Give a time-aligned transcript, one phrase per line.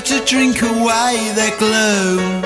[0.00, 2.42] to drink away their gloom.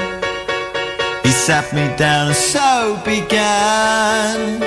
[1.22, 4.60] He sat me down and so began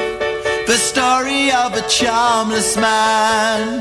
[0.68, 3.80] the story of a charmless man,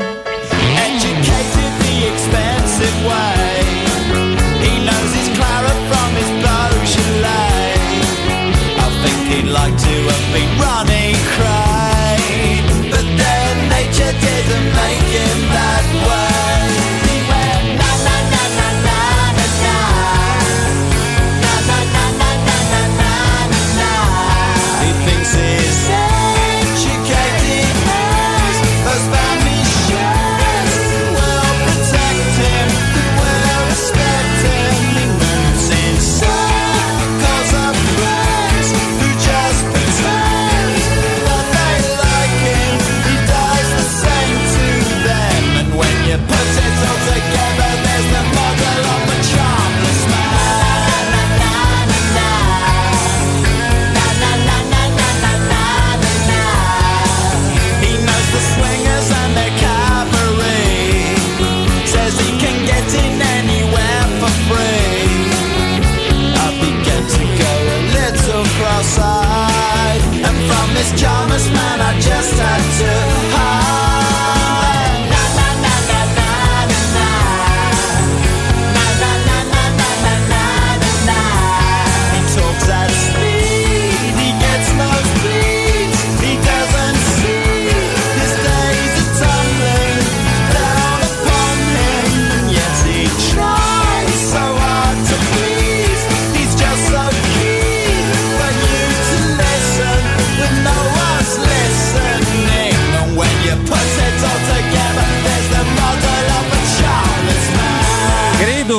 [70.82, 72.91] this charmless man I just had to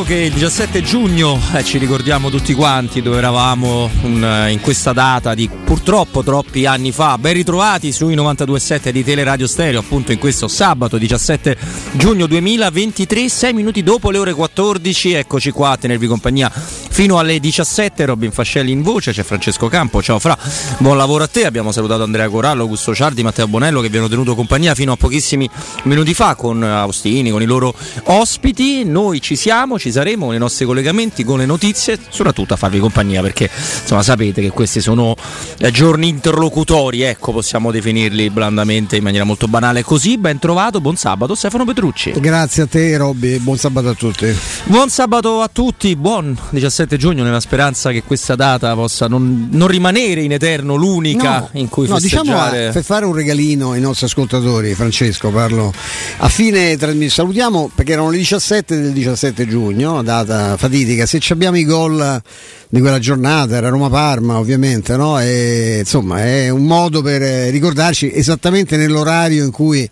[0.03, 5.33] che il 17 giugno, eh, ci ricordiamo tutti quanti dove eravamo un- in questa data
[5.33, 10.47] di purtroppo troppi anni fa, ben ritrovati sui 92.7 di Teleradio Stereo, appunto in questo
[10.47, 11.57] sabato 17
[11.93, 16.51] giugno 2023, 6 minuti dopo le ore 14, eccoci qua a tenervi compagnia
[16.93, 20.37] fino alle 17, Robin Fascelli in voce, c'è Francesco Campo, ciao Fra,
[20.77, 24.07] buon lavoro a te, abbiamo salutato Andrea Corallo, Augusto Ciardi, Matteo Bonello che vi hanno
[24.07, 25.49] tenuto compagnia fino a pochissimi
[25.85, 30.37] minuti fa con Austini, con i loro ospiti, noi ci siamo, ci saremo con i
[30.37, 33.49] nostri collegamenti, con le notizie, soprattutto a farvi compagnia perché
[33.81, 35.15] insomma sapete che questi sono
[35.57, 39.81] eh, giorni interlocutori, ecco possiamo definirli blandamente in maniera molto banale.
[39.81, 42.13] Così, ben trovato, buon sabato Stefano Petrucci.
[42.19, 44.31] Grazie a te Robby, buon sabato a tutti.
[44.65, 49.67] Buon sabato a tutti, buon 17 giugno nella speranza che questa data possa non, non
[49.67, 52.67] rimanere in eterno l'unica No, in cui no, diciamo festeggiare.
[52.67, 55.73] a- per fare un regalino ai nostri ascoltatori, Francesco, parlo
[56.17, 57.09] a fine trasmissione.
[57.09, 61.05] Salutiamo perché erano le 17 del 17 giugno, data fatidica.
[61.05, 62.21] Se ci abbiamo i gol
[62.69, 65.19] di quella giornata, era Roma-Parma ovviamente, no?
[65.19, 67.21] E, insomma è un modo per
[67.51, 69.87] ricordarci esattamente nell'orario in cui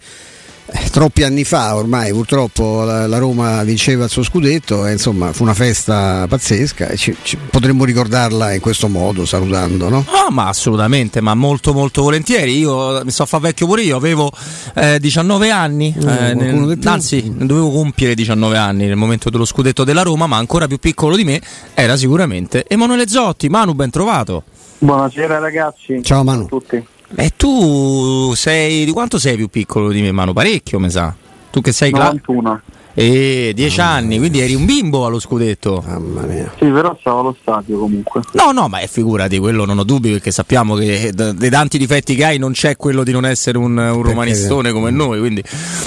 [0.91, 5.43] troppi anni fa ormai purtroppo la, la Roma vinceva il suo scudetto e insomma fu
[5.43, 10.05] una festa pazzesca e ci- ci- potremmo ricordarla in questo modo salutando no?
[10.07, 12.57] Ah, ma assolutamente, ma molto molto volentieri.
[12.57, 14.31] Io mi sto a fare vecchio pure io, avevo
[14.75, 19.83] eh, 19 anni, eh, qualcuno nel- anzi dovevo compiere 19 anni nel momento dello scudetto
[19.83, 21.41] della Roma, ma ancora più piccolo di me
[21.73, 23.49] era sicuramente Emanuele Zotti.
[23.49, 24.43] Manu, ben trovato.
[24.79, 26.01] Buonasera ragazzi.
[26.03, 26.43] Ciao Manu.
[26.45, 26.85] A tutti.
[27.15, 30.33] E tu sei di quanto sei più piccolo di me, Manu?
[30.33, 31.13] Parecchio, mi sa.
[31.49, 32.61] Tu che sei cla- 91.
[32.93, 35.81] E 10 anni, quindi eri un bimbo allo scudetto.
[35.85, 36.51] Mamma mia.
[36.57, 38.21] Sì, però stavo allo stadio comunque.
[38.33, 41.77] No, no, ma è figurati, quello non ho dubbi perché sappiamo che d- dei tanti
[41.77, 45.41] difetti che hai non c'è quello di non essere un, un romanistone come noi, quindi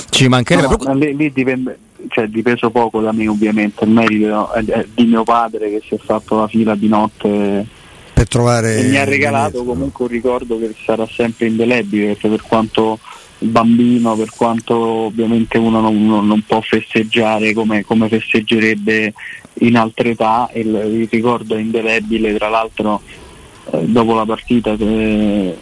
[0.08, 0.66] ci mancherebbe.
[0.68, 1.78] No, proprio- ma lì, lì dipende,
[2.08, 4.62] cioè dipeso poco da me ovviamente, il merito è
[4.94, 7.66] di mio padre che si è fatto la fila di notte
[8.24, 12.42] per trovare e mi ha regalato comunque un ricordo che sarà sempre indelebile perché per
[12.42, 12.98] quanto
[13.38, 19.12] bambino, per quanto ovviamente uno non, non- può festeggiare come, come festeggerebbe
[19.60, 23.02] in altre età, il, il ricordo è indelebile, tra l'altro
[23.72, 25.56] eh, dopo la partita che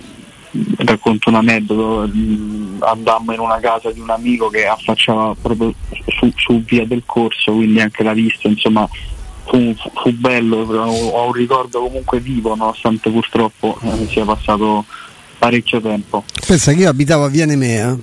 [0.76, 5.74] racconto un aneddoto, mh, andammo in una casa di un amico che affacciava proprio
[6.18, 8.88] su, su via del corso, quindi anche la vista, insomma
[9.44, 14.84] fu, fu bello, ho un ricordo comunque vivo nonostante purtroppo eh, sia passato
[15.38, 16.24] parecchio tempo.
[16.46, 17.96] pensa che io abitavo a Via Nemea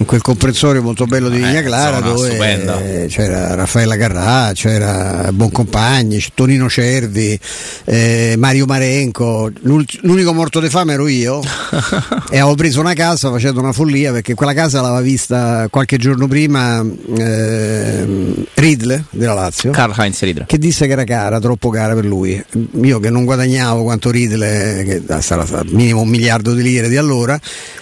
[0.00, 2.80] in quel comprensorio molto bello di Vigna Eh, Clara zona dove stupenda.
[2.82, 7.38] eh, c'era Raffaella Carrà, c'era Boncompagni, Tonino Cervi,
[7.84, 9.50] eh, Mario Marenco.
[9.60, 11.40] L'unico morto di fame ero io
[12.30, 16.26] e avevo preso una casa facendo una follia perché quella casa l'aveva vista qualche giorno
[16.26, 20.46] prima ehm, Ridle della Lazio Karl Heinz Riedler.
[20.46, 22.42] che disse che era cara, troppo cara per lui.
[22.82, 27.38] Io che non guadagnavo quanto Ridle, che sarà minimo un miliardo di lire di allora,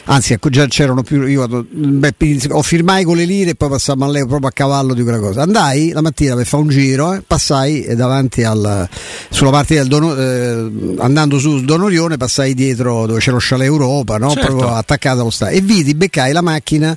[0.06, 2.06] anzi ecco, già c'erano più, io vado- beh,
[2.50, 5.18] ho firmai con le lire e poi passammo a lei proprio a cavallo di quella
[5.18, 5.42] cosa.
[5.42, 8.88] Andai la mattina per fare un giro, eh, passai davanti al,
[9.30, 14.18] sulla parte del Dono, eh, andando su Donorione, passai dietro dove c'era lo chalet Europa,
[14.18, 14.30] no?
[14.30, 14.46] Certo.
[14.46, 16.96] proprio attaccato allo stadio, e vidi, beccai la macchina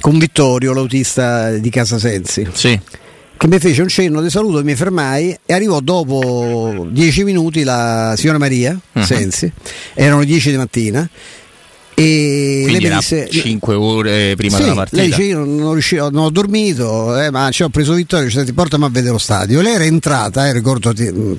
[0.00, 2.78] con Vittorio, l'autista di Casa Sensi Sì.
[3.36, 8.14] che mi fece un cenno di saluto, mi fermai e arrivò dopo dieci minuti la
[8.16, 9.02] signora Maria Mhm.
[9.02, 9.52] Sensi,
[9.94, 11.08] erano dieci di mattina
[12.00, 15.02] e Quindi lei mi disse 5 ore prima sì, della partita.
[15.02, 18.42] lei dice io non, riuscivo, non ho dormito eh, ma ci ho preso Vittorio ci
[18.44, 19.60] ti portami a vedere lo stadio.
[19.60, 20.94] Lei era entrata eh, ricordo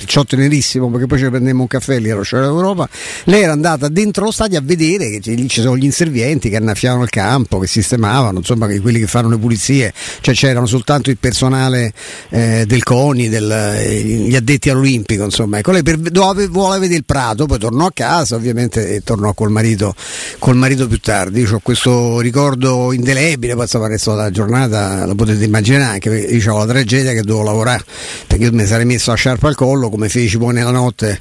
[0.05, 2.87] ciò tenerissimo perché poi ci prendemmo un caffè lì allo Sciopero d'Europa
[3.25, 6.55] lei era andata dentro lo stadio a vedere che lì ci sono gli inservienti che
[6.57, 11.09] annaffiavano il campo che sistemavano insomma che- quelli che fanno le pulizie cioè c'erano soltanto
[11.09, 11.93] il personale
[12.29, 15.57] eh, del CONI del, eh, gli addetti all'Olimpico insomma.
[15.59, 19.33] Ecco lei per, dove vuole vedere il Prato poi tornò a casa ovviamente e tornò
[19.33, 19.95] col marito
[20.39, 25.43] col marito più tardi ho questo ricordo indelebile poi il resto della giornata lo potete
[25.43, 27.83] immaginare anche perché io avevo la tragedia che dovevo lavorare
[28.27, 31.19] perché io mi sarei messo la sciarpa al collo come feci poi nella notte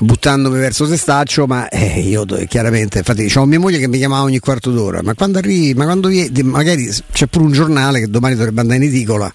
[0.00, 4.38] buttandomi verso Sestaccio ma eh, io chiaramente infatti c'ho mia moglie che mi chiamava ogni
[4.38, 8.34] quarto d'ora ma quando arrivi ma quando vieni magari c'è pure un giornale che domani
[8.34, 9.32] dovrebbe andare in edicola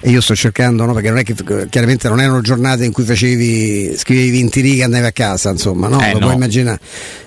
[0.00, 0.92] e io sto cercando no?
[0.92, 1.34] perché non è che
[1.68, 5.88] chiaramente non erano giornate in cui facevi scrivevi in righe e andavi a casa insomma
[5.88, 6.00] no?
[6.00, 6.24] Eh, lo no.
[6.26, 6.80] puoi immaginare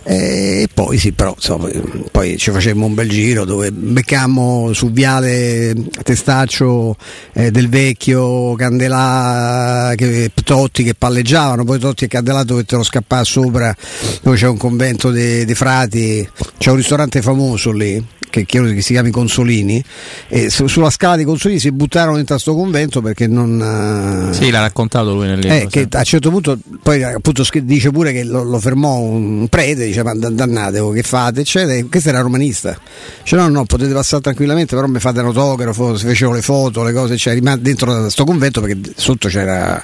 [0.04, 1.70] Eh, e poi sì però insomma,
[2.12, 5.74] poi ci facemmo un bel giro dove beccammo su viale
[6.04, 6.96] Testaccio
[7.34, 13.76] eh, del vecchio Candelà che, Totti che palleggiavano poi Totti e Candelà dovettero scappare sopra
[14.22, 16.28] dove c'è un convento dei dei frati.
[16.58, 19.84] C'è un ristorante famoso lì che credo che si chiami Consolini
[20.28, 24.34] e su- sulla scala di Consolini si buttarono dentro a sto convento perché non eh,
[24.34, 25.56] Sì, l'ha raccontato lui nel libro.
[25.56, 29.48] eh, che a un certo punto poi appunto dice pure che lo, lo fermò un
[29.50, 31.74] prete, dice ma da- dannate oh, che fate, eccetera.
[31.74, 32.78] E Questo era romanista.
[33.24, 36.84] Dice no, no, potete passare tranquillamente, però mi fate un autografo, si facevano le foto,
[36.84, 39.84] le cose, cioè rimane dentro sto convento perché sotto c'era,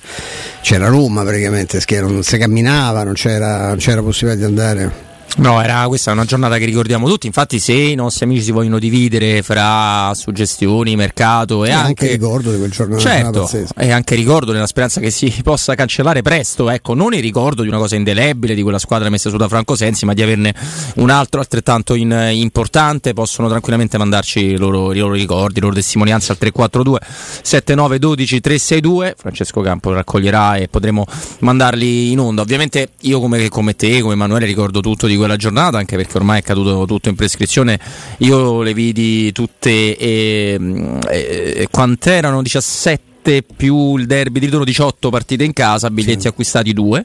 [0.62, 5.14] c'era Roma praticamente, non si camminava, non c'era, non c'era possibilità di andare.
[5.38, 7.28] No, era, questa è una giornata che ricordiamo tutti.
[7.28, 11.88] Infatti, se i nostri amici si vogliono dividere fra suggestioni, mercato e E anche.
[11.88, 16.22] anche ricordo di quel giorno Certo, e anche ricordo nella speranza che si possa cancellare
[16.22, 19.50] presto, ecco, non il ricordo di una cosa indelebile di quella squadra messa su da
[19.50, 20.54] Franco Sensi, ma di averne
[20.96, 25.76] un altro altrettanto in- importante, possono tranquillamente mandarci i loro, i loro ricordi, le loro
[25.76, 27.00] testimonianze al 342
[27.42, 31.06] 7912 362, Francesco Campo raccoglierà e potremo
[31.40, 32.42] mandarli in onda.
[32.42, 36.40] Ovviamente io come, come te, come Emanuele ricordo tutto di quella giornata, anche perché ormai
[36.40, 37.80] è caduto tutto in prescrizione,
[38.20, 40.60] io le vidi tutte e,
[41.10, 42.42] e quant'erano?
[42.42, 47.04] 17 più il derby di ritorno 18 partite in casa, biglietti acquistati due.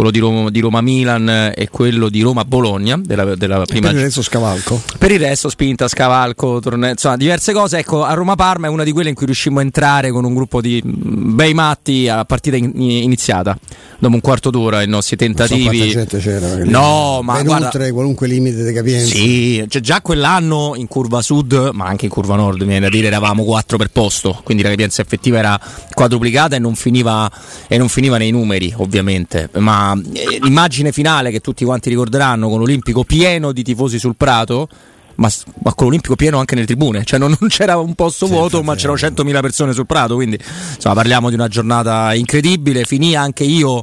[0.00, 4.22] Quello di Roma, di Roma-Milan e quello di Roma-Bologna della, della prima Per il resto
[4.22, 4.80] scavalco.
[4.96, 7.80] per il resto, spinta, scavalco, torneo, insomma, diverse cose.
[7.80, 10.32] Ecco, a Roma Parma è una di quelle in cui riuscimmo a entrare con un
[10.32, 13.54] gruppo di mm, bei matti a partita in- iniziata.
[13.98, 15.90] Dopo un quarto d'ora, i nostri so tentativi.
[15.90, 16.46] gente c'era.
[16.46, 19.14] perché No, ma ben oltre qualunque limite di capienza.
[19.14, 23.08] Sì, cioè già quell'anno in curva sud, ma anche in curva nord, viene da dire,
[23.08, 25.60] eravamo 4 per posto, quindi la capienza effettiva era
[25.92, 27.30] quadruplicata e non finiva,
[27.68, 29.50] e non finiva nei numeri, ovviamente.
[29.58, 34.68] Ma eh, l'immagine finale che tutti quanti ricorderanno con l'Olimpico pieno di tifosi sul Prato.
[35.16, 35.28] Ma,
[35.62, 38.62] ma con l'Olimpico pieno anche nelle tribune, cioè non, non c'era un posto Sì, vuoto,
[38.62, 40.14] ma c'erano 100.000 persone sul Prato.
[40.14, 40.38] Quindi
[40.74, 42.84] insomma, parliamo di una giornata incredibile.
[42.84, 43.82] Finì anche io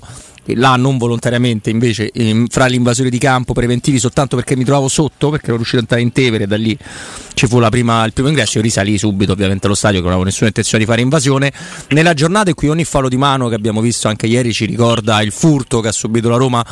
[0.56, 2.12] là non volontariamente invece
[2.50, 5.84] fra gli invasori di campo preventivi soltanto perché mi trovavo sotto perché ero riuscito ad
[5.84, 6.77] entrare in Tevere da lì
[7.38, 10.25] ci fu prima- il primo ingresso io risalì subito ovviamente allo stadio che non avevo
[10.27, 11.51] nessuna intenzione di fare invasione.
[11.89, 15.22] Nella giornata in cui ogni fallo di mano che abbiamo visto anche ieri ci ricorda
[15.22, 16.66] il furto che ha subito la Roma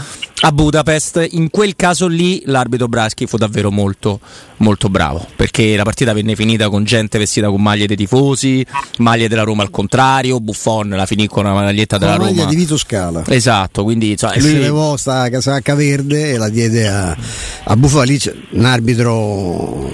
[0.45, 4.19] a Budapest in quel caso lì l'arbitro Braschi fu davvero molto
[4.57, 8.63] molto bravo perché la partita venne finita con gente vestita con maglie dei tifosi
[8.99, 12.49] maglie della Roma al contrario Buffon la finì con una maglietta della la maglia Roma
[12.49, 13.23] di Vito Scala.
[13.27, 17.17] Esatto, quindi E lui- si levò sta casacca verde e la diede a,
[17.63, 18.05] a Buffon.
[18.05, 19.91] Lì c'è un arbitro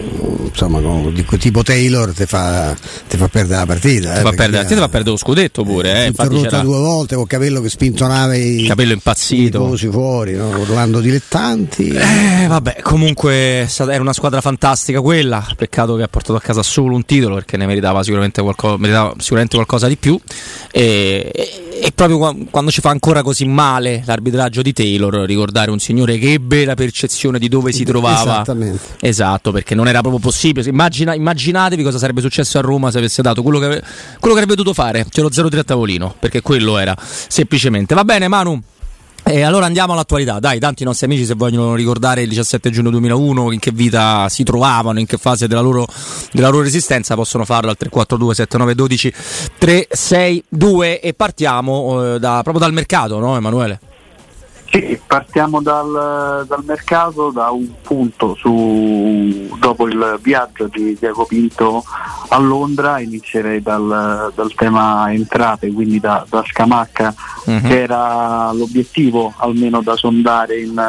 [0.48, 4.14] insomma, con, tipo Taylor ti fa, fa, perdere la partita.
[4.14, 6.04] Ti eh, fa perdere, ti fa perdere lo scudetto pure.
[6.04, 9.74] Eh, interrotta due volte con capello che spintonava i capello impazzito.
[9.74, 10.60] I fuori, no?
[10.60, 11.90] urlando dilettanti.
[11.90, 15.46] Eh, vabbè, comunque era una squadra fantastica quella.
[15.56, 19.14] Peccato che ha portato a casa solo un titolo perché ne meritava sicuramente, qualcosa, meritava
[19.18, 20.20] sicuramente qualcosa di più.
[20.72, 25.80] E, e, e, proprio quando ci fa ancora così male l'arbitraggio di Taylor, ricordare un
[25.80, 28.22] signore che ebbe la percezione di dove si trovava.
[28.22, 28.84] Esattamente.
[29.00, 30.68] Esatto, perché non era proprio possibile.
[30.70, 33.68] Immagina, immaginatevi cosa sarebbe successo a Roma se avesse dato quello che,
[34.20, 35.06] quello che avrebbe dovuto fare.
[35.10, 37.96] C'è lo 0-3 a tavolino, perché quello era semplicemente.
[37.96, 38.62] Va bene, Manu.
[39.24, 43.52] E allora andiamo all'attualità, dai, tanti nostri amici se vogliono ricordare il 17 giugno 2001,
[43.52, 45.86] in che vita si trovavano, in che fase della loro,
[46.32, 49.14] della loro esistenza, possono farlo al 342 7912
[49.60, 53.80] 362 e partiamo eh, da, proprio dal mercato, no Emanuele?
[54.72, 61.84] Sì, partiamo dal, dal, mercato, da un punto su, dopo il viaggio di Diaco Pinto
[62.30, 67.14] a Londra, inizierei dal, dal tema entrate, quindi da, da Scamacca,
[67.48, 67.62] uh-huh.
[67.64, 70.82] che era l'obiettivo almeno da sondare in,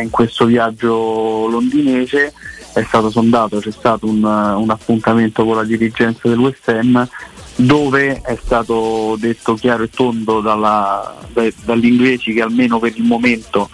[0.00, 2.32] in questo viaggio londinese
[2.72, 7.06] è stato sondato, c'è stato un, un, appuntamento con la dirigenza del West Ham
[7.56, 13.02] dove è stato detto chiaro e tondo dalla, dai, dagli inglesi che almeno per il
[13.02, 13.70] momento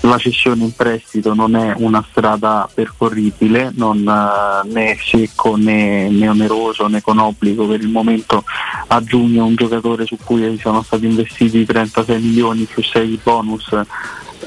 [0.00, 6.28] la cessione in prestito non è una strada percorribile, non, uh, né secco né, né,
[6.28, 7.66] oneroso né con obbligo.
[7.66, 8.44] Per il momento
[8.86, 13.68] a giugno un giocatore su cui sono stati investiti 36 milioni più 6 bonus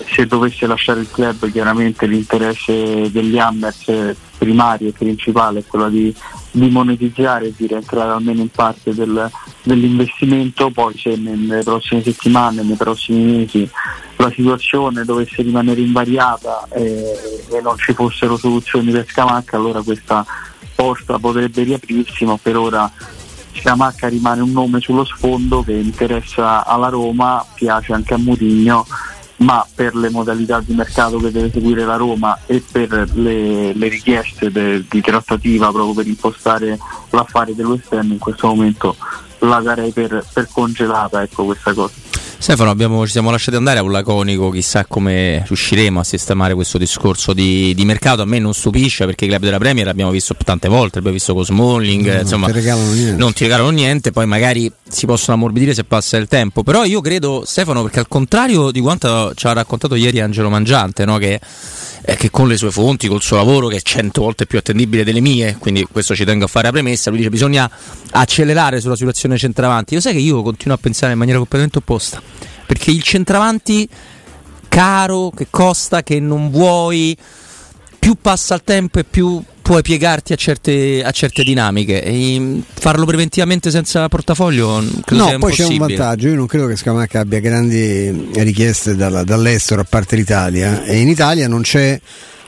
[0.07, 6.15] se dovesse lasciare il club chiaramente l'interesse degli Hammers primario e principale è quello di,
[6.51, 9.29] di monetizzare e di rientrare almeno in parte del,
[9.61, 13.69] dell'investimento, poi se nelle prossime settimane, nei prossimi mesi
[14.15, 20.25] la situazione dovesse rimanere invariata e, e non ci fossero soluzioni per Scamacca, allora questa
[20.73, 22.91] porta potrebbe riaprirsi, ma per ora
[23.53, 28.85] Scamacca rimane un nome sullo sfondo che interessa alla Roma, piace anche a Mourinho
[29.39, 33.87] ma per le modalità di mercato che deve seguire la Roma e per le, le
[33.87, 36.77] richieste de, di trattativa proprio per impostare
[37.09, 38.95] l'affare dell'esterno in questo momento
[39.39, 41.93] la darei per, per congelata ecco questa cosa.
[42.41, 46.77] Stefano, abbiamo, ci siamo lasciati andare a un laconico, chissà come riusciremo a sistemare questo
[46.77, 48.21] discorso di, di, mercato.
[48.21, 51.33] A me non stupisce perché i club della Premier l'abbiamo visto tante volte, abbiamo visto
[51.33, 53.17] con Smalling, no, insomma, non ti, regalano niente.
[53.17, 56.63] non ti regalano niente, poi magari si possono ammorbidire se passa il tempo.
[56.63, 61.03] Però io credo, Stefano, perché al contrario di quanto ci ha raccontato ieri Angelo Mangiante,
[61.03, 61.41] no, che
[62.01, 65.03] eh, che con le sue fonti, col suo lavoro che è cento volte più attendibile
[65.03, 67.69] delle mie, quindi questo ci tengo a fare la premessa, lui dice bisogna
[68.11, 69.93] accelerare sulla situazione centravanti.
[69.93, 72.21] Io sai che io continuo a pensare in maniera completamente opposta,
[72.69, 73.89] perché il centravanti
[74.67, 77.17] caro, che costa, che non vuoi,
[77.97, 82.03] più passa il tempo e più puoi piegarti a certe, a certe dinamiche.
[82.03, 86.27] E mm, farlo preventivamente senza portafoglio credo no, poi c'è un vantaggio.
[86.27, 90.83] Io non credo che Scamacca abbia grandi richieste dall'estero a parte l'Italia.
[90.83, 91.99] E in Italia non c'è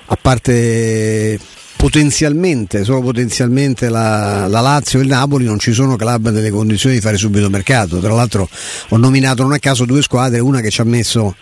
[0.06, 1.40] a parte
[1.82, 6.94] potenzialmente, solo potenzialmente la, la, Lazio e il Napoli non ci sono club nelle condizioni
[6.94, 7.98] di fare subito mercato.
[7.98, 8.48] Tra l'altro
[8.90, 11.36] ho nominato non a caso due squadre, una che ci ha messo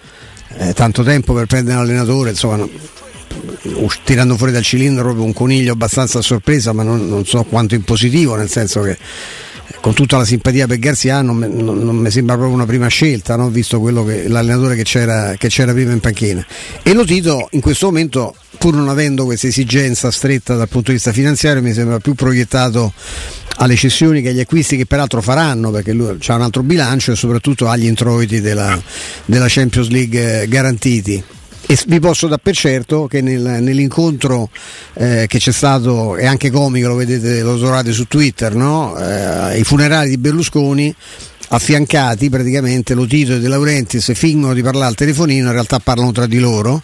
[0.59, 2.65] eh, tanto tempo per prendere l'allenatore, insomma
[4.05, 7.75] tirando fuori dal cilindro proprio un coniglio abbastanza a sorpresa, ma non, non so quanto
[7.75, 8.97] in positivo, nel senso che
[9.81, 13.35] con tutta la simpatia per Garzia non, non, non, mi sembra proprio una prima scelta,
[13.35, 13.49] no?
[13.49, 16.45] visto che, l'allenatore che c'era, che c'era, prima in panchina.
[16.83, 20.95] E lo Tito in questo momento, pur non avendo questa esigenza stretta dal punto di
[20.95, 22.93] vista finanziario, mi sembra più proiettato
[23.57, 27.15] alle cessioni che agli acquisti che peraltro faranno, perché lui ha un altro bilancio e
[27.15, 28.81] soprattutto agli introiti della,
[29.25, 31.23] della Champions League garantiti.
[31.71, 34.49] E vi posso dar per certo che nel, nell'incontro
[34.95, 38.97] eh, che c'è stato, è anche comico, lo vedete, lo trovate su Twitter, no?
[38.97, 40.91] eh, i funerali di Berlusconi
[41.49, 46.11] affiancati praticamente lo Tito e De Laurentiis fingono di parlare al telefonino, in realtà parlano
[46.11, 46.81] tra di loro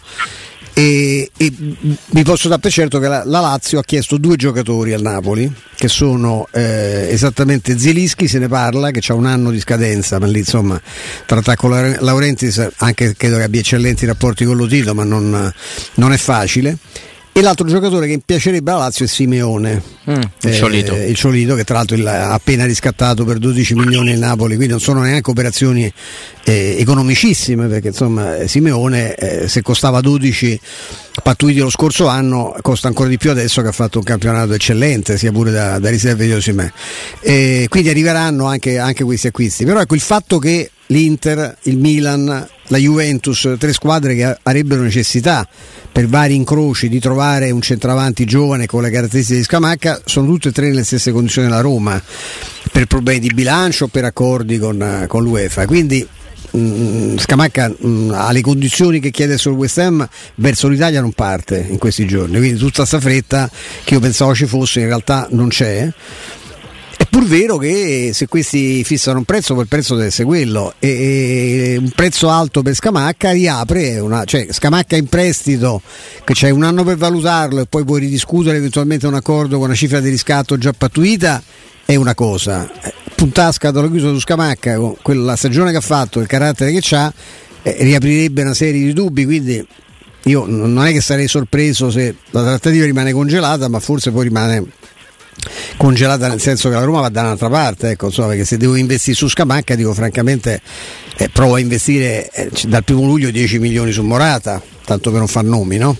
[0.78, 4.92] e, e, vi posso dare per certo che la, la, Lazio ha chiesto due giocatori
[4.92, 9.58] al Napoli che sono eh, esattamente Zielischi se ne parla che ha un anno di
[9.58, 10.78] scadenza ma lì insomma
[11.24, 15.50] trattare con la, Laurentis anche credo che abbia eccellenti rapporti con lo Tito ma non,
[15.94, 16.76] non è facile
[17.36, 20.94] e l'altro giocatore che piacerebbe alla Lazio è Simeone, mm, il, eh, Ciolito.
[20.94, 24.80] il Ciolito, che tra l'altro ha appena riscattato per 12 milioni il Napoli, quindi non
[24.80, 25.92] sono neanche operazioni
[26.44, 30.58] eh, economicissime, perché insomma Simeone eh, se costava 12
[31.22, 35.18] pattuiti lo scorso anno costa ancora di più adesso che ha fatto un campionato eccellente,
[35.18, 36.72] sia pure da, da riserve di Osimè.
[37.68, 39.66] quindi arriveranno anche, anche questi acquisti.
[39.66, 45.46] Però ecco il fatto che l'Inter, il Milan, la Juventus, tre squadre che avrebbero necessità
[45.90, 50.48] per vari incroci di trovare un centravanti giovane con le caratteristiche di Scamacca, sono tutte
[50.48, 52.00] e tre nelle stesse condizioni della Roma,
[52.70, 55.66] per problemi di bilancio o per accordi con, con l'UEFA.
[55.66, 56.06] Quindi
[56.56, 61.12] Mm, Scamacca mh, mm, ha le condizioni che chiede sul West Ham verso l'Italia non
[61.12, 62.38] parte in questi giorni.
[62.38, 63.50] Quindi tutta questa fretta
[63.84, 65.90] che io pensavo ci fosse in realtà non c'è
[66.96, 70.74] è pur vero che se questi fissano un prezzo, quel prezzo deve essere quello.
[70.78, 75.82] E, un prezzo alto per Scamacca riapre una, cioè Scamacca in prestito,
[76.24, 79.74] che c'è un anno per valutarlo e poi puoi ridiscutere eventualmente un accordo con una
[79.74, 81.42] cifra di riscatto già pattuita,
[81.84, 82.68] è una cosa
[83.16, 86.94] puntare a scatola chiusa su Scamacca con quella stagione che ha fatto, il carattere che
[86.94, 87.12] ha,
[87.62, 89.24] eh, riaprirebbe una serie di dubbi.
[89.24, 89.66] Quindi
[90.24, 94.64] io non è che sarei sorpreso se la trattativa rimane congelata, ma forse poi rimane
[95.76, 98.76] congelata nel senso che la Roma va da un'altra parte, ecco, insomma, perché se devo
[98.76, 100.60] investire su Scamacca dico francamente
[101.16, 105.28] eh, provo a investire eh, dal primo luglio 10 milioni su Morata, tanto per non
[105.28, 105.96] far nomi, no?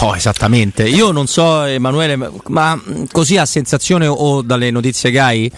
[0.00, 0.86] No, esattamente.
[0.86, 5.50] Io non so, Emanuele, ma così a sensazione o dalle notizie che hai,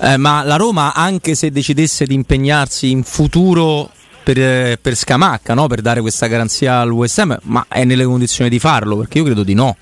[0.00, 3.90] eh, ma la Roma, anche se decidesse di impegnarsi in futuro
[4.22, 5.66] per, eh, per Scamacca, no?
[5.66, 8.96] per dare questa garanzia al West Ham, ma è nelle condizioni di farlo?
[8.96, 9.76] Perché io credo di no.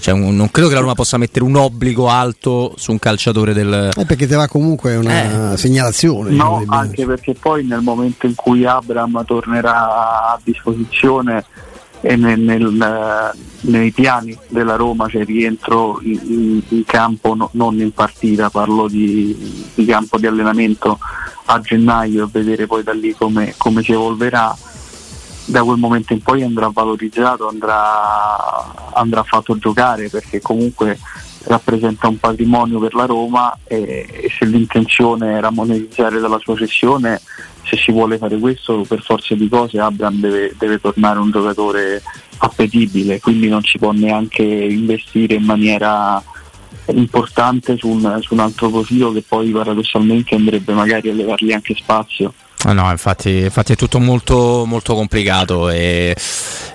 [0.00, 3.52] Cioè, un, non credo che la Roma possa mettere un obbligo alto su un calciatore
[3.52, 3.90] del.
[3.94, 5.56] Eh, perché te va comunque una eh.
[5.56, 6.30] segnalazione.
[6.30, 11.44] No, anche perché poi nel momento in cui Abram tornerà a disposizione
[12.02, 17.50] e nel, nel, nei piani della Roma c'è cioè rientro in, in, in campo, no,
[17.52, 20.98] non in partita, parlo di, di, campo di allenamento
[21.46, 24.56] a gennaio e vedere poi da lì come, come, si evolverà.
[25.50, 30.96] Da quel momento in poi andrà valorizzato, andrà, andrà fatto giocare perché comunque
[31.46, 37.20] rappresenta un patrimonio per la Roma e, e se l'intenzione era monetizzare dalla sua cessione
[37.64, 42.02] se si vuole fare questo per forza di cose Abram deve, deve tornare un giocatore
[42.38, 46.22] appetibile, quindi non si può neanche investire in maniera
[46.86, 51.74] importante su un, su un altro profilo che poi paradossalmente andrebbe magari a levargli anche
[51.74, 52.32] spazio.
[52.64, 56.14] Ah, no, infatti, infatti, è tutto molto, molto complicato e,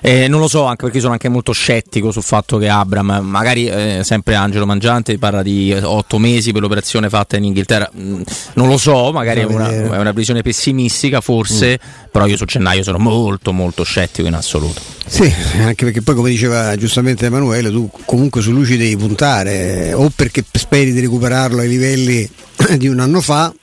[0.00, 3.68] e, non lo so, anche perché sono anche molto scettico sul fatto che Abram, magari
[3.68, 8.22] eh, sempre Angelo Mangiante parla di otto mesi per l'operazione fatta in Inghilterra, mm,
[8.54, 12.10] non lo so, magari è una, è una, visione pessimistica forse, mm.
[12.10, 14.80] però io su gennaio sono molto molto scettico in assoluto.
[15.06, 19.92] Sì, anche perché poi come diceva giustamente Emanuele, tu comunque su lui ci devi puntare,
[19.92, 22.28] o perché speri di recuperarlo ai livelli
[22.76, 23.54] di un anno fa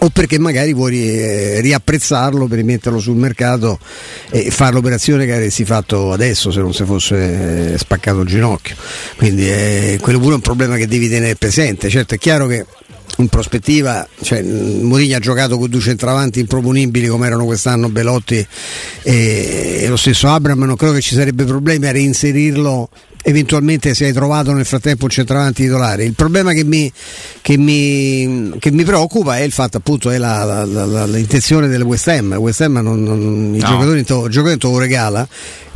[0.00, 3.78] o perché magari vuoi eh, riapprezzarlo per rimetterlo sul mercato
[4.30, 8.76] e fare l'operazione che avresti fatto adesso se non si fosse eh, spaccato il ginocchio.
[9.16, 11.88] Quindi eh, quello pure è un problema che devi tenere presente.
[11.88, 12.66] Certo è chiaro che
[13.18, 18.44] in prospettiva, cioè, Mourinho ha giocato con due centravanti improponibili come erano quest'anno Belotti
[19.02, 22.88] e, e lo stesso Abram, non credo che ci sarebbe problemi a reinserirlo
[23.26, 26.04] eventualmente se hai trovato nel frattempo un centravanti titolare.
[26.04, 26.92] Il problema che mi,
[27.40, 31.82] che mi, che mi preoccupa è il fatto appunto è la, la, la, l'intenzione del
[31.82, 32.34] West Ham.
[32.34, 33.66] West Ham non, non, i no.
[33.66, 35.26] giocatori il giocatore lo regala.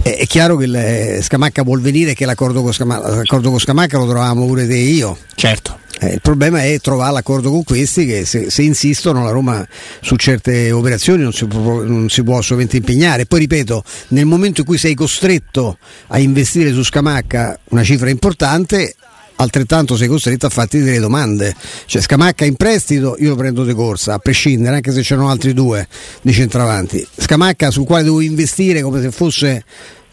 [0.03, 3.97] È, è, chiaro che il, Scamacca vuol venire che l'accordo con Scamacca, l'accordo con Scamacca
[3.97, 5.17] lo trovavamo pure te e io.
[5.35, 5.78] Certo.
[6.01, 9.67] Eh, il problema è trovare l'accordo con questi che se, se, insistono la Roma
[10.01, 13.27] su certe operazioni non si, può, non si, può, assolutamente impegnare.
[13.27, 18.95] Poi ripeto, nel momento in cui sei costretto a investire su Scamacca una cifra importante,
[19.37, 21.53] altrettanto sei costretto a farti delle domande.
[21.87, 25.53] Cioè Scamacca in prestito io lo prendo di corsa, a prescindere, anche se c'erano altri
[25.53, 25.89] due
[26.23, 27.05] di centravanti.
[27.17, 29.65] Scamacca sul quale devo investire come se fosse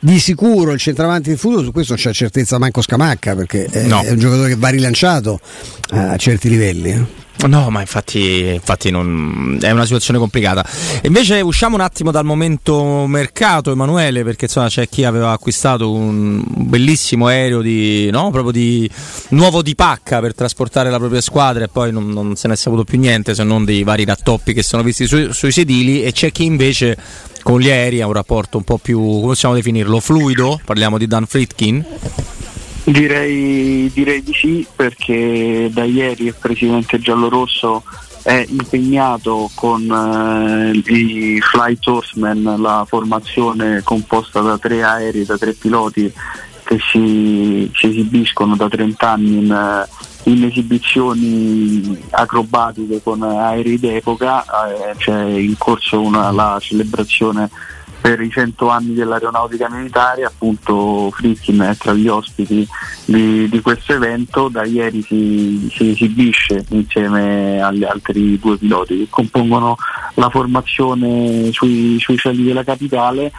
[0.06, 3.88] di sicuro il centravanti del futuro, su questo non c'è certezza manco Scamacca perché è,
[3.88, 4.04] no.
[4.04, 5.40] è un giocatore che va rilanciato
[5.90, 6.92] a certi livelli.
[6.92, 7.24] Eh.
[7.48, 9.58] No, ma infatti, infatti non...
[9.60, 10.64] è una situazione complicata.
[11.04, 16.44] Invece usciamo un attimo dal momento mercato, Emanuele, perché insomma, c'è chi aveva acquistato un
[16.46, 18.30] bellissimo aereo di, no?
[18.30, 18.90] proprio di
[19.30, 22.58] nuovo di pacca per trasportare la propria squadra e poi non, non se ne è
[22.58, 26.12] saputo più niente se non dei vari rattoppi che sono visti su, sui sedili e
[26.12, 26.96] c'è chi invece
[27.46, 31.06] con gli aerei ha un rapporto un po' più, come possiamo definirlo, fluido, parliamo di
[31.06, 31.86] Dan Fritkin.
[32.86, 37.84] Direi, direi di sì perché da ieri il presidente giallorosso
[38.24, 45.54] è impegnato con eh, i Flight Horsemen, la formazione composta da tre aerei, da tre
[45.54, 46.12] piloti
[46.66, 49.88] che si, si esibiscono da 30 anni in,
[50.24, 57.50] in, esibizioni acrobatiche con aerei d'epoca, eh, c'è in corso una, la celebrazione
[58.02, 62.68] per i 100 anni dell'aeronautica militare, appunto Fritkin è tra gli ospiti
[63.06, 69.08] di, di questo evento, da ieri si, si, esibisce insieme agli altri due piloti che
[69.10, 69.76] compongono
[70.16, 73.32] la formazione sui, sui cieli della capitale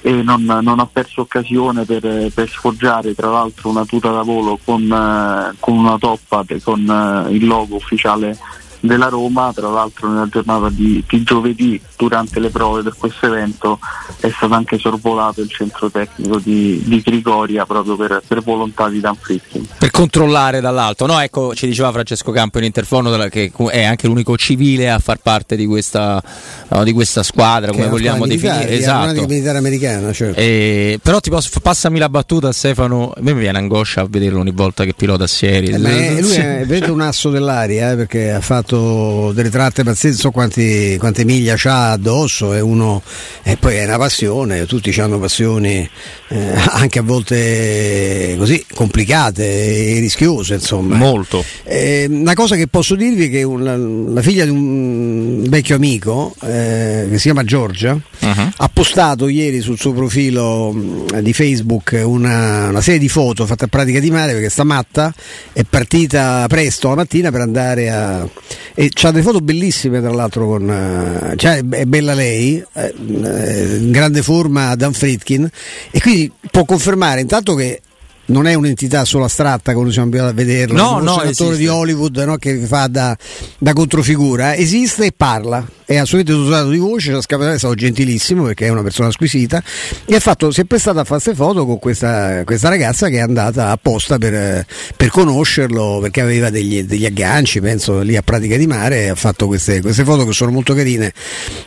[0.00, 4.58] e non, non, ha perso occasione per, per, sfoggiare tra l'altro una tuta da volo
[4.64, 8.38] con, eh, con una toppa con eh, il logo ufficiale
[8.86, 13.78] della Roma, tra l'altro nella giornata di, di, giovedì durante le prove per questo evento
[14.20, 19.00] è stato anche sorvolato il centro tecnico di, di Trigoria proprio per, per, volontà di
[19.00, 19.66] Dan Fritkin.
[19.78, 21.20] Per controllare dall'alto, no?
[21.20, 25.56] Ecco, ci diceva Francesco Campo in interfono che è anche l'unico civile a far parte
[25.56, 26.22] di questa,
[26.68, 28.68] no, di questa squadra, come vogliamo definire.
[28.70, 29.26] Esatto.
[29.26, 30.38] militare americana, certo.
[30.38, 34.40] E, però ti posso, passami la battuta Stefano, a me mi viene angoscia a vederlo
[34.40, 35.74] ogni volta che pilota a serie.
[35.74, 40.20] Eh, lui è, è un asso dell'aria eh, perché ha fatto fatto delle tratte pazzesche,
[40.20, 43.02] so quanti, quante miglia ha addosso, è uno,
[43.42, 45.88] e poi è una passione, tutti hanno passioni
[46.28, 50.96] eh, anche a volte così complicate e rischiose, insomma.
[50.96, 51.44] Molto.
[51.64, 56.34] Eh, una cosa che posso dirvi è che una, la figlia di un vecchio amico
[56.42, 58.50] eh, che si chiama Giorgia uh-huh.
[58.56, 63.68] ha postato ieri sul suo profilo di Facebook una, una serie di foto fatte a
[63.68, 65.14] pratica di mare perché sta matta
[65.52, 68.28] è partita presto la mattina per andare a
[68.74, 73.90] e c'ha delle foto bellissime tra l'altro con uh, cioè, è bella lei eh, in
[73.90, 75.48] grande forma Dan Fritkin.
[75.90, 77.80] E quindi può confermare intanto che
[78.26, 81.66] non è un'entità solo astratta come siamo abituati a vederlo, no, no, un attore di
[81.66, 83.16] Hollywood no, che fa da,
[83.58, 88.44] da, controfigura, esiste e parla, è assolutamente dotato di voce, la Scapitale è stato gentilissimo
[88.44, 89.62] perché è una persona squisita
[90.04, 93.16] e ha fatto, si è prestato a fare queste foto con questa, questa, ragazza che
[93.16, 98.56] è andata apposta per, per conoscerlo perché aveva degli, degli, agganci, penso lì a pratica
[98.56, 101.12] di mare e ha fatto queste, queste foto che sono molto carine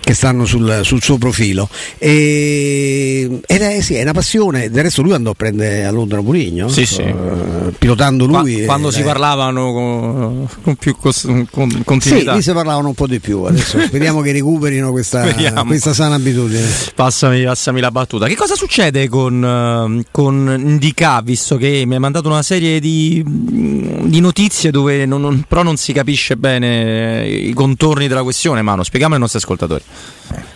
[0.01, 1.69] che stanno sul, sul suo profilo.
[1.97, 6.21] E, ed è, sì, è una passione, del resto lui andò a prendere a Londra
[6.21, 7.01] Pulino Mourinho, sì, sì.
[7.01, 8.55] Uh, pilotando lui.
[8.55, 12.31] Qua, quando si parlavano con, con più cos, con continuità.
[12.31, 15.31] Sì, lì si parlavano un po' di più, adesso speriamo che recuperino questa,
[15.65, 16.67] questa, sana abitudine.
[16.95, 18.27] Passami, passami, la battuta.
[18.27, 23.23] Che cosa succede con, uh, con Indica, visto che mi hai mandato una serie di,
[23.25, 28.83] di notizie dove non, non, però non si capisce bene i contorni della questione, Mano,
[28.83, 29.83] spieghiamo ai nostri ascoltatori.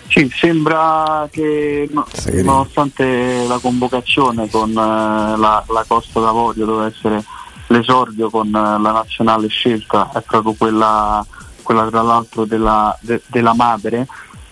[0.07, 2.05] Sì, sembra che no,
[2.43, 7.23] nonostante la convocazione con uh, la, la, Costa d'Avorio doveva essere
[7.67, 11.25] l'esordio con uh, la nazionale scelta, è proprio quella,
[11.63, 14.07] quella tra l'altro della, de, della madre,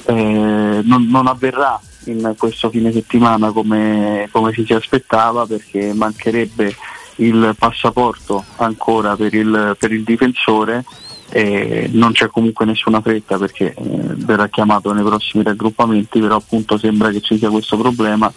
[0.05, 6.75] eh, non, non, avverrà in questo fine settimana come, come si si aspettava perché mancherebbe
[7.17, 10.83] il passaporto ancora per il, per il difensore
[11.31, 13.75] eh, non c'è comunque nessuna fretta perché eh,
[14.15, 18.31] verrà chiamato nei prossimi raggruppamenti, però appunto sembra che ci sia questo problema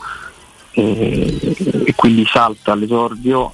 [0.72, 3.52] eh, e quindi salta all'esordio.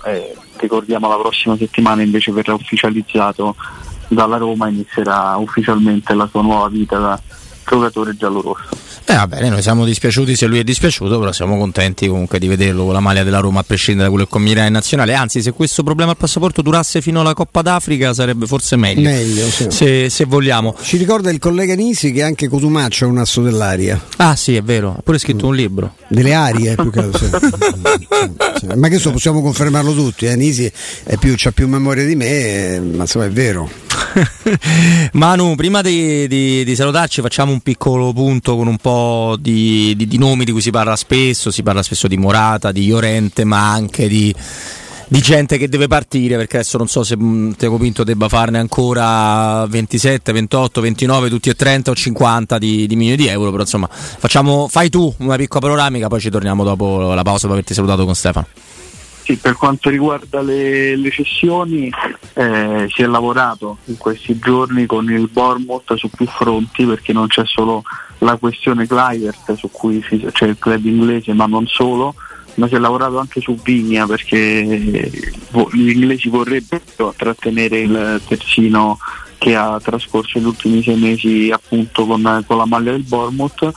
[0.56, 3.56] ricordiamo la prossima settimana invece verrà ufficializzato
[4.08, 7.20] dalla Roma e inizierà ufficialmente la sua nuova vita da
[7.66, 8.89] giocatore giallorosso.
[9.04, 12.46] Eh, va bene, noi siamo dispiaciuti se lui è dispiaciuto, però siamo contenti comunque di
[12.46, 15.14] vederlo con la maglia della Roma a prescindere da quello che combina in nazionale.
[15.14, 19.08] Anzi, se questo problema al passaporto durasse fino alla Coppa d'Africa sarebbe forse meglio.
[19.08, 19.66] Meglio, sì.
[19.70, 20.76] se, se, vogliamo.
[20.80, 24.00] Ci ricorda il collega Nisi che anche Cotumaccio è un asso dell'aria.
[24.16, 25.94] Ah, sì, è vero, ha pure scritto un libro.
[26.08, 28.66] Delle arie, più che sì.
[28.76, 30.36] Ma questo possiamo confermarlo tutti, eh?
[30.36, 30.70] Nisi
[31.18, 33.88] più, ha più memoria di me, ma insomma è vero.
[35.12, 40.18] Manu, prima di, di, di, salutarci facciamo un piccolo punto con un po' di, di,
[40.18, 44.08] nomi di cui si parla spesso, si parla spesso di Morata, di Iorente, ma anche
[44.08, 44.34] di,
[45.08, 49.66] gente che deve partire, perché adesso non so se mm, Teo Pinto debba farne ancora
[49.66, 54.68] 27, 28, 29, tutti e 30 o 50 di, milioni di euro, però insomma facciamo,
[54.68, 58.14] fai tu una piccola panoramica, poi ci torniamo dopo la pausa per averti salutato con
[58.14, 58.46] Stefano.
[59.30, 61.88] Sì, per quanto riguarda le, le cessioni
[62.32, 67.28] eh, si è lavorato in questi giorni con il Bournemouth su più fronti perché non
[67.28, 67.84] c'è solo
[68.18, 72.16] la questione Clivert su cui c'è il club inglese ma non solo,
[72.54, 78.98] ma si è lavorato anche su Vigna perché gli inglesi vorrebbero trattenere il terzino
[79.38, 83.70] che ha trascorso gli ultimi sei mesi appunto con, con la maglia del Bournemouth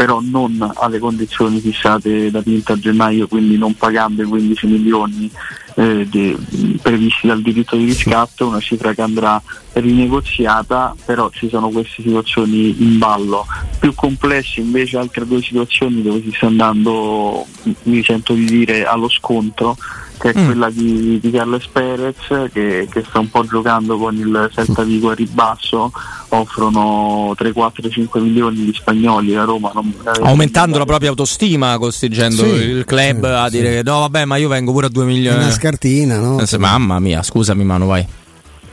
[0.00, 5.30] però non alle condizioni fissate da Pinto a gennaio, quindi non pagando i 15 milioni
[5.74, 6.38] eh, de,
[6.80, 9.42] previsti dal diritto di riscatto, una cifra che andrà
[9.74, 13.44] rinegoziata, però ci sono queste situazioni in ballo.
[13.78, 17.44] Più complesse invece altre due situazioni dove si sta andando,
[17.82, 19.76] mi sento di dire, allo scontro
[20.20, 20.44] che è mm.
[20.44, 25.08] quella di, di, Carles Perez che, che, sta un po' giocando con il Celta Vigo
[25.08, 25.90] a ribasso,
[26.28, 29.72] offrono 3, 4, 5 milioni di spagnoli a Roma.
[29.72, 33.82] Non, Aumentando la propria autostima, costringendo sì, il club sì, a dire sì.
[33.82, 35.38] no vabbè ma io vengo pure a 2 milioni.
[35.38, 36.38] Una scartina, no?
[36.38, 38.06] Eh, mamma mia, scusami Manu, vai.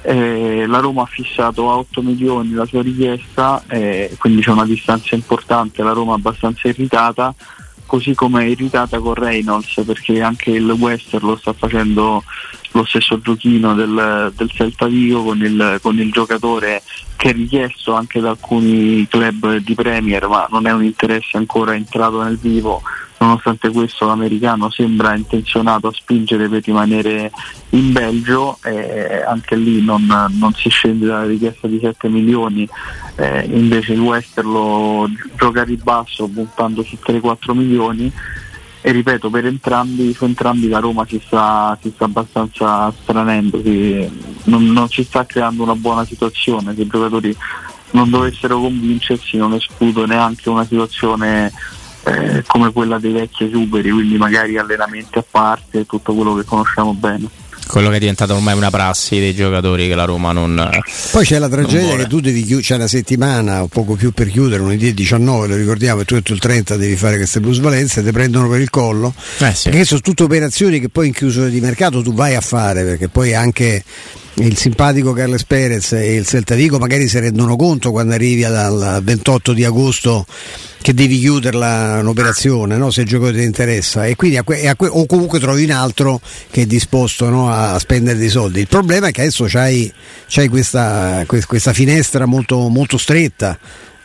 [0.01, 4.65] Eh, la Roma ha fissato a 8 milioni la sua richiesta, eh, quindi c'è una
[4.65, 7.33] distanza importante, la Roma è abbastanza irritata
[7.87, 12.23] così come è irritata con Reynolds perché anche il Wester lo sta facendo
[12.71, 16.83] lo stesso giochino del, del Celta Vigo con il, con il giocatore
[17.15, 21.73] che è richiesto anche da alcuni club di Premier ma non è un interesse ancora
[21.73, 22.83] entrato nel vivo
[23.19, 27.31] nonostante questo l'americano sembra intenzionato a spingere per rimanere
[27.71, 32.67] in Belgio e anche lì non, non si scende dalla richiesta di 7 milioni.
[33.15, 38.11] Eh, invece il Wester lo gioca ribasso puntando su 3-4 milioni.
[38.79, 44.07] E ripeto per entrambi, su entrambi la Roma si sta, si sta abbastanza stranendo si,
[44.43, 47.35] non, non si sta creando una buona situazione se i giocatori
[47.91, 51.51] non dovessero convincersi non escludo neanche una situazione
[52.07, 56.93] eh, come quella dei vecchi esuberi, quindi magari allenamenti a parte, tutto quello che conosciamo
[56.93, 57.27] bene.
[57.67, 60.69] Quello che è diventato ormai una prassi dei giocatori che la Roma non
[61.11, 64.29] poi c'è la tragedia che tu devi chiudere c'è una settimana o poco più per
[64.29, 68.47] chiudere lunedì 19 lo ricordiamo e tu il 30 devi fare queste plusvalenze ti prendono
[68.47, 69.13] per il collo.
[69.39, 69.69] Eh sì.
[69.69, 73.09] perché sono tutte operazioni che poi in chiusura di mercato tu vai a fare perché
[73.09, 73.83] poi anche
[74.39, 78.99] il simpatico Carles Perez e il Celta Vigo magari si rendono conto quando arrivi al
[79.01, 80.25] 28 di agosto
[80.79, 82.91] che devi chiuderla un'operazione no?
[82.91, 85.71] se il gioco ti interessa e quindi a que- a que- o comunque trovi un
[85.71, 86.21] altro
[86.51, 87.51] che è disposto no?
[87.51, 89.91] a spendere dei soldi il problema è che adesso c'hai,
[90.27, 93.57] c'hai questa, questa, finestra molto, molto stretta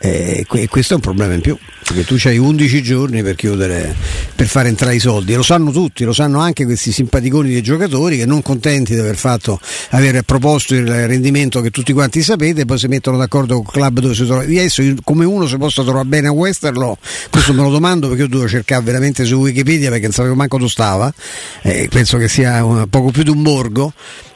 [0.05, 3.95] e questo è un problema in più perché tu hai 11 giorni per chiudere
[4.35, 7.61] per fare entrare i soldi e lo sanno tutti lo sanno anche questi simpaticoni dei
[7.61, 9.61] giocatori che non contenti di aver fatto
[9.91, 13.99] aver proposto il rendimento che tutti quanti sapete poi si mettono d'accordo con il club
[13.99, 14.41] dove si trova.
[14.41, 16.97] Adesso come uno si possa trovare bene a Westerlo
[17.29, 20.57] questo me lo domando perché io dovevo cercare veramente su Wikipedia perché non sapevo manco
[20.57, 21.13] dove stava
[21.61, 23.93] eh, penso che sia un, poco più di un borgo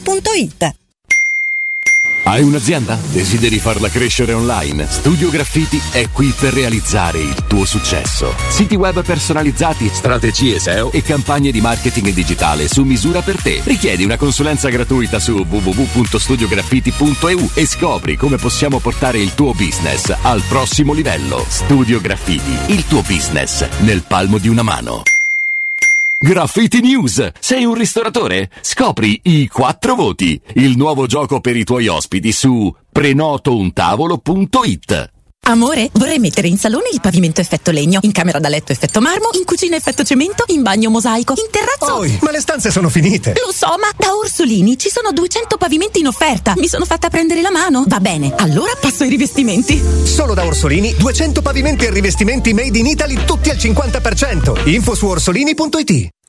[0.00, 0.78] graffiti.it
[2.22, 2.98] hai un'azienda?
[3.10, 4.86] Desideri farla crescere online?
[4.88, 8.32] Studio Graffiti è qui per realizzare il tuo successo.
[8.50, 13.60] Siti web personalizzati, strategie SEO e campagne di marketing digitale su misura per te.
[13.64, 20.44] Richiedi una consulenza gratuita su www.studiograffiti.eu e scopri come possiamo portare il tuo business al
[20.46, 21.44] prossimo livello.
[21.48, 25.02] Studio Graffiti, il tuo business nel palmo di una mano.
[26.22, 27.30] Graffiti News.
[27.38, 28.50] Sei un ristoratore?
[28.60, 35.19] Scopri i quattro voti, il nuovo gioco per i tuoi ospiti su prenotountavolo.it.
[35.50, 39.30] Amore, vorrei mettere in salone il pavimento effetto legno, in camera da letto effetto marmo,
[39.32, 41.96] in cucina effetto cemento, in bagno mosaico, in terrazzo.
[41.96, 43.34] Poi, ma le stanze sono finite.
[43.44, 46.54] Lo so, ma da Orsolini ci sono 200 pavimenti in offerta.
[46.56, 47.82] Mi sono fatta prendere la mano.
[47.88, 49.82] Va bene, allora passo ai rivestimenti.
[50.04, 54.68] Solo da Orsolini 200 pavimenti e rivestimenti made in Italy tutti al 50%.
[54.68, 56.08] Info su orsolini.it.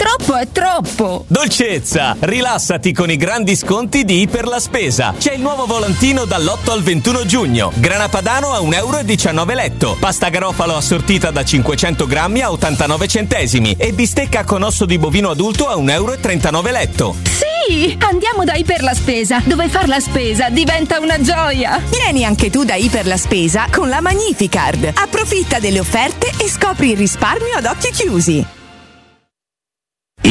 [0.00, 1.24] Troppo, è troppo.
[1.26, 5.12] Dolcezza, rilassati con i grandi sconti di Iper la Spesa.
[5.18, 7.70] C'è il nuovo volantino dall'8 al 21 giugno.
[7.74, 8.76] Grana padano a 1,19
[9.36, 9.96] euro letto.
[10.00, 13.74] Pasta garofalo assortita da 500 grammi a 89 centesimi.
[13.76, 17.16] E bistecca con osso di bovino adulto a 1,39 euro letto.
[17.24, 21.78] Sì, andiamo da Iper la Spesa, dove far la spesa diventa una gioia.
[21.90, 24.92] Vieni anche tu da Iper la Spesa con la Magnificard.
[24.94, 28.58] Approfitta delle offerte e scopri il risparmio ad occhi chiusi.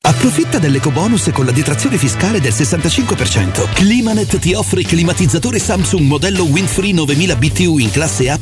[0.00, 3.72] Approfitta dell'ecobonus con la detrazione fiscale del 65%.
[3.74, 8.38] Climanet ti offre climatizzatore Samsung modello Windfree 9000 BTU in classe A++,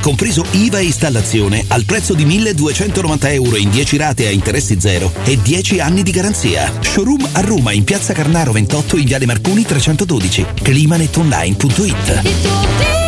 [0.00, 5.12] compreso IVA e installazione, al prezzo di 1290 euro in 10 rate a interessi zero
[5.24, 6.72] e 10 anni di garanzia.
[6.80, 10.46] Showroom a Roma in Piazza Carnaro 28 in Viale Marconi 312.
[10.62, 13.07] climanetonline.it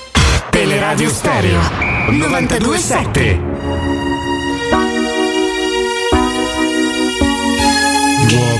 [0.51, 1.59] Teleradio Stereo
[2.09, 3.39] 927
[8.29, 8.59] You all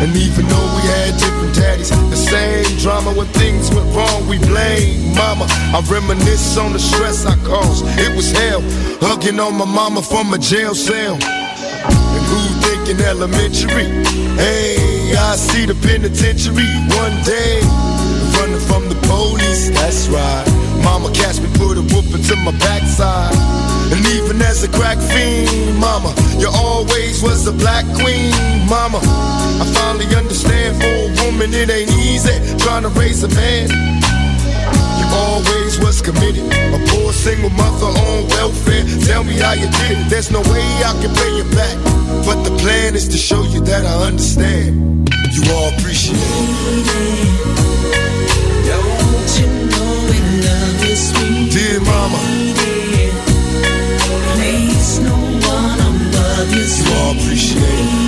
[0.00, 4.38] And even though we had different daddies, the same drama when things went wrong, we
[4.38, 5.46] blame mama.
[5.74, 7.84] I reminisce on the stress I caused.
[7.98, 8.62] It was hell,
[9.02, 11.14] hugging on my mama from a jail cell.
[11.14, 13.90] And who thinking elementary?
[14.38, 17.58] Hey, I see the penitentiary one day.
[18.38, 20.67] Running from the police, that's right.
[20.88, 23.36] Mama catch me, put a whoop into my backside.
[23.92, 28.32] And even as a crack fiend, mama, you always was a black queen,
[28.68, 29.00] mama.
[29.60, 32.32] I finally understand for a woman it ain't easy
[32.64, 33.68] trying to raise a man.
[34.98, 36.44] You always was committed.
[36.72, 38.84] A poor single mother on welfare.
[39.04, 40.08] Tell me how you did it.
[40.08, 41.76] There's no way I can pay you back.
[42.24, 45.10] But the plan is to show you that I understand.
[45.32, 47.57] You all appreciate it.
[51.68, 52.18] Dear mama,
[54.32, 58.07] Place no one above you, you all appreciate it.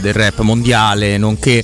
[0.00, 1.62] del rap mondiale, nonché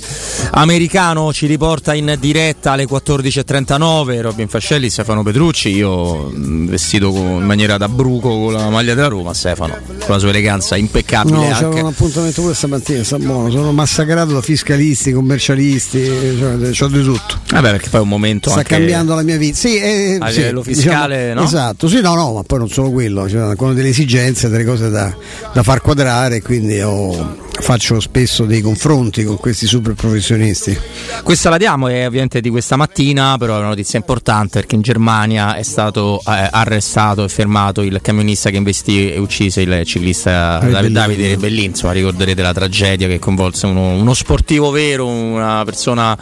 [0.51, 4.21] americano, ci riporta in diretta alle 14.39.
[4.21, 9.07] Robin Fascelli, Stefano Petrucci, io vestito con- in maniera da bruco con la maglia della
[9.07, 11.53] Roma, Stefano, con la sua eleganza impeccabile No, anche.
[11.69, 13.49] c'era un appuntamento pure stamattina, sta buono.
[13.51, 16.03] Sono massacrato da fiscalisti, commercialisti,
[16.39, 17.39] cioè, c'ho di tutto.
[17.51, 19.55] Vabbè, perché poi è un momento Sta cambiando la mia vita.
[19.57, 21.45] Sì, eh, a sì, livello fiscale, diciamo- no?
[21.45, 24.89] Esatto, sì, no, no, ma poi non solo quello, ci sono delle esigenze, delle cose
[24.89, 25.13] da,
[25.53, 30.77] da far quadrare, quindi ho- faccio spesso dei confronti con questi super professionisti.
[31.23, 34.81] Questa la diamo è ovviamente di questa mattina, però è una notizia importante perché in
[34.81, 40.59] Germania è stato eh, arrestato e fermato il camionista che investì e uccise il ciclista
[40.59, 40.93] Rebellin.
[40.93, 41.69] Davide Rebellin.
[41.71, 46.15] Insomma, ricorderete la tragedia che coinvolse uno, uno sportivo vero, una persona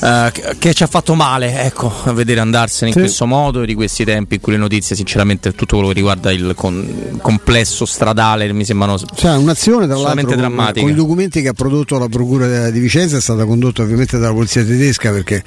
[0.00, 3.00] eh, che, ci ha fatto male ecco, a vedere andarsene in Sì.
[3.00, 6.52] questo modo di questi tempi in cui le notizie, sinceramente, tutto quello che riguarda il
[6.54, 10.80] con- complesso stradale mi sembrano Cioè, un'azione tra l'altro con, drammatiche.
[10.80, 14.32] con i documenti che ha prodotto la Procura di Vicenza è stata condotta ovviamente dalla
[14.32, 15.42] polizia tedesca perché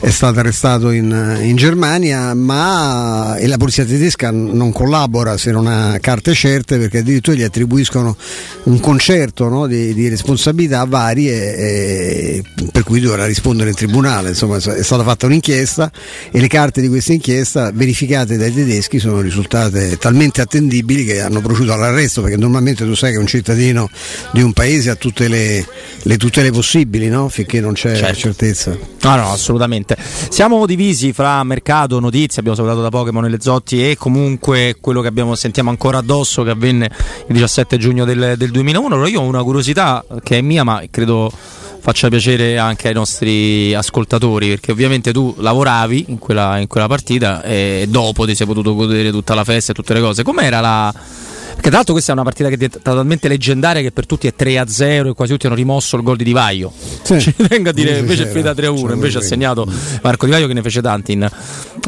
[0.00, 5.66] è stato arrestato in, in Germania, ma e la polizia tedesca non collabora se non
[5.66, 8.16] ha carte certe perché addirittura gli attribuiscono
[8.64, 12.42] un concerto no, di, di responsabilità varie e-
[12.72, 13.94] per cui dovrà rispondere in tribunale.
[14.04, 15.90] Insomma, è stata fatta un'inchiesta
[16.30, 21.40] e le carte di questa inchiesta verificate dai tedeschi sono risultate talmente attendibili che hanno
[21.40, 23.88] proceduto all'arresto perché normalmente tu sai che un cittadino
[24.32, 25.64] di un paese ha tutte le,
[26.02, 27.28] le tutele possibili no?
[27.28, 28.14] finché non c'è Certo.
[28.18, 28.76] certezza.
[29.02, 29.96] No, no, assolutamente.
[30.28, 35.00] Siamo divisi fra mercato, notizie, abbiamo salutato da Pokémon e le Zotti e comunque quello
[35.00, 36.90] che abbiamo, sentiamo ancora addosso che avvenne
[37.28, 38.94] il 17 giugno del, del 2001.
[38.94, 41.30] Allora io ho una curiosità che è mia ma credo
[41.86, 47.44] faccia piacere anche ai nostri ascoltatori perché ovviamente tu lavoravi in quella, in quella partita
[47.44, 50.24] e dopo ti sei potuto godere tutta la festa e tutte le cose.
[50.24, 50.92] Com'era la...
[51.56, 54.26] Perché tra l'altro questa è una partita che è diventata talmente leggendaria che per tutti
[54.28, 56.72] è 3-0 e quasi tutti hanno rimosso il gol di Di Vaio.
[57.02, 59.66] Ci vengo a dire, invece è finita 3-1, invece ha segnato
[60.02, 61.28] Marco Di Vaio che ne fece tanti in,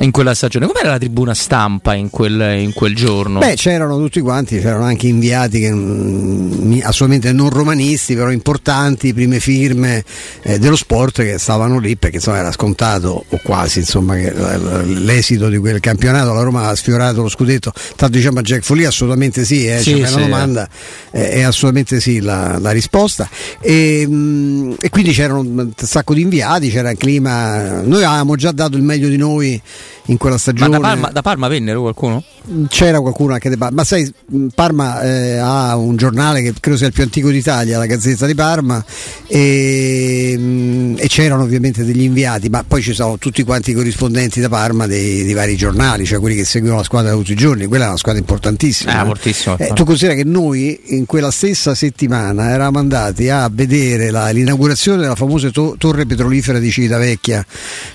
[0.01, 0.67] in quella stagione.
[0.67, 3.39] Com'era la tribuna stampa in quel, in quel giorno?
[3.39, 9.39] Beh, c'erano tutti quanti, c'erano anche inviati che, mm, assolutamente non romanisti, però importanti, prime
[9.39, 10.03] firme
[10.43, 15.05] eh, dello sport che stavano lì perché insomma era scontato o quasi insomma che l-
[15.05, 17.73] l'esito di quel campionato la Roma ha sfiorato lo scudetto.
[17.97, 20.69] Tanto diciamo a Jack Follia assolutamente sì, eh, Sì, cioè, sì, la domanda
[21.11, 23.29] eh, è assolutamente sì la, la risposta.
[23.61, 27.81] E, mm, e quindi c'erano un sacco di inviati, c'era il clima.
[27.83, 29.61] Noi avevamo già dato il meglio di noi
[30.09, 30.71] in quella Ma stagione.
[30.71, 32.23] da Parma, da Parma vennero qualcuno?
[32.69, 34.11] C'era qualcuno anche di Parma, ma sai,
[34.55, 38.35] Parma eh, ha un giornale che credo sia il più antico d'Italia, la Gazzetta di
[38.35, 38.83] Parma,
[39.27, 44.41] e, mh, e c'erano ovviamente degli inviati, ma poi ci sono tutti quanti i corrispondenti
[44.41, 47.67] da Parma dei, dei vari giornali, cioè quelli che seguono la squadra tutti i giorni,
[47.67, 48.93] quella è una squadra importantissima.
[48.93, 49.05] Eh, no?
[49.07, 49.57] fortissimo.
[49.59, 55.03] Eh, tu considera che noi in quella stessa settimana eravamo andati a vedere la- l'inaugurazione
[55.03, 57.45] della famosa to- torre petrolifera di Civitavecchia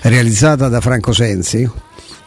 [0.02, 1.68] realizzata da Franco Sensi,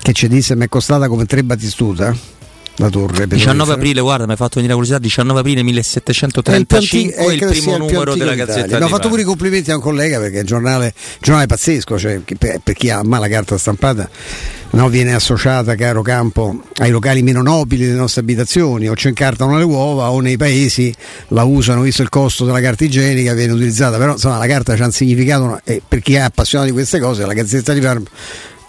[0.02, 2.36] che ci disse mi è costata come tre battistuta.
[2.80, 3.74] La torre 19 petrolifera.
[3.74, 7.30] aprile, guarda, mi hai fatto venire la curiosità, 19 aprile È il, più 1735 antico-
[7.30, 8.36] eh, il primo il numero della.
[8.36, 11.98] Gazzetta Abbiamo fatto pure i complimenti a un collega perché è un giornale, giornale pazzesco,
[11.98, 14.08] cioè, per, per chi ha ma la carta stampata
[14.72, 19.58] no, viene associata, caro campo, ai locali meno nobili delle nostre abitazioni, o ci incartano
[19.58, 20.94] le uova o nei paesi
[21.30, 24.86] la usano, visto il costo della carta igienica, viene utilizzata, però insomma la carta c'ha
[24.86, 28.06] un significato e per chi è appassionato di queste cose la Gazzetta di Parma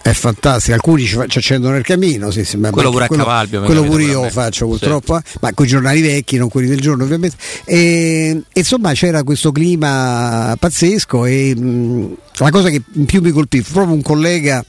[0.01, 3.61] È fantastico, alcuni ci, ci accendono il camino, sì, sì, ma Quello pure a Cavalbio
[3.61, 4.71] Quello pure io faccio Sì.
[4.71, 7.35] purtroppo, eh, ma con i giornali vecchi, non quelli del giorno ovviamente.
[7.65, 13.73] E, insomma c'era questo clima pazzesco e mh, la cosa che più mi colpì fu
[13.73, 14.65] proprio un collega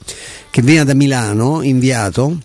[0.50, 2.38] che viene da Milano, inviato,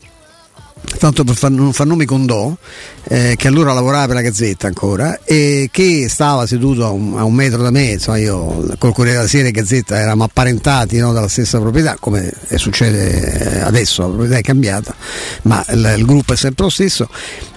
[0.98, 2.56] tanto per far, non far nomi Condò,
[3.04, 7.24] eh, che allora lavorava per la Gazzetta ancora, e che stava seduto a un, a
[7.24, 11.14] un metro da me, insomma io col Corriere della Sera e Gazzetta eravamo apparentati no,
[11.14, 14.96] dalla stessa proprietà, come succede eh, adesso, la proprietà è cambiata,
[15.44, 17.10] ma il, il gruppo è sempre lo stesso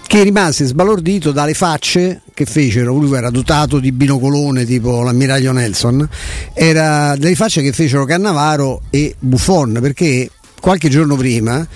[0.09, 6.09] che rimase sbalordito dalle facce che fecero, lui era dotato di binocolone tipo l'ammiraglio Nelson,
[6.55, 11.67] era delle facce che fecero Cannavaro e Buffon, perché qualche giorno prima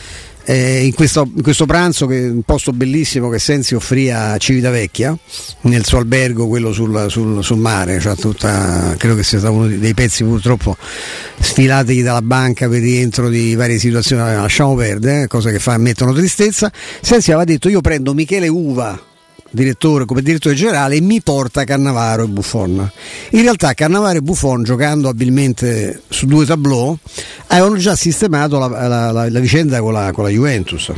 [0.45, 5.17] eh, in, questo, in questo pranzo, che, un posto bellissimo che Sensi offrì a Civitavecchia,
[5.63, 9.67] nel suo albergo, quello sul, sul- sul mare, cioè tutta, credo che sia stato uno
[9.69, 10.77] dei pezzi purtroppo
[11.39, 16.13] sfilati dalla banca per rientro di varie situazioni, lasciamo perdere, eh, cose che fa, mettono
[16.13, 16.71] tristezza.
[17.01, 19.11] Sensi aveva detto io prendo Michele Uva
[19.53, 22.91] direttore, come direttore generale mi porta Cannavaro e Buffon.
[23.31, 26.97] In realtà Cannavaro e Buffon giocando abilmente su due tableau
[27.49, 30.91] avevano già sistemato la, la- la- la vicenda con la, con la Juventus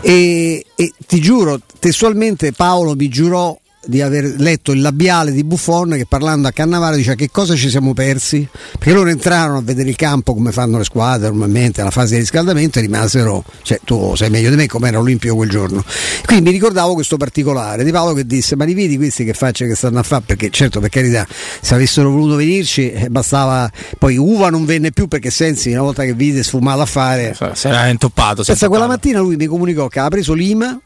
[0.00, 5.90] e, e ti giuro, testualmente Paolo mi giurò di aver letto il labiale di Buffon
[5.90, 9.88] che parlando a Cannavaro dice che cosa ci siamo persi perché loro entrarono a vedere
[9.88, 14.14] il campo come fanno le squadre normalmente alla fase di riscaldamento e rimasero cioè tu
[14.16, 15.82] sai meglio di me com'era Olimpio quel giorno
[16.26, 19.64] quindi mi ricordavo questo particolare di Paolo che disse ma li vedi questi che faccia
[19.64, 21.26] che stanno a fare perché certo per carità
[21.60, 26.04] se avessero voluto venirci eh, bastava poi Uva non venne più perché Sensi una volta
[26.04, 28.42] che vide sfumato a fare Si era intoppato.
[28.42, 30.78] Pensa, quella mattina lui mi comunicò che aveva preso Lima.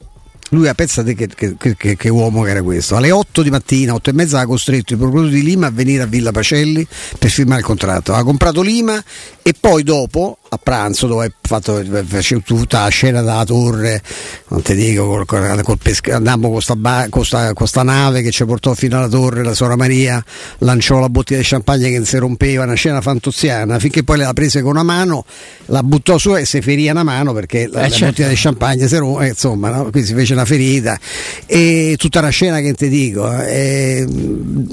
[0.51, 2.95] Lui a pensate che, che- che- che- uomo che era questo.
[2.97, 6.03] Alle 8 di mattina, 8 e mezza, ha costretto il procuratore di Lima a venire
[6.03, 6.87] a Villa Pacelli
[7.19, 8.13] per firmare il contratto.
[8.15, 9.03] Ha comprato Lima
[9.43, 14.01] e poi dopo, a pranzo, dove facevo tutta la scena della torre,
[14.49, 17.83] non ti dico, col, col, col pesca- andammo con sta, ba- con sta- con sta
[17.83, 20.23] nave che ci portò fino alla torre, la Sora Maria
[20.59, 24.33] lanciò la bottiglia di champagne che non si rompeva, una scena fantoziana, finché poi la
[24.33, 25.25] prese con una mano,
[25.67, 28.05] la buttò su e si ferì una mano perché la, Eh, la certo.
[28.07, 29.91] bottiglia di champagne si rompe, insomma, no?
[29.91, 30.99] quindi si fece una ferita
[31.47, 33.31] e tutta una scena che ti dico.
[33.41, 34.07] eh,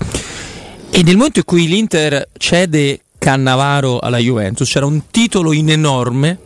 [0.90, 6.38] E nel momento in cui l'Inter cede Cannavaro alla Juventus, c'era un titolo in enorme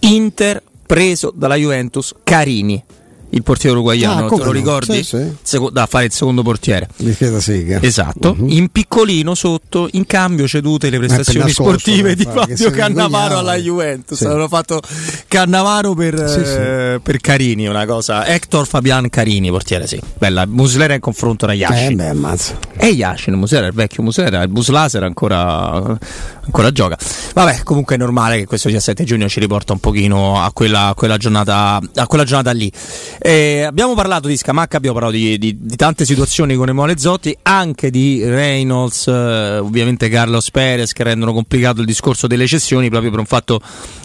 [0.00, 2.82] Inter preso dalla Juventus Carini,
[3.30, 5.02] il portiere uruguaiano, Ah, te lo ricordi?
[5.02, 5.32] Sì, sì.
[5.42, 6.88] Seco- da fare il secondo portiere.
[6.96, 7.80] Di Chiesa Sega.
[7.82, 13.38] Esatto, in piccolino sotto, in cambio cedute le prestazioni per nascosto, sportive di Fabio Cannavaro
[13.38, 14.18] alla Juventus.
[14.18, 14.24] Sì.
[14.24, 14.80] Avevano fatto
[15.28, 18.26] Cannavaro per, eh, per Carini, una cosa.
[18.26, 20.00] Hector Fabian Carini, portiere, sì.
[20.18, 21.90] Bella, Muslera in confronto a Yashin.
[21.92, 22.58] Eh beh, ammazza.
[22.76, 25.98] E Yashin, Muslera, il vecchio Muslera, il Buslaser ancora,
[26.44, 26.98] ancora gioca.
[27.34, 30.94] Vabbè, comunque è normale che questo 17 giugno ci riporta un pochino a quella, a
[30.94, 32.70] quella giornata, a quella giornata lì.
[33.18, 37.36] Eh, abbiamo parlato di Scamacca, abbiamo parlato di, di- di tante situazioni con Emanuele Zotti,
[37.42, 43.10] anche di Reynolds, eh, ovviamente Carlos Perez che rendono complicato il discorso delle cessioni proprio
[43.10, 43.60] per un fatto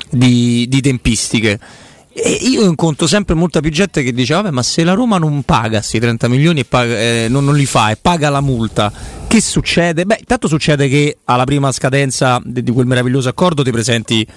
[0.10, 1.60] di, di tempistiche.
[2.22, 5.44] E io incontro sempre molta più gente che dice: Vabbè, ma se la Roma non
[5.44, 8.92] paga questi 30 milioni e paga- eh, non, non li fa e paga la multa,
[9.28, 10.06] che succede?
[10.06, 14.28] Beh, intanto succede che alla prima scadenza di, di quel meraviglioso accordo ti presenti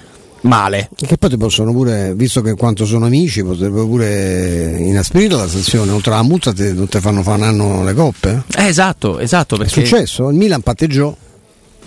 [0.43, 0.91] male.
[0.97, 5.49] E Che poi ti possono pure, visto che quanto sono amici, potrebbero pure inasprire la
[5.49, 5.91] sanzione.
[5.93, 8.43] Oltre alla multa te- non ti fanno fare un anno le coppe.
[8.57, 9.57] Eh, esatto, esatto.
[9.57, 11.15] È Perché successo, il Milan patteggiò.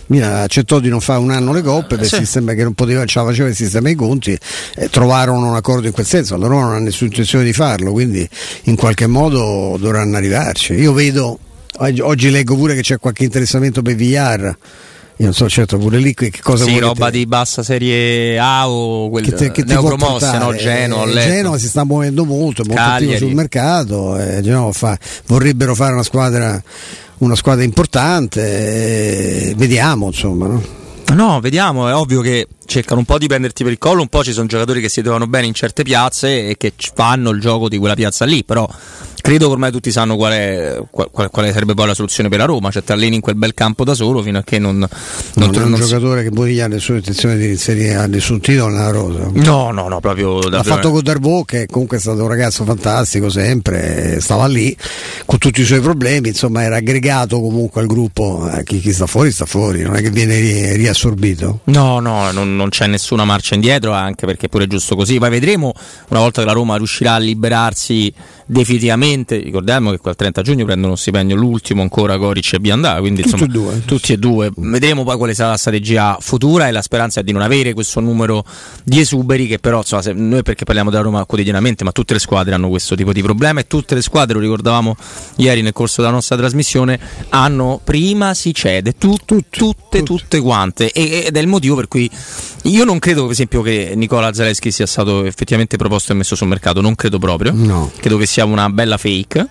[0.08, 2.16] Milan accettò di non fare un anno le coppe per sì.
[2.16, 4.38] il sistema che non poteva, ce la faceva il sistema dei conti
[4.76, 6.38] e trovarono un accordo in quel senso.
[6.38, 8.28] La Roma non ha nessuna intenzione di farlo, quindi
[8.64, 10.74] in qualche modo dovranno arrivarci.
[10.74, 11.40] Io vedo
[11.78, 14.58] Oggi, leggo pure che c'è qualche interessamento per Villar.
[15.18, 19.10] Io non so certo pure lì che cosa sì, roba di bassa serie A o
[19.10, 20.54] quel che te, che te neopromosse, no?
[20.54, 21.12] Genoa, Eh.
[21.14, 24.18] Genova si sta muovendo molto, è molto attivo sul mercato.
[24.18, 26.62] eh, Genova fa- vorrebbero fare una squadra,
[27.20, 29.50] una squadra importante.
[29.50, 30.48] eh, vediamo, insomma.
[30.48, 30.62] No?
[31.14, 34.24] No, vediamo, è ovvio che cercano un po' di prenderti per il collo, un po'
[34.24, 37.70] ci sono giocatori che si trovano bene in certe piazze e che fanno il gioco
[37.70, 38.68] di quella piazza lì, però
[39.22, 42.38] credo che ormai tutti sanno qual è, qual- qual- quale sarebbe poi la soluzione per
[42.40, 44.78] la Roma, cioè ti alleni in quel bel campo da solo fino a che non...
[44.78, 44.88] non,
[45.34, 48.40] Non, è un non si- giocatore che Boniglia ha nessuna intenzione di inserire a nessun
[48.40, 49.28] titolo nella rosa.
[49.34, 52.64] No, no, no, proprio L'ha davvero- fatto con Darbo che comunque è stato un ragazzo
[52.66, 54.76] fantastico sempre, stava lì
[55.26, 59.08] con tutti i suoi problemi, insomma era aggregato comunque al gruppo, eh, chi, chi sta
[59.08, 61.62] fuori sta fuori, non è che viene ri- riassorbito.
[61.66, 65.20] No, no, non, non c'è nessuna marcia indietro, anche perché pure è giusto così.
[65.20, 65.74] Poi vedremo
[66.10, 68.14] una volta che la Roma riuscirà a liberarsi
[68.46, 69.38] definitivamente.
[69.38, 73.34] Ricordiamo che quel 30 giugno prendono uno stipendio l'ultimo ancora Goric e Biandà, quindi Tutti
[73.34, 73.82] insomma e due.
[73.86, 74.52] tutti e due.
[74.56, 78.00] Vedremo poi quale sarà la strategia futura e la speranza è di non avere questo
[78.00, 78.46] numero
[78.84, 82.20] di esuberi che però insomma, se- noi perché parliamo della Roma quotidianamente, ma tutte le
[82.20, 84.96] squadre hanno questo tipo di problema e tutte le squadre, lo ricordavamo
[85.38, 91.24] ieri nel corso della nostra trasmissione, hanno prima si cede tu- tutte, tutte quante e-
[91.28, 92.10] ed è il motivo per cui
[92.64, 96.48] io non credo per esempio che Nicola Zaleschi sia stato effettivamente proposto e messo sul
[96.48, 97.92] mercato, non credo proprio, No.
[98.00, 99.48] credo che sia una bella fake,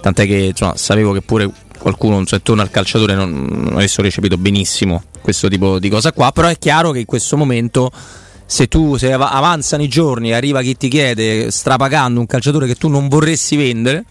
[0.00, 4.38] tant'è che insomma, sapevo che pure qualcuno cioè, intorno al calciatore non, non avesse recepito
[4.38, 7.90] benissimo questo tipo di cosa qua, però è chiaro che in questo momento
[8.44, 12.66] se tu se av- avanzano i giorni e arriva chi ti chiede strapagando un calciatore
[12.66, 14.04] che tu non vorresti vendere,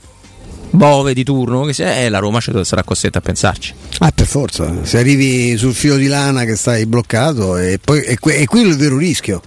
[0.72, 3.74] Bove di turno, che sia, eh, la Roma sarà costretta a pensarci.
[4.00, 8.18] Ah, per forza, se arrivi sul filo di lana che stai bloccato e poi è,
[8.18, 9.42] que- è quello il vero rischio.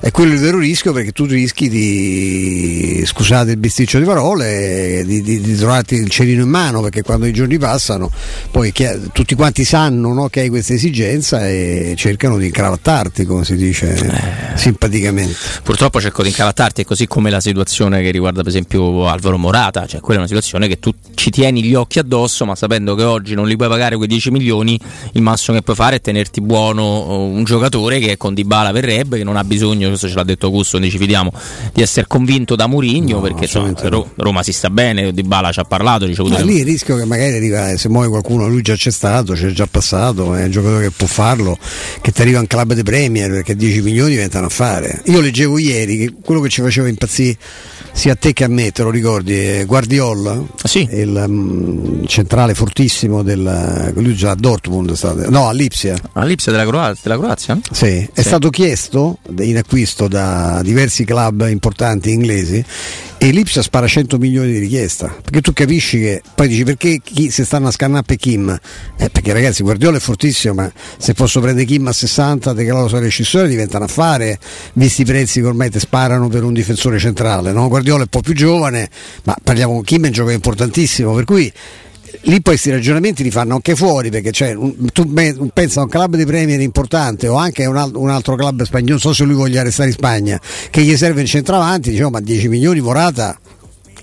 [0.00, 5.22] È quello il vero rischio perché tu rischi di scusate il bisticcio di parole, di,
[5.22, 8.10] di- di trovarti il cerino in mano perché quando i giorni passano
[8.50, 13.44] poi chi- tutti quanti sanno no, che hai questa esigenza e cercano di incavattarti, come
[13.44, 14.56] si dice Eh.
[14.58, 15.34] simpaticamente.
[15.62, 19.86] Purtroppo cerco di incavattarti, è così come la situazione che riguarda per esempio Alvaro Morata,
[19.86, 23.02] cioè quella è una situazione che tu ci tieni gli occhi addosso, ma sapendo che
[23.02, 24.78] oggi non li puoi pagare quei 10 milioni,
[25.12, 29.18] il massimo che puoi fare è tenerti buono oh, un giocatore che con Dybala verrebbe,
[29.18, 31.32] che non ha bisogno, questo ce l'ha detto Augusto, ne ci fidiamo,
[31.72, 35.64] di essere convinto da Murigno, perché insomma, Ro- Roma si sta bene, Dybala ci ha
[35.64, 38.74] parlato, ricevuto Ma lì il rischio che magari arriva, eh, se muove qualcuno, lui già
[38.74, 41.58] c'è stato, c'è già passato, è un giocatore che può farlo,
[42.00, 45.02] che ti arriva un club di Premier perché 10 milioni diventano affare.
[45.06, 47.36] Io leggevo ieri che quello che ci faceva impazzire
[47.92, 50.40] sia a te che a me, te lo ricordi, eh, Guardiola,
[50.90, 55.96] il mm, centrale fortissimo del lui già a Dortmund, è stato- no a Lipsia.
[56.12, 57.58] A Lipsia della, Croazia, della Croazia?
[57.70, 58.22] Sì, è Sì.
[58.22, 62.64] stato chiesto in acquisto da diversi club importanti inglesi
[63.22, 65.06] e l'Ipsia spara 100 milioni di richiesta.
[65.06, 68.50] Perché tu capisci che poi dici perché chi, se stanno a scannare per Kim?
[68.96, 72.72] Eh, perché ragazzi Guardiola è fortissimo, ma se posso prendere Kim a 60 te che
[72.72, 74.40] la sua rescissione diventa un affare,
[74.72, 77.52] visti i prezzi che ormai ti sparano per un difensore centrale.
[77.52, 77.68] No?
[77.68, 78.90] Guardiola è un po' più giovane,
[79.22, 81.52] ma parliamo con Kim è un giocatore importantissimo, per cui
[82.22, 85.12] lì poi questi ragionamenti li fanno anche fuori perché cioè, un- tu
[85.52, 88.92] pensa a un club di Premier importante o anche a un, un altro club spagnolo,
[88.92, 92.20] non so se lui voglia restare in Spagna, che gli serve il centravanti, diciamo ma
[92.20, 93.38] 10 milioni Morata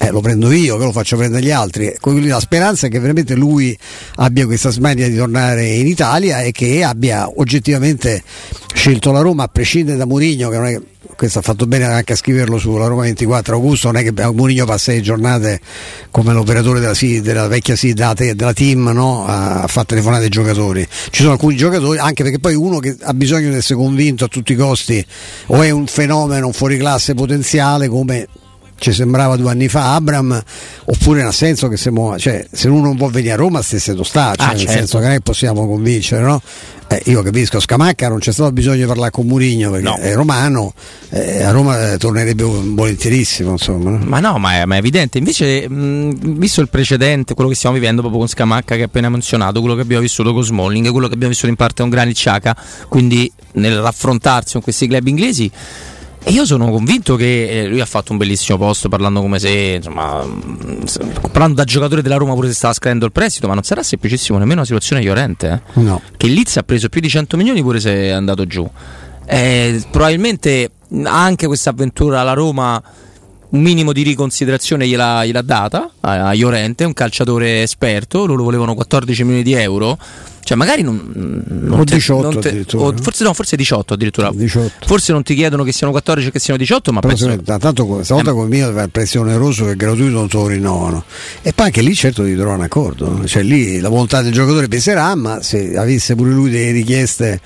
[0.01, 1.93] eh, lo prendo io, che lo faccio prendere agli altri.
[2.26, 3.78] La speranza è che veramente lui
[4.15, 8.24] abbia questa smania di tornare in Italia e che abbia oggettivamente
[8.74, 10.80] scelto la Roma a prescindere da Mourinho che non è
[11.20, 14.63] questo ha fatto bene anche a scriverlo sulla Roma 24 Augusto non è che Mourinho
[14.63, 15.59] passa le giornate
[16.11, 19.26] come l'operatore della, della vecchia della, della team no?
[19.28, 22.95] a, a fare telefonate ai giocatori ci sono alcuni giocatori anche perché poi uno che
[23.01, 25.05] ha bisogno di essere convinto a tutti i costi
[25.47, 28.26] o è un fenomeno un fuoriclasse potenziale come
[28.80, 30.41] ci sembrava due anni fa Abram
[30.86, 34.34] oppure nel senso che se, cioè, se uno non può venire a Roma stesse sta
[34.36, 34.73] cioè, Ah, nel certo.
[34.73, 36.41] senso che che possiamo convincere no?
[36.91, 40.73] Eh, io capisco Scamacca non c'è stato bisogno di parlare con Murigno perché è romano
[41.09, 43.97] eh, a Roma eh, tornerebbe volentierissimo insomma no?
[44.03, 45.17] Ma no, ma è, ma è evidente.
[45.19, 49.09] Invece, mh, visto il precedente, quello che stiamo vivendo proprio con Scamacca che hai appena
[49.09, 52.15] menzionato, quello che abbiamo vissuto con Smalling, quello che abbiamo vissuto in parte con Granit
[52.15, 52.55] Xhaka,
[52.88, 55.51] quindi nel raffrontarsi con questi club inglesi.
[56.30, 60.23] Io sono convinto che eh, lui ha fatto un bellissimo posto parlando come se, insomma,
[60.86, 60.99] s-
[61.32, 64.38] parlando da giocatore della Roma pure se stava scadendo il prestito, ma non sarà semplicissimo
[64.38, 65.63] nemmeno una situazione Llorente.
[65.73, 65.80] Eh?
[65.82, 66.01] No.
[66.15, 68.69] Che Leeds ha preso più di 100 milioni pure se è andato giù.
[69.25, 70.71] Eh, probabilmente
[71.03, 72.82] anche questa avventura alla Roma
[73.50, 78.76] un minimo di riconsiderazione gliel'ha, gliel'ha data a, a Llorente, un calciatore esperto, loro volevano
[78.76, 79.97] 14 milioni di euro.
[80.41, 81.45] Cioè, magari non.
[81.45, 84.32] non O te- 18 non te- o forse no, forse 18 addirittura.
[84.84, 87.30] Forse non ti chiedono che siano 14 o che siano 18, ma Però penso.
[87.30, 91.04] se- tanto stavolta come mio aveva il prezzo oneroso che gratuito non te lo rinnovano
[91.43, 94.68] e poi anche lì certo di trovare un accordo cioè lì la volontà del giocatore
[94.68, 97.39] peserà ma se avesse pure lui delle richieste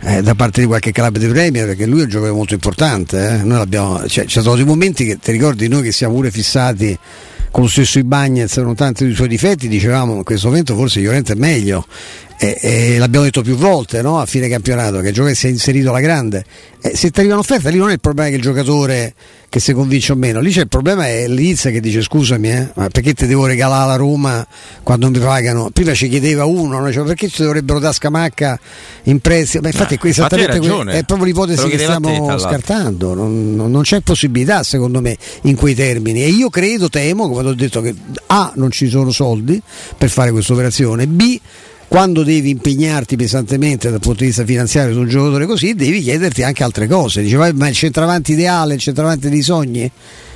[0.00, 3.42] eh, da parte di qualche club di Premier perché lui è un giocatore molto importante
[3.44, 4.08] eh.
[4.08, 6.96] cioè, ci sono stati momenti che ti ricordi noi che siamo pure fissati
[7.50, 11.36] con lo stesso Ibagnez nonostante i suoi difetti dicevamo in questo momento forse Llorente è
[11.36, 11.86] meglio
[12.38, 14.18] e, e l'abbiamo detto più volte no?
[14.20, 16.44] a fine campionato che il giocatore si è inserito alla grande
[16.80, 19.14] Eh, se ti arriva un'offerta lì non è il problema che il giocatore
[19.48, 22.68] che si convince o meno lì c'è il problema è Liz che dice scusami eh,
[22.74, 24.46] ma perché ti devo regalare la Roma
[24.84, 26.86] quando mi pagano prima ci chiedeva uno no?
[26.86, 28.60] Diceva, perché ci dovrebbero dare scamacca
[29.04, 30.58] in prezzi ma infatti Eh, hai esattamente
[30.92, 32.38] è proprio l'ipotesi Te che te, stiamo l'altro.
[32.48, 37.28] scartando non, non- non c'è possibilità secondo me in quei termini e io credo temo
[37.28, 37.92] come ho detto che
[38.26, 39.60] A non ci sono soldi
[39.96, 41.40] per fare questa operazione B
[41.88, 46.42] quando devi impegnarti pesantemente dal punto di vista finanziario su un giocatore così, devi chiederti
[46.42, 47.22] anche altre cose.
[47.22, 49.90] Dice, "Vai, ma il centravanti ideale, il centravanti dei sogni?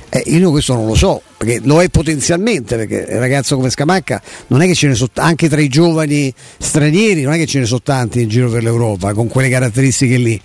[0.09, 4.21] Eh, io questo non lo so, perché lo è potenzialmente, perché il ragazzo come Scamacca
[4.47, 7.57] non è che ce ne sono, anche tra i giovani stranieri, non è che ce
[7.59, 10.39] ne sono tanti in giro per l'Europa con quelle caratteristiche lì.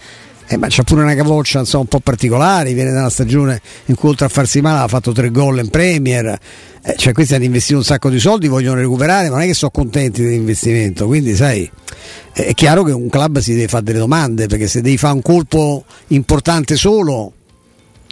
[0.51, 3.95] Eh, ma c'ha pure una capoccia insomma, un po' particolare, viene da una stagione in
[3.95, 6.39] cui oltre a farsi male ha fatto tre gol in Premier,
[6.83, 9.55] eh, cioè questi hanno investito un sacco di soldi, vogliono recuperare, ma non è che
[9.55, 11.71] sono contenti dell'investimento, quindi sai,
[12.33, 15.23] è chiaro che un club si deve fare delle domande, perché se devi fare un
[15.23, 17.35] colpo importante solo,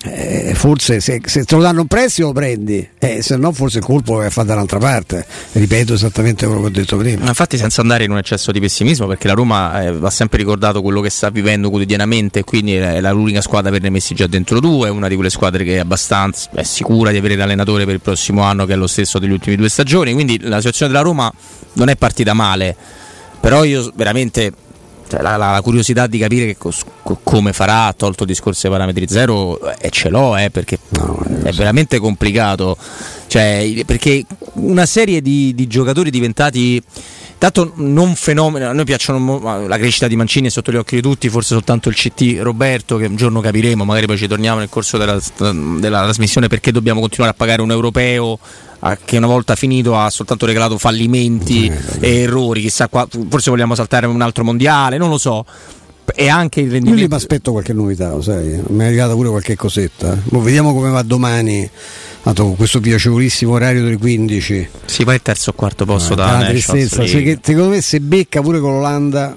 [0.07, 3.79] eh, forse se, se te lo danno un prestito lo prendi, eh, se no forse
[3.79, 7.23] il colpo a fare dall'altra parte, ripeto esattamente quello che ho detto prima.
[7.23, 10.39] Ma infatti senza andare in un eccesso di pessimismo perché la Roma eh, va sempre
[10.39, 14.61] ricordato quello che sta vivendo quotidianamente quindi è l'unica squadra per ne messi già dentro
[14.61, 17.95] due è una di quelle squadre che è abbastanza è sicura di avere l'allenatore per
[17.95, 20.13] il prossimo anno che è lo stesso degli ultimi due stagioni.
[20.13, 21.33] Quindi la situazione della Roma
[21.75, 22.77] non è partita male
[23.41, 24.53] però io veramente
[25.09, 26.73] cioè, la, la- la curiosità di capire co-
[27.23, 30.79] come farà tolto il discorso dei parametri zero e ce l'ho eh, perché
[31.43, 32.77] è veramente complicato.
[33.29, 36.83] Cioè, perché una serie di, di giocatori diventati
[37.39, 41.03] Tanto non fenomeno, a noi piacciono la crescita di Mancini è sotto gli occhi di
[41.03, 44.71] tutti, forse soltanto il CT Roberto che un giorno capiremo, magari poi ci torniamo nel
[44.71, 45.21] corso della,
[45.79, 48.39] della trasmissione perché dobbiamo continuare a pagare un europeo
[49.05, 51.71] che una volta finito ha soltanto regalato fallimenti
[52.01, 55.45] e errori, chissà qua, forse vogliamo saltare un altro mondiale, non lo so.
[56.15, 59.13] E anche il Io lì rendimento mi aspetto qualche novità, lo sai, mi è arrivata
[59.15, 60.13] pure qualche cosetta.
[60.13, 60.19] eh.
[60.31, 61.69] Mo vediamo come va domani,
[62.23, 64.69] tanto con questo piacevolissimo orario delle 15.
[64.85, 67.81] Si va il terzo o quarto posto Ah, da Nations tristezza, se che- secondo me
[67.81, 69.37] se becca pure con l'Olanda,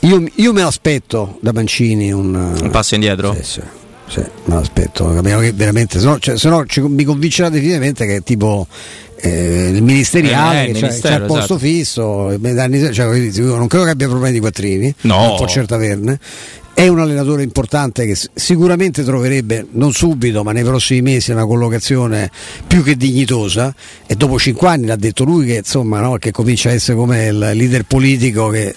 [0.00, 3.34] io, io me l'aspetto da Mancini un, un passo indietro?
[3.34, 3.60] Sì, sì,
[4.06, 7.48] sì, me l'aspetto, a meno che veramente, se no, cioè, se no ci- mi convincerà
[7.48, 8.66] definitivamente che è tipo
[9.16, 11.58] eh, il ministeriale Eh, il che c'ha- c'ha, ministero, il posto esatto.
[11.58, 12.38] fisso,
[12.92, 15.16] cioè, non credo che abbia problemi di quattrini, No.
[15.26, 16.18] non può certo averne.
[16.74, 22.28] È un allenatore importante che sicuramente troverebbe, non subito, ma nei prossimi mesi, una collocazione
[22.66, 23.72] più che dignitosa.
[24.06, 27.26] E dopo cinque anni l'ha detto lui che insomma no, che comincia a essere come
[27.26, 28.74] il leader politico che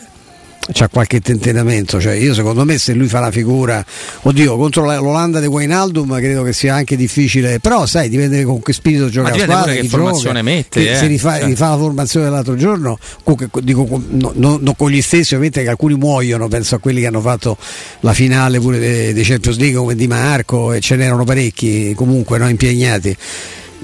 [0.72, 2.00] c'ha qualche tentennamento.
[2.00, 3.84] Cioè, io secondo me se lui fa la figura,
[4.22, 7.60] oddio, contro la- l'Olanda di Wijnaldum credo che sia anche difficile.
[7.60, 9.72] Però sai, dipende con che spirito gioca la squadra.
[9.74, 10.96] che gioca, formazione mette, che eh.
[10.98, 11.46] se rifà, Cioè.
[11.48, 15.64] rifà la formazione dell'altro giorno, con- dico, con- no- no- non con gli stessi, ovviamente
[15.64, 17.58] che alcuni muoiono, penso a quelli che hanno fatto
[18.02, 22.38] la finale pure dei, dei Champions League come Di Marco e ce n'erano parecchi comunque
[22.38, 23.16] no, impegnati.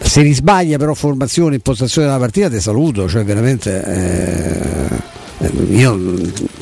[0.02, 5.22] Se risbaglia però formazione, impostazione della partita, ti saluto, cioè veramente eh,
[5.70, 6.00] io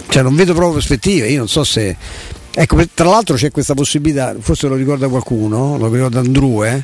[0.08, 1.96] cioè, non vedo proprio prospettive, io non so se.
[2.54, 6.84] Ecco, tra l'altro c'è questa possibilità, forse lo ricorda qualcuno, lo ricorda Andrew, eh?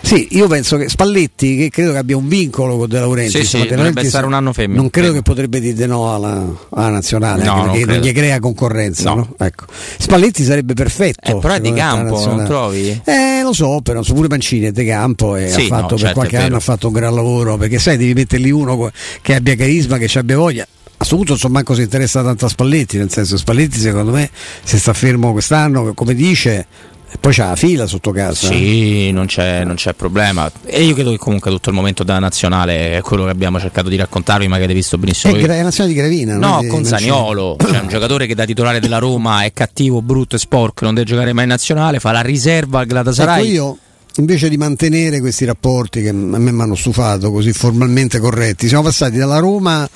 [0.00, 3.44] Sì, io penso che Spalletti, che credo che abbia un vincolo con De Laurenti, Sì,
[3.44, 4.80] sì, De Laurenti stare un anno femmina.
[4.80, 8.06] Non credo che potrebbe dire di no alla, alla nazionale, No, non perché non, credo.
[8.06, 9.10] gli crea concorrenza.
[9.10, 9.14] No.
[9.16, 9.34] no?
[9.38, 9.66] Ecco.
[9.98, 11.30] Spalletti sarebbe perfetto.
[11.30, 13.00] Eh, però è di campo, non trovi?
[13.04, 15.98] Eh, lo so, però so pure Mancini è di campo e Sì, ha fatto per
[15.98, 18.90] certo, qualche anno ha fatto un gran lavoro perché sai devi metterli uno
[19.20, 20.66] che abbia carisma, che ci abbia voglia.
[21.02, 24.30] A questo punto insomma manco si interessa tanto a Spalletti, nel senso Spalletti secondo me
[24.62, 26.66] se sta fermo quest'anno, come dice,
[27.10, 28.46] e poi c'ha la fila sotto casa.
[28.46, 30.48] Sì, non c'è, non c'è problema.
[30.64, 33.88] E io credo che comunque tutto il momento della nazionale è quello che abbiamo cercato
[33.88, 35.34] di raccontarvi, ma che avete visto benissimo.
[35.34, 36.84] È gra- è nazionale di Gravina, non No, di con.
[36.84, 40.94] Zaniolo, cioè un giocatore che da titolare della Roma è cattivo, brutto e sporco, non
[40.94, 43.40] deve giocare mai in nazionale, fa la riserva al Galatasaray.
[43.40, 43.78] Ecco, io
[44.18, 48.84] invece di mantenere questi rapporti che a me mi hanno stufato così formalmente corretti, siamo
[48.84, 49.88] passati dalla Roma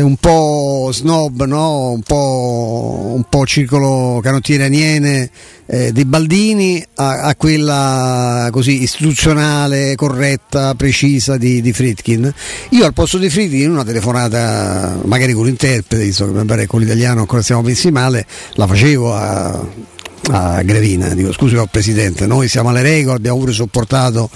[0.00, 1.90] un po' snob, no?
[1.90, 5.30] un, po', un po' circolo canottiere aniene
[5.66, 12.32] eh, dei Baldini a, a quella così istituzionale, corretta, precisa di, di Fritkin.
[12.70, 17.20] Io al posto di Fritkin in una telefonata, magari con l'interprete, visto che con l'italiano
[17.20, 19.66] ancora stiamo messi male, la facevo a
[20.30, 24.30] a Grevina, dico scusi oh, Presidente, noi siamo alle regole, abbiamo pure sopportato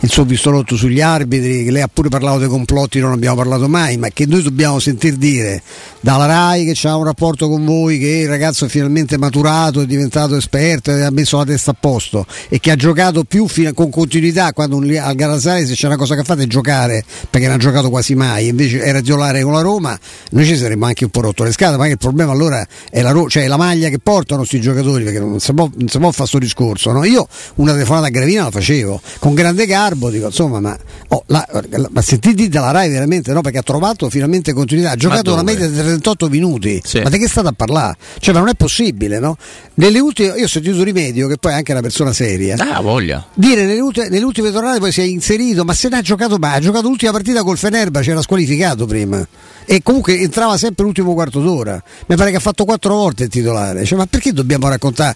[0.00, 3.96] il suo pistolotto sugli arbitri, lei ha pure parlato dei complotti, non abbiamo parlato mai,
[3.98, 5.62] ma che noi dobbiamo sentir dire
[6.00, 9.86] dalla RAI che ha un rapporto con voi, che il ragazzo è finalmente maturato, è
[9.86, 13.90] diventato esperto, ha messo la testa a posto e che ha giocato più fino, con
[13.90, 17.46] continuità quando un, al Galatasaray se c'è una cosa che ha fatto è giocare, perché
[17.46, 19.98] non ha giocato quasi mai, invece era titolare con la Roma,
[20.30, 23.14] noi ci saremmo anche un po' rotto le scatole, ma il problema allora è la,
[23.28, 26.28] cioè la maglia che portano questi giocatori, perché non si può, non si può fare
[26.28, 26.92] questo discorso.
[26.92, 27.04] No?
[27.04, 27.26] Io
[27.56, 30.76] una telefonata a Gravina la facevo con grande garbo, dico insomma, ma,
[31.08, 33.40] oh, la, la, ma sentiti dalla Rai veramente no?
[33.40, 36.80] Perché ha trovato finalmente continuità, ha giocato una media di 38 minuti.
[36.84, 37.00] Sì.
[37.00, 37.96] Ma di che state a parlare?
[38.18, 39.36] Cioè, ma non è possibile, no?
[39.74, 42.56] Nelle ultime, io ho sentito Rimedio, che poi è anche una persona seria.
[42.58, 43.26] Ah, voglia.
[43.34, 46.36] Dire nelle ultime, nelle ultime tornate poi si è inserito, ma se ne ha giocato
[46.38, 49.26] mai, ha giocato l'ultima partita col Fenerba, c'era squalificato prima.
[49.70, 51.82] E comunque entrava sempre l'ultimo quarto d'ora.
[52.06, 53.84] Mi pare che ha fatto quattro volte il titolare.
[53.84, 55.14] Cioè, ma perché dobbiamo raccontare?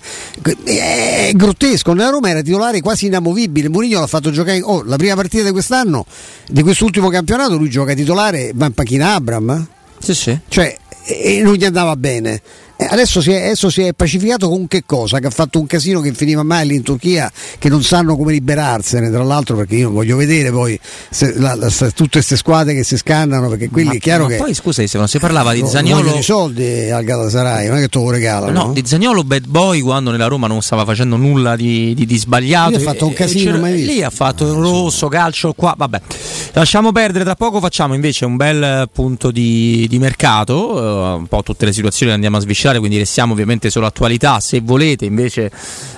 [0.63, 1.95] È grottesco.
[1.95, 3.71] Nella Roma era titolare quasi inamovibile.
[3.71, 4.61] Mourinho l'ha fatto giocare.
[4.61, 6.05] Oh, la prima partita di quest'anno,
[6.47, 9.67] di quest'ultimo campionato, lui gioca titolare, va in panchina Abram.
[9.99, 10.39] Sì, sì.
[10.47, 10.77] Cioè,
[11.07, 12.43] e non gli andava bene.
[12.83, 15.19] Eh, Adesso si, è, adesso si è pacificato con che cosa?
[15.19, 18.33] Che ha fatto un casino che finiva mai lì in Turchia, che non sanno come
[18.33, 20.79] liberarsene, tra l'altro perché io voglio vedere poi
[21.11, 24.31] se, la- la- tutte queste squadre che si scannano, perché quelli Ma- è chiaro ma
[24.31, 24.37] che...
[24.37, 27.81] poi scusa, se non si parlava di no, vogliono i soldi al Galatasaray, non è
[27.81, 28.67] che te lo regalano.
[28.67, 32.19] No, di Zagnolo bad boy quando nella Roma non stava facendo nulla di, di- di
[32.19, 32.71] sbagliato.
[32.71, 33.91] Lì ha fatto un casino visto.
[33.93, 36.01] Lì ha fatto il rosso, calcio qua, vabbè.
[36.53, 41.43] Lasciamo perdere, tra poco facciamo invece un bel punto di, di mercato, eh, un po'
[41.43, 44.41] tutte le situazioni le andiamo a sviscerare, quindi restiamo ovviamente solo attualità.
[44.41, 45.51] Se volete invece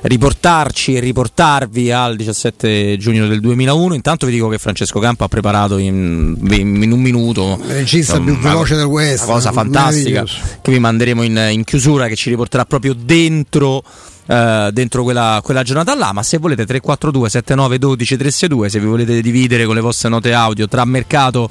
[0.02, 5.28] riportarci e riportarvi al 17 giugno del 2001, intanto vi dico che Francesco Campo ha
[5.28, 9.24] preparato in, in un minuto Il regista più veloce del West.
[9.24, 10.24] una cosa fantastica
[10.60, 13.82] che vi manderemo in, in chiusura che ci riporterà proprio dentro
[14.26, 18.86] eh, dentro quella, quella giornata là ma se volete 342 79 12 362 se vi
[18.86, 21.50] volete dividere con le vostre note audio tra mercato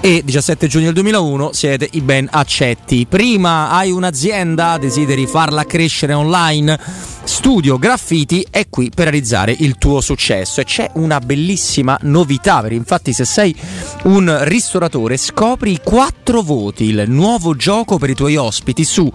[0.00, 3.06] e 17 giugno del 2001 siete i ben accetti.
[3.08, 6.78] Prima hai un'azienda desideri farla crescere online
[7.26, 13.12] Studio Graffiti è qui per realizzare il tuo successo e c'è una bellissima novità, infatti
[13.12, 13.52] se sei
[14.04, 19.12] un ristoratore scopri i 4 voti, il nuovo gioco per i tuoi ospiti su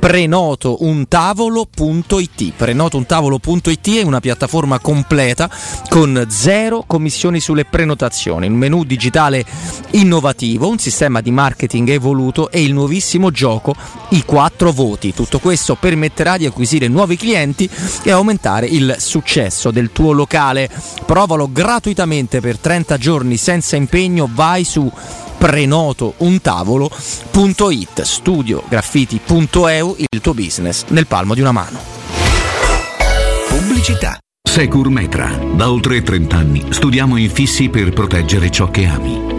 [0.00, 2.52] prenotountavolo.it.
[2.56, 5.48] Prenotountavolo.it è una piattaforma completa
[5.88, 9.44] con zero commissioni sulle prenotazioni, un menu digitale
[9.90, 13.76] innovativo, un sistema di marketing evoluto e il nuovissimo gioco
[14.08, 15.14] i 4 voti.
[15.14, 17.50] Tutto questo permetterà di acquisire nuovi clienti
[18.02, 20.68] e aumentare il successo del tuo locale.
[21.04, 24.90] Provalo gratuitamente per 30 giorni senza impegno, vai su
[25.38, 31.78] prenotountavolo.it studiograffiti.eu il tuo business nel palmo di una mano.
[33.48, 34.18] Pubblicità.
[34.40, 35.38] Secur Metra.
[35.54, 39.31] Da oltre 30 anni studiamo infissi per proteggere ciò che ami.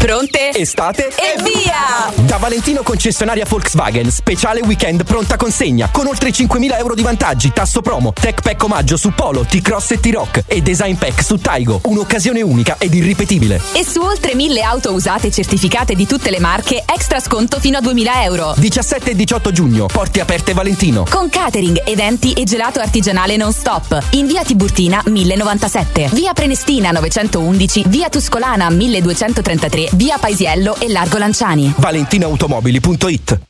[0.00, 0.48] Pronte?
[0.54, 1.08] Estate?
[1.08, 2.10] E via!
[2.24, 7.82] Da Valentino concessionaria Volkswagen, speciale weekend pronta consegna, con oltre 5.000 euro di vantaggi, tasso
[7.82, 12.40] promo, tech pack omaggio su Polo, T-Cross e T-Rock e design pack su Taigo, un'occasione
[12.40, 13.60] unica ed irripetibile.
[13.74, 17.82] E su oltre 1000 auto usate certificate di tutte le marche, extra sconto fino a
[17.82, 18.54] 2000 euro.
[18.56, 21.04] 17 e 18 giugno, porte aperte Valentino.
[21.10, 24.02] Con catering, eventi e gelato artigianale non stop.
[24.12, 31.74] In via Tiburtina 1097, via Prenestina 911, via Tuscolana 1233, via Paisiello e Largo Lanciani.
[31.76, 33.49] ValentinoAutomobili.it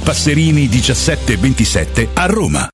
[0.00, 2.68] Passerini 1727 a Roma.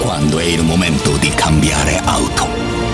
[0.00, 2.46] Quando è il momento di cambiare auto.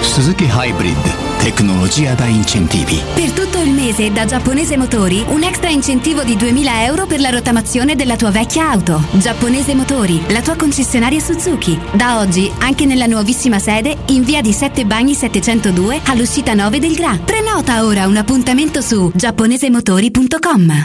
[0.03, 3.01] Suzuki Hybrid, tecnologia da incentivi.
[3.15, 7.31] Per tutto il mese da Giapponese Motori un extra incentivo di 2000 euro per la
[7.31, 9.03] rottamazione della tua vecchia auto.
[9.13, 11.79] Giapponese Motori, la tua concessionaria Suzuki.
[11.93, 16.95] Da oggi anche nella nuovissima sede in via di Sette Bagni 702 all'uscita 9 del
[16.95, 17.19] Gra.
[17.25, 20.85] Prenota ora un appuntamento su giapponesemotori.com.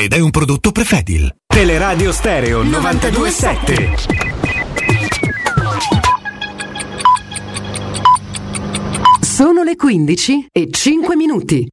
[0.00, 1.30] ed è un prodotto Prefedil.
[1.46, 3.96] Teleradio Stereo 927.
[9.20, 11.68] Sono le 15 e 5 minuti.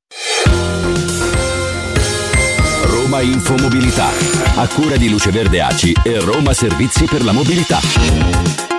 [2.83, 4.09] Roma Infomobilità,
[4.55, 8.76] a cura di Luce Verde Aci e Roma Servizi per la Mobilità.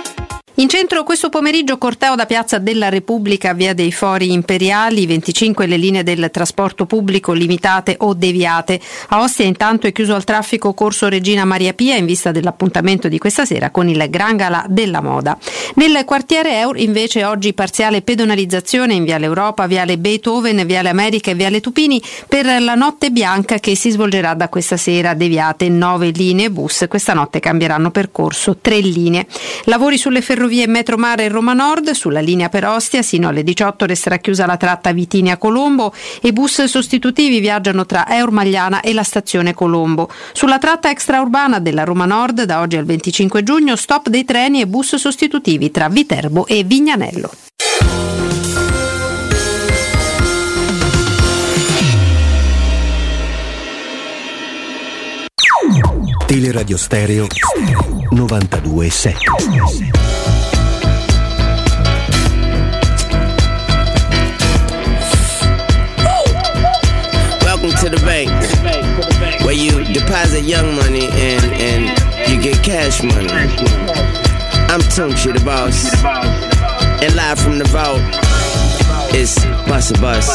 [0.59, 5.77] In centro questo pomeriggio corteo da Piazza della Repubblica via dei Fori Imperiali, 25 le
[5.77, 8.77] linee del trasporto pubblico limitate o deviate.
[9.07, 13.17] A Ostia intanto è chiuso al traffico corso Regina Maria Pia in vista dell'appuntamento di
[13.17, 15.37] questa sera con il Gran Gala della Moda.
[15.75, 21.35] Nel quartiere Eur invece oggi parziale pedonalizzazione in Viale Europa, Viale Beethoven, Viale America e
[21.35, 26.51] Viale Tupini per la notte bianca che si svolgerà da questa sera, deviate 9 linee
[26.51, 29.25] bus, questa notte cambieranno percorso 3 linee.
[29.63, 34.17] Lavori sulle ferrovie Metro Mare Roma Nord, sulla linea per Ostia sino alle 18 resterà
[34.17, 39.53] chiusa la tratta Vitinia Colombo e bus sostitutivi viaggiano tra Eur Magliana e la stazione
[39.53, 40.09] Colombo.
[40.33, 44.67] Sulla tratta extraurbana della Roma Nord da oggi al 25 giugno stop dei treni e
[44.67, 47.31] bus sostitutivi tra Viterbo e Vignanello.
[56.25, 57.27] Teleradio Stereo
[58.11, 60.38] 927.
[69.55, 73.29] Deposit young money and and you get cash money.
[74.69, 75.91] I'm Tunchi the boss,
[77.01, 77.99] and live from the vault.
[79.11, 80.27] It's bus a bus.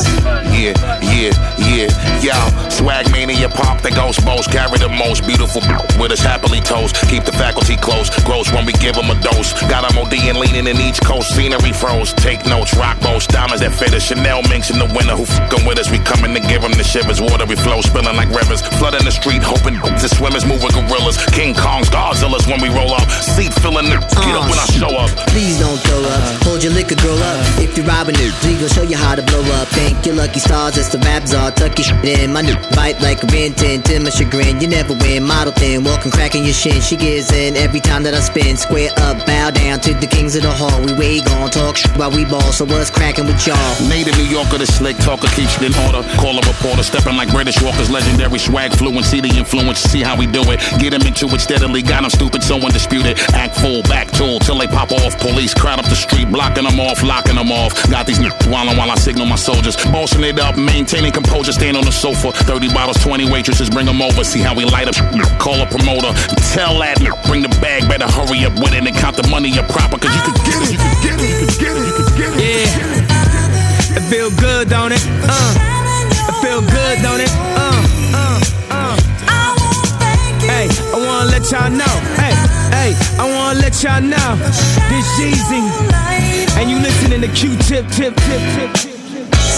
[0.50, 2.34] Yeah, yeah, yeah, yo.
[2.70, 4.50] Swag mania pop the ghost boast.
[4.50, 5.62] Carry the most beautiful
[6.00, 6.96] with us happily toast.
[7.08, 8.10] Keep the faculty close.
[8.24, 9.54] Gross when we give them a dose.
[9.70, 11.34] Got them OD and leaning in each coast.
[11.34, 12.12] Scenery froze.
[12.14, 12.74] Take notes.
[12.76, 13.26] Rock boats.
[13.26, 14.02] Diamonds that fit us.
[14.02, 15.14] Chanel minks in the winter.
[15.14, 15.90] Who fucking with us?
[15.90, 17.20] We coming to give them the shivers.
[17.20, 17.80] Water we flow.
[17.80, 18.62] Spilling like rivers.
[18.82, 19.42] Flooding the street.
[19.42, 21.14] Hoping the swimmers move with gorillas.
[21.30, 21.86] King Kongs.
[21.94, 23.06] Godzillas when we roll up.
[23.22, 24.02] Seat filling the.
[24.18, 25.10] Get up when I show up.
[25.30, 26.42] Please don't throw up.
[26.42, 27.38] Hold your liquor girl up.
[27.62, 29.68] If you're robbing it, we gon' show you how to blow up.
[29.68, 31.50] Thank your lucky stars, it's the rap czar.
[31.50, 32.32] Tuck your shit in.
[32.32, 34.60] My new bite like a rin tin to my chagrin.
[34.60, 35.24] You never win.
[35.24, 36.80] Model thin, walking, cracking your shin.
[36.80, 38.56] She gives in every time that I spin.
[38.56, 40.80] Square up, bow down to the kings of the hall.
[40.80, 42.52] We way gon' talk shit while we ball.
[42.52, 43.58] So what's cracking with y'all?
[43.88, 46.00] Native New Yorker, the slick talker keeps it in order.
[46.16, 50.26] Call a reporter, stepping like British Walker's legendary swag fluency, the influence, see how we
[50.26, 50.60] do it.
[50.80, 53.18] Get him into it steadily, got him stupid, so undisputed.
[53.34, 55.18] Act full, back tool, till they pop off.
[55.20, 57.74] Police crowd up the street, blocking them off, locking them off.
[57.90, 59.74] Got these niggas wildin' while I signal my soldiers.
[59.90, 62.30] Bossing it up, maintaining composure, stand on the sofa.
[62.30, 64.94] 30 bottles, 20 waitresses, bring them over, see how we light up.
[65.40, 66.14] Call a promoter,
[66.54, 69.68] tell that bring the bag, better hurry up with it and count the money up
[69.68, 71.94] proper, cause you could get it, you could get it, you could get it, you
[71.98, 72.38] could get it.
[72.38, 73.98] Yeah.
[73.98, 75.02] It feel good, don't it?
[75.26, 75.54] Uh.
[76.30, 77.30] It feel good, don't it?
[77.58, 77.82] Uh,
[78.14, 78.40] uh,
[78.70, 78.96] uh.
[80.46, 82.23] Hey, I wanna let y'all know.
[83.16, 84.36] I wanna let y'all know.
[84.90, 85.62] This Jeezy.
[86.58, 89.03] And you listening to Q-tip, tip, tip, tip, tip.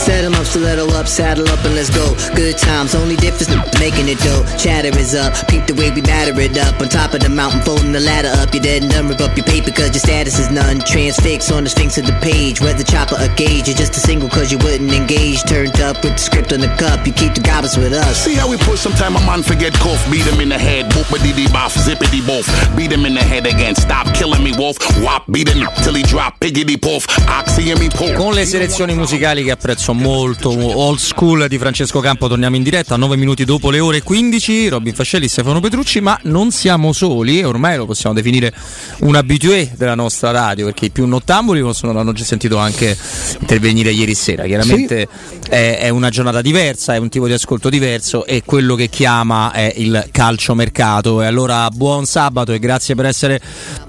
[0.06, 2.14] Set 'em up, stiletto up, saddle up, and let's go.
[2.36, 3.50] Good times, only difference
[3.80, 4.46] making it dope.
[4.56, 6.80] Chatter is up, peep the way we batter it up.
[6.80, 8.54] On top of the mountain, folding the ladder up.
[8.54, 10.78] You're dead and done, rip up your paper, cause your status is none.
[10.78, 12.60] Transfix on the sphinx of the page.
[12.60, 15.42] Whether chopper or gauge, you're just a single cause you wouldn't engage.
[15.42, 18.22] Turned up with the script on the cup, you keep the goblins with us.
[18.22, 21.34] See how we push sometime a man forget cough, beat him in the head, boopity
[21.34, 22.46] dee boff, zippity boff,
[22.76, 26.02] beat him in the head again, stop killing me wolf, Wop, beat him till he
[26.04, 28.12] drop, piggity puff, oxy and me pull.
[28.14, 32.96] Con le selezioni musicali che apprezzo molto, old school di Francesco Campo, torniamo in diretta
[32.96, 34.68] 9 minuti dopo le ore 15.
[34.68, 38.52] Robin Fascelli, Stefano Petrucci, ma non siamo soli, ormai lo possiamo definire
[39.00, 42.96] un abitué della nostra radio, perché i più nottambuli possono, l'hanno già sentito anche
[43.40, 44.44] intervenire ieri sera.
[44.44, 45.08] Chiaramente
[45.48, 49.52] è, è una giornata diversa, è un tipo di ascolto diverso e quello che chiama
[49.52, 51.22] è il calciomercato.
[51.22, 53.40] E allora buon sabato e grazie per essere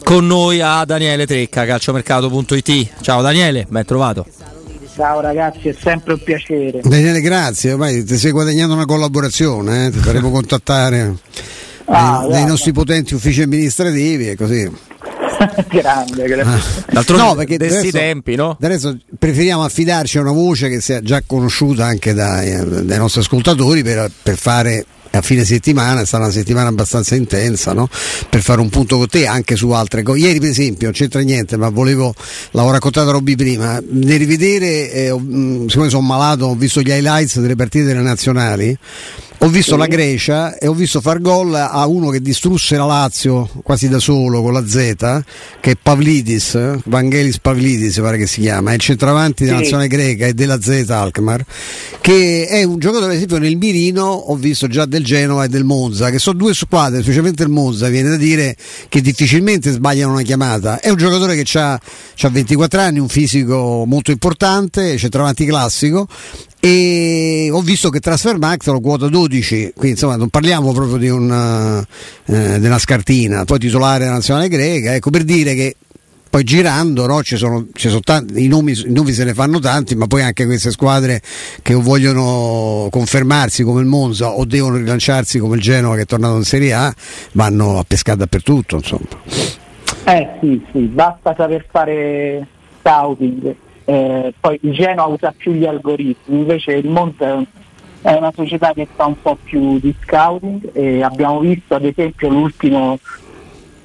[0.03, 2.89] con noi a Daniele Trecca, calciomercato.it.
[3.01, 4.25] Ciao Daniele, ben trovato.
[4.97, 6.81] Ciao ragazzi, è sempre un piacere.
[6.81, 9.91] Daniele, grazie, ormai ti stai guadagnando una collaborazione, eh?
[9.91, 11.15] ti faremo contattare
[11.89, 14.69] Ah, dai, dai nostri potenti uffici amministrativi e così.
[15.69, 16.83] Grande, grazie.
[16.91, 18.57] D'altronde no, perché questi adesso, tempi, no?
[18.59, 23.83] adesso preferiamo affidarci a una voce che sia già conosciuta anche dai, dai nostri ascoltatori
[23.83, 27.89] per, per fare a fine settimana, è stata una settimana abbastanza intensa, no?
[28.29, 30.19] per fare un punto con te anche su altre cose.
[30.19, 32.13] Ieri per esempio non c'entra niente, ma volevo,
[32.51, 36.89] l'avevo raccontato a Robby prima, nel rivedere, eh, mh, siccome sono malato, ho visto gli
[36.89, 38.77] highlights delle partite delle nazionali.
[39.41, 43.47] Ho visto la Grecia e ho visto far gol a uno che distrusse la Lazio
[43.63, 44.95] quasi da solo con la Z,
[45.61, 49.61] che è Pavlidis, Vangelis Pavlidis pare che si chiama, è il centravanti della Sì.
[49.61, 51.45] nazionale greca e della Z Alkmaar,
[52.01, 55.63] che è un giocatore, per esempio nel mirino ho visto già del Genova e del
[55.63, 58.55] Monza, che sono due squadre, specialmente il Monza, viene da dire
[58.89, 60.79] che difficilmente sbagliano una chiamata.
[60.79, 61.79] È un giocatore che ha
[62.29, 66.07] 24 anni, un fisico molto importante, centravanti classico
[66.59, 71.79] e ho visto che Transfermarkt lo quota 12 quindi insomma non parliamo proprio di, una,
[72.25, 75.75] eh, di una scartina poi titolare della nazionale greca ecco per dire che
[76.29, 79.59] poi girando no, ci sono, ci sono tanti, i, nomi, i nomi se ne fanno
[79.59, 81.21] tanti ma poi anche queste squadre
[81.61, 86.35] che vogliono confermarsi come il Monza o devono rilanciarsi come il Genova che è tornato
[86.35, 86.93] in Serie A
[87.33, 89.05] vanno a pescare dappertutto insomma
[90.05, 92.47] Eh sì, sì, basta saper fare
[92.79, 93.55] scouting.
[93.89, 97.45] Eh, poi il Genoa usa più gli algoritmi, invece il Monza è un-
[98.01, 102.27] è una società che fa un po' più di scouting e abbiamo visto ad esempio
[102.29, 102.99] l'ultimo,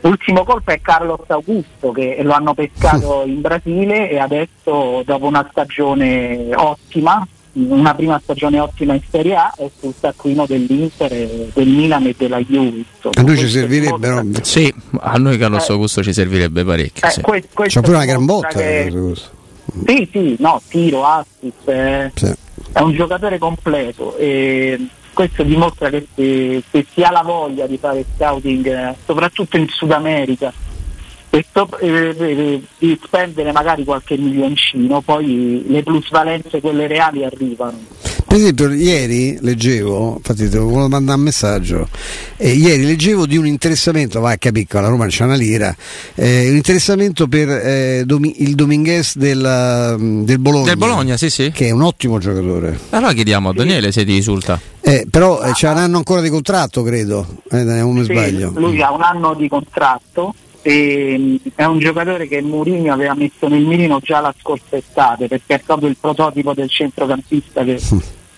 [0.01, 5.47] l'ultimo colpo è Carlos Augusto che lo hanno pescato in Brasile e adesso dopo una
[5.51, 11.11] stagione ottima, una prima stagione ottima in Serie A è sul taccuino dell'Inter,
[11.53, 12.85] del Milan e della Juve.
[13.15, 15.73] a noi ci servirebbero Sì, a noi Carlos Eh.
[15.73, 17.07] Augusto ci servirebbe parecchio.
[17.07, 17.21] Eh, sì.
[17.23, 19.41] que- c'ha pure una gran botta che- eh, questo.
[19.87, 22.33] Sì, sì, no, tiro, assist, eh, Sì.
[22.73, 24.79] è un giocatore completo e
[25.13, 29.69] questo dimostra che se, se si ha la voglia di fare scouting, eh, soprattutto in
[29.69, 30.53] Sud America,
[31.31, 37.79] e so- eh, eh, di spendere magari qualche milioncino, poi le plusvalenze, quelle reali, arrivano.
[38.33, 41.87] Per esempio, ieri leggevo, infatti ti volevo mandare un messaggio,
[42.39, 45.77] eh, ieri leggevo di un interessamento, vai a capire, la Roma c'è una lira,
[46.15, 50.65] eh, un interessamento per eh, Domi- il Dominguez del, mm, del Bologna.
[50.65, 51.51] Del Bologna, sì, sì.
[51.53, 52.79] Che è un ottimo giocatore.
[52.89, 54.59] Allora chiediamo a Daniele se ti risulta.
[54.81, 58.51] Eh, però eh, c'è un anno ancora di contratto, credo, eh, non mi Sì, sbaglio.
[58.57, 63.47] Lui ha un anno di contratto e mh, è un giocatore che Mourinho aveva messo
[63.47, 67.79] nel mirino già la scorsa estate perché è proprio il prototipo del centrocampista che,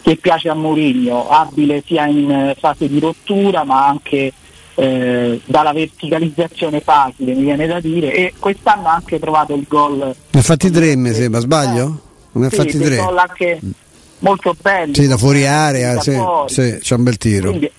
[0.04, 4.34] che piace a Mourinho, abile sia in eh, fase di rottura ma anche
[4.74, 10.14] eh, dalla verticalizzazione facile mi viene da dire e quest'anno ha anche trovato il gol
[10.30, 12.00] Ne ha fatti tre, mi sembra, sbaglio?
[12.32, 12.96] Ne ha sì, fatti tre.
[12.96, 13.60] gol anche
[14.18, 16.52] molto belli Sì, da fuori area, da sì, fuori.
[16.52, 17.48] sì, c'è un bel tiro.
[17.48, 17.70] Quindi,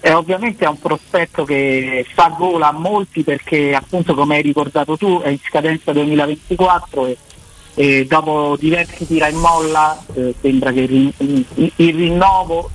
[0.00, 4.96] è ovviamente è un prospetto che fa gola a molti perché appunto come hai ricordato
[4.96, 7.16] tu è in scadenza 2024 e,
[7.74, 12.70] e dopo diversi tira e molla eh, sembra che il, il- il rinnovo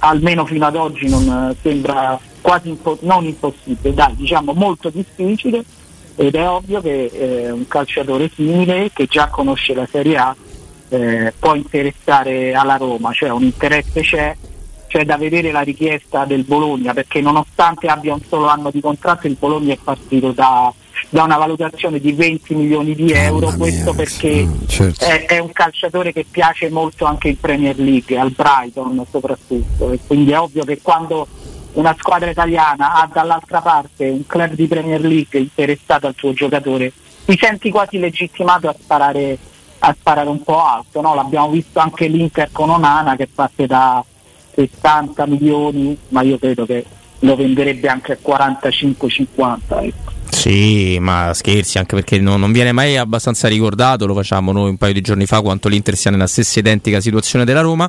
[0.00, 5.64] almeno fino ad oggi non eh, sembra quasi impo- non impossibile, dai diciamo molto difficile
[6.16, 10.34] ed è ovvio che eh, un calciatore simile che già conosce la Serie A
[10.88, 14.36] eh, può interessare alla Roma, cioè un interesse c'è,
[14.88, 19.26] c'è da vedere la richiesta del Bologna perché nonostante abbia un solo anno di contratto
[19.26, 20.72] il Bologna è partito da,
[21.08, 25.04] da una valutazione di 20 milioni di euro, questo perché certo.
[25.04, 29.98] è, è un calciatore che piace molto anche in Premier League, al Brighton soprattutto e
[30.06, 31.26] quindi è ovvio che quando
[31.72, 36.92] una squadra italiana ha dall'altra parte un club di Premier League interessato al suo giocatore,
[37.24, 39.38] ti senti quasi legittimato a sparare,
[39.80, 41.14] a sparare un po' alto, no?
[41.14, 44.02] l'abbiamo visto anche l'Inter con Onana che parte da
[44.54, 46.84] 70 milioni, ma io credo che
[47.20, 49.58] lo venderebbe anche a 45-50.
[49.84, 50.17] Ecco.
[50.30, 54.76] Sì, ma scherzi, anche perché no- non viene mai abbastanza ricordato, lo facciamo noi un
[54.76, 57.88] paio di giorni fa, quanto l'Inter sia nella stessa identica situazione della Roma.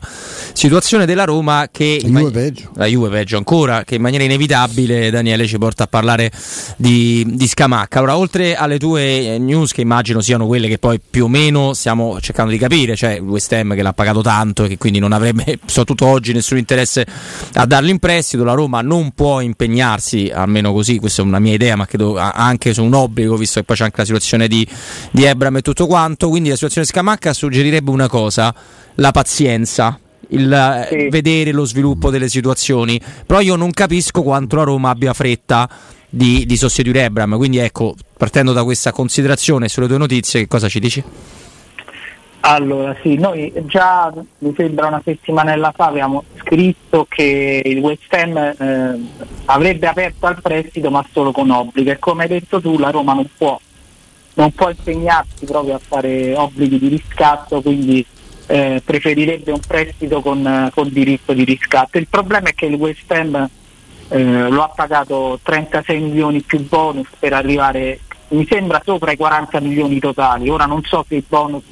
[0.53, 1.99] Situazione della Roma che...
[2.03, 2.69] La Juve peggio.
[2.75, 6.31] La Juve peggio ancora, che in maniera inevitabile Daniele ci porta a parlare
[6.75, 8.01] di, di Scamacca.
[8.01, 11.73] Ora, oltre alle tue eh, news, che immagino siano quelle che poi più o meno
[11.73, 15.11] stiamo cercando di capire, cioè West Ham che l'ha pagato tanto e che quindi non
[15.11, 17.05] avrebbe, soprattutto oggi, nessun interesse
[17.53, 21.53] a darlo in prestito, la Roma non può impegnarsi, almeno così, questa è una mia
[21.53, 24.67] idea, ma credo anche su un obbligo, visto che poi c'è anche la situazione di,
[25.11, 28.53] di Ebram e tutto quanto, quindi la situazione di Scamacca suggerirebbe una cosa,
[28.95, 29.99] la pazienza.
[30.31, 30.53] Il
[30.91, 35.67] eh, vedere lo sviluppo delle situazioni, però io non capisco quanto la Roma abbia fretta
[36.07, 37.35] di, di sostituire Ebram.
[37.35, 41.03] Quindi, ecco, partendo da questa considerazione sulle tue notizie, che cosa ci dici?
[42.41, 48.37] Allora sì, noi già mi sembra una settimanella fa abbiamo scritto che il West Ham
[48.37, 49.09] eh,
[49.45, 53.13] avrebbe aperto al prestito ma solo con obblighi e come hai detto tu la Roma
[53.13, 53.59] non può,
[54.35, 58.05] non può impegnarsi proprio a fare obblighi di riscatto, quindi
[58.47, 61.97] eh, preferirebbe un prestito con, con diritto di riscatto.
[61.97, 63.49] Il problema è che il West Ham
[64.07, 67.99] eh, lo ha pagato 36 milioni più bonus per arrivare,
[68.29, 70.49] mi sembra, sopra i 40 milioni totali.
[70.49, 71.63] Ora non so se i bonus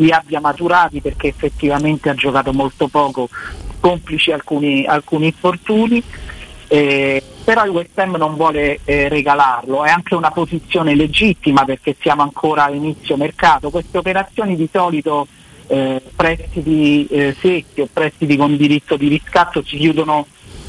[0.00, 3.28] li abbia maturati perché effettivamente ha giocato molto poco,
[3.80, 6.02] complici alcuni, alcuni infortuni.
[6.68, 11.96] Eh, però il West Ham non vuole eh, regalarlo, è anche una posizione legittima perché
[11.98, 13.70] siamo ancora a inizio mercato.
[13.70, 15.26] Queste operazioni di solito
[15.66, 20.26] eh, prestiti eh, secchi o prestiti con diritto di riscatto si chiudono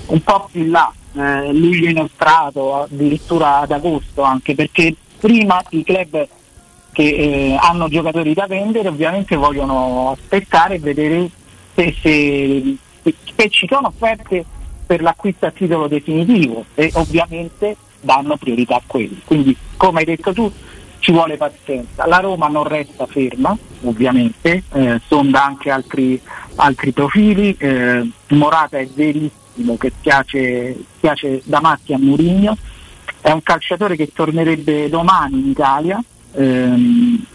[0.08, 5.84] un po' più in là, eh, luglio inoltrato, addirittura ad agosto anche perché prima i
[5.84, 6.28] club
[6.92, 11.30] che eh, hanno giocatori da vendere ovviamente vogliono aspettare e vedere
[11.74, 14.46] se, se- se ci sono offerte
[14.86, 19.22] per l'acquisto a titolo definitivo e ovviamente danno priorità a quelli.
[19.24, 20.52] Quindi come hai detto tu
[21.00, 22.06] ci vuole pazienza.
[22.08, 26.20] La Roma non resta ferma, ovviamente, eh, sonda anche altri,
[26.56, 27.56] altri profili.
[27.58, 32.56] eh, Morata è verissimo che piace, piace da matti a Mourinho,
[33.20, 36.04] è un calciatore che tornerebbe domani in Italia.
[36.34, 37.26] Ehm,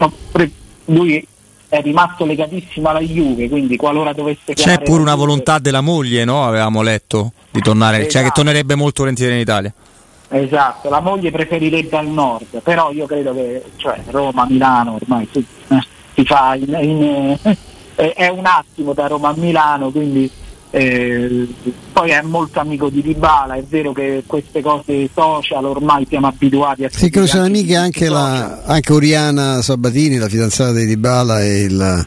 [0.85, 1.25] lui
[1.69, 6.45] è rimasto legatissimo alla Juve, quindi qualora dovesse C'è pure una volontà della moglie, no?
[6.45, 8.33] Avevamo letto di tornare, cioè che Esatto.
[8.35, 9.73] tornerebbe molto volentieri in Italia.
[10.29, 15.45] Esatto, la moglie preferirebbe al nord, però io credo che cioè, Roma, Milano ormai si,
[15.69, 15.79] eh,
[16.13, 17.55] si fa in, in-
[17.95, 20.29] eh, è un attimo da Roma a Milano, quindi
[20.69, 21.47] Eh,
[21.93, 26.83] poi è molto amico di Dybala, è vero che queste cose social ormai siamo abituati
[26.83, 31.61] a Sì, credo siano amiche anche, la, anche Oriana Sabatini, la fidanzata di Dybala e,
[31.61, 32.05] il-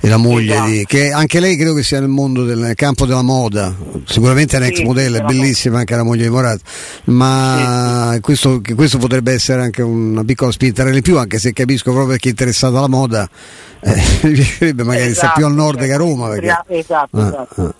[0.00, 0.68] e la moglie Esatto.
[0.70, 3.74] di, che anche lei credo che sia nel mondo del nel campo della moda,
[4.04, 6.60] sicuramente è un ex Sì, modella, è bellissima anche la moglie di Morata,
[7.04, 11.90] ma questo, che questo potrebbe essere anche una piccola spinta in più, anche se capisco
[11.90, 13.28] proprio perché è interessata alla moda,
[13.80, 16.28] eh, mi piacerebbe magari stare più al nord che a Roma.
[16.28, 16.56] Perché...
[16.68, 17.62] Esatto, Ah, esatto.
[17.62, 17.74] ah.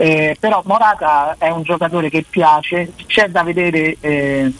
[0.00, 4.50] Eh, però Morata è un giocatore che piace, c'è da vedere eh,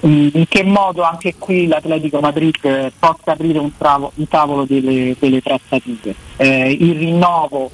[0.00, 5.14] in che modo anche qui l'Atletico Madrid eh, possa aprire un, travo- un tavolo delle,
[5.18, 6.14] delle trattative.
[6.38, 7.70] Eh, il rinnovo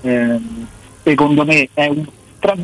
[0.00, 0.66] ehm,
[1.02, 2.06] secondo me è, un-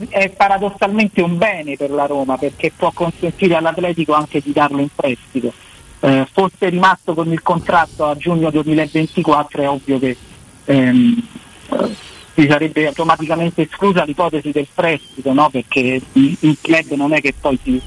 [0.09, 4.89] è paradossalmente un bene per la Roma perché può consentire all'Atletico anche di darlo in
[4.95, 5.53] prestito.
[6.01, 10.17] Eh, fosse rimasto con il contratto a giugno 2024 è ovvio che
[10.65, 11.23] ehm,
[11.69, 15.51] eh, si sarebbe automaticamente esclusa l'ipotesi del prestito, no?
[15.51, 17.81] perché il, club non è che poi ti,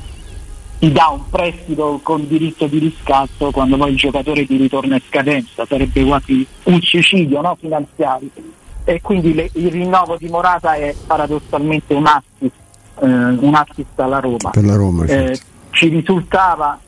[0.80, 5.02] ti dà un prestito con diritto di riscatto quando poi il giocatore ti ritorna in
[5.08, 7.58] scadenza, sarebbe quasi un suicidio no?
[7.60, 8.30] finanziario.
[8.84, 12.54] E quindi le- il rinnovo di Morata è paradossalmente un assist,
[13.02, 14.52] eh, un assist alla Roma.
[14.54, 15.32] Roma, certo.
[15.32, 15.40] Eh,
[15.72, 16.80] ci risultava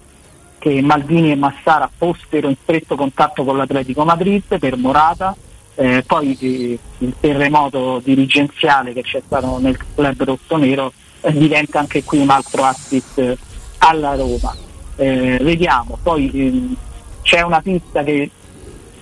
[0.59, 5.35] che Maldini e Massara fossero in stretto contatto con l'Atletico Madrid per Morata,
[5.77, 10.91] eh, poi eh, il terremoto dirigenziale che c'è stato nel club rossonero
[11.21, 13.37] eh, diventa anche qui un altro assist eh,
[13.77, 14.55] alla Roma.
[14.95, 16.75] Eh, vediamo, poi ehm,
[17.21, 18.31] c'è una pista che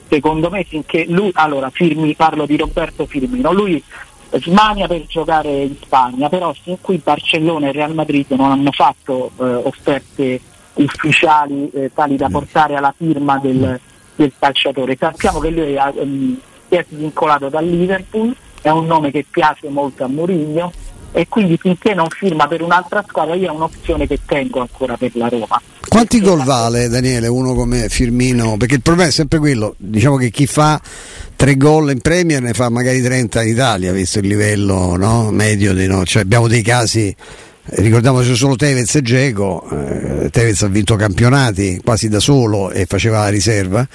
[0.10, 3.82] secondo me finché lui, allora Firmi, parlo di Roberto Firmino, lui
[4.32, 9.32] smania per giocare in Spagna, però sin qui Barcellona e Real Madrid non hanno fatto
[9.40, 10.42] eh, offerte
[10.74, 13.80] ufficiali eh, tali da portare alla firma del,
[14.16, 14.98] del calciatore.
[15.00, 19.70] Sappiamo che lui ha, ehm, si è svincolato dal Liverpool, è un nome che piace
[19.70, 20.72] molto a Mourinho
[21.12, 25.12] e quindi finché non firma per un'altra squadra io è un'opzione che tengo ancora per
[25.16, 25.62] la Roma.
[25.88, 28.58] Quanti gol vale Daniele uno come Firmino?
[28.58, 30.82] Perché il problema è sempre quello, diciamo che chi fa
[31.38, 35.74] tre gol in Premier ne fa magari 30 in Italia, visto il livello no, medio,
[35.74, 36.04] di, no?
[36.04, 37.16] Cioè, abbiamo dei casi, eh,
[37.82, 43.20] ricordiamoci solo Tevez e Geco, eh, Tevez ha vinto campionati quasi da solo e faceva
[43.20, 43.88] la riserva.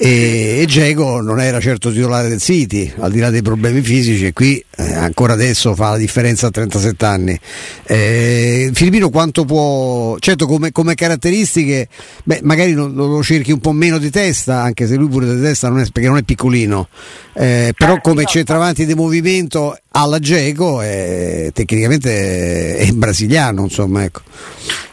[0.00, 4.32] E, e non era certo titolare del City, al di là dei problemi fisici, e
[4.32, 7.40] qui eh, ancora adesso fa la differenza a 37 anni.
[7.82, 11.88] Eh, Filippino quanto può, certo come, come caratteristiche,
[12.22, 15.42] beh, magari lo, lo cerchi un po' meno di testa, anche se lui pure di
[15.42, 16.86] testa non è, perché non è piccolino,
[17.32, 24.20] eh, però come centravanti di movimento alla Geco eh, tecnicamente è brasiliano, insomma, ecco.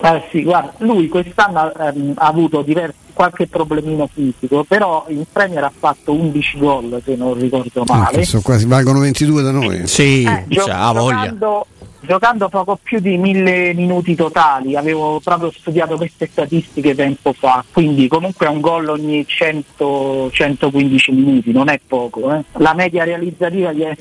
[0.02, 5.24] Eh sì, guarda, lui quest'anno ha, ehm, ha avuto diversi- qualche problemino fisico, però in
[5.32, 8.14] Premier ha fatto 11 gol se non ricordo Ah, male.
[8.14, 9.88] questo quasi valgono 22 da noi.
[9.88, 11.66] Sì, Eh, gio- giocando,
[12.02, 18.08] giocando poco più di mille minuti totali, avevo proprio studiato queste statistiche tempo fa, quindi
[18.10, 22.34] comunque è un gol ogni 100-115 minuti, non è poco.
[22.34, 22.44] eh.
[22.58, 23.96] La media realizzativa gli è,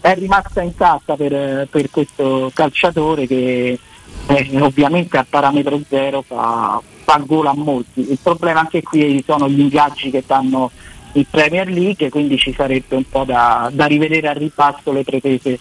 [0.00, 3.78] è rimasta intatta per, per questo calciatore che
[4.26, 8.00] eh, ovviamente a parametro zero fa, fa gol a molti.
[8.10, 10.70] Il problema anche qui sono gli ingaggi che danno
[11.12, 15.58] il Premier League, quindi ci sarebbe un po' da, da rivedere al ripasso le pretese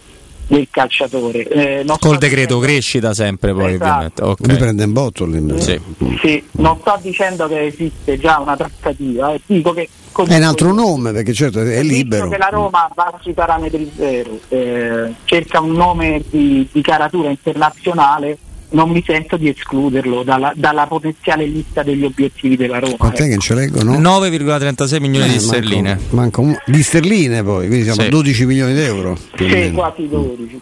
[0.47, 1.47] del calciatore.
[1.47, 3.85] Eh, non Col decreto crescita sempre poi Esatto.
[3.85, 4.21] ovviamente.
[4.23, 4.47] ok.
[4.47, 5.61] Lui prende in botto lì.
[5.61, 5.79] Sì.
[6.21, 9.87] Sì, non sto dicendo che esiste già una trattativa, eh, dico che
[10.27, 12.27] È un altro nome perché certo è libero.
[12.27, 18.37] che la Roma va sui parametri zero, eh, cerca un nome di, di caratura internazionale,
[18.75, 22.97] non mi sento di escluderlo dalla, dalla potenziale lista degli obiettivi della Roma.
[22.97, 23.81] Quant'è che non ce leggo?
[23.83, 23.97] No?
[23.97, 25.99] 9,36 milioni Eh, di manco- sterline.
[26.09, 28.07] manco un- di sterline poi, quindi siamo Sì.
[28.07, 29.17] a 12 milioni di euro.
[29.37, 30.59] Sì, quasi 12.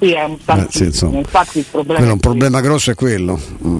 [0.00, 0.70] Sì, è un Eh, tantissimo.
[0.70, 1.18] sì, insomma.
[1.18, 3.40] Infatti il problema Quello un problema grosso è quello.
[3.66, 3.78] Mm.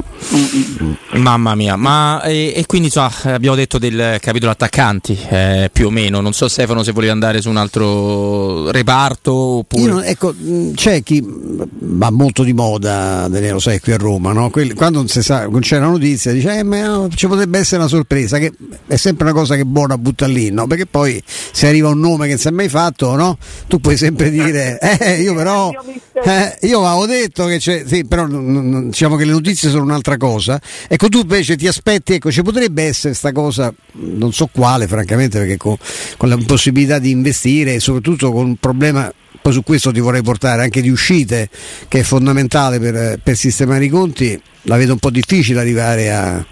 [1.17, 5.91] Mamma mia, ma e, e quindi insomma, abbiamo detto del capitolo attaccanti eh, più o
[5.91, 6.21] meno.
[6.21, 9.83] Non so Stefano se volevi andare su un altro reparto oppure.
[9.83, 10.35] Io non- ecco,
[10.75, 14.51] c'è chi va molto di moda, Daniele, lo sai, qui a Roma, no?
[14.51, 17.79] Quelli- quando non, sa, non c'è una notizia dice eh, ma no, ci potrebbe essere
[17.79, 18.53] una sorpresa, che
[18.87, 20.67] è sempre una cosa che buona buttare lì, no?
[20.67, 23.39] Perché poi se arriva un nome che non si è mai fatto, no?
[23.67, 25.71] Tu puoi sempre dire, eh, io però,
[26.25, 30.61] eh, io avevo detto che c'è, sì, però diciamo che le notizie sono un'altra cosa.
[30.89, 35.39] Ecco, tu invece ti aspetti, ecco, ci potrebbe essere sta cosa, non so quale, francamente,
[35.39, 35.77] perché con,
[36.17, 39.13] con la possibilità di investire e soprattutto con un problema
[39.43, 41.51] poi su questo ti vorrei portare anche di uscite
[41.89, 44.41] che è fondamentale per, per sistemare i conti.
[44.63, 46.47] La vedo un po' difficile arrivare a,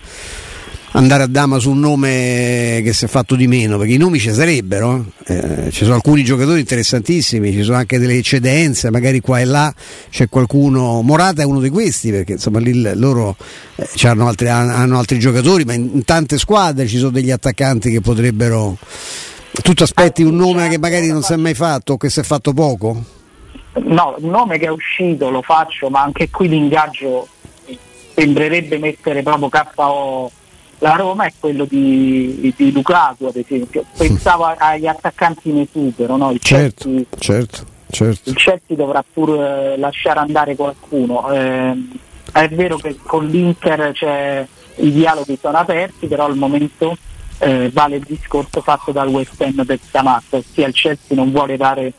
[0.92, 4.18] andare a dama su un nome che si è fatto di meno, perché i nomi
[4.18, 9.38] ci sarebbero, eh, ci sono alcuni giocatori interessantissimi, ci sono anche delle eccedenze, magari qua
[9.38, 9.72] e là
[10.10, 13.36] c'è qualcuno, Morata è uno di questi, perché insomma lì loro
[13.76, 17.90] eh, hanno, altri, hanno altri giocatori, ma in, in tante squadre ci sono degli attaccanti
[17.90, 18.76] che potrebbero...
[19.52, 22.20] Tu ti aspetti un nome che magari non si è mai fatto o che si
[22.20, 23.02] è fatto poco?
[23.72, 27.28] No, il nome che è uscito lo faccio, ma anche qui l'ingaggio
[28.14, 30.30] sembrerebbe mettere proprio KO
[30.80, 33.84] la Roma è quello di, di Lukaku ad esempio.
[33.96, 36.30] Pensavo agli attaccanti in esubero, no?
[36.30, 38.30] il, Certo, Chelsea, certo, certo.
[38.30, 41.30] il Chelsea dovrà pure eh, lasciare andare qualcuno.
[41.32, 41.74] Eh,
[42.32, 44.46] è vero che con l'Inter c'è,
[44.76, 46.96] i dialoghi sono aperti, però al momento
[47.40, 51.56] eh, vale il discorso fatto dal West Ham per Stamazzo, ossia il Chelsea non vuole
[51.56, 51.92] dare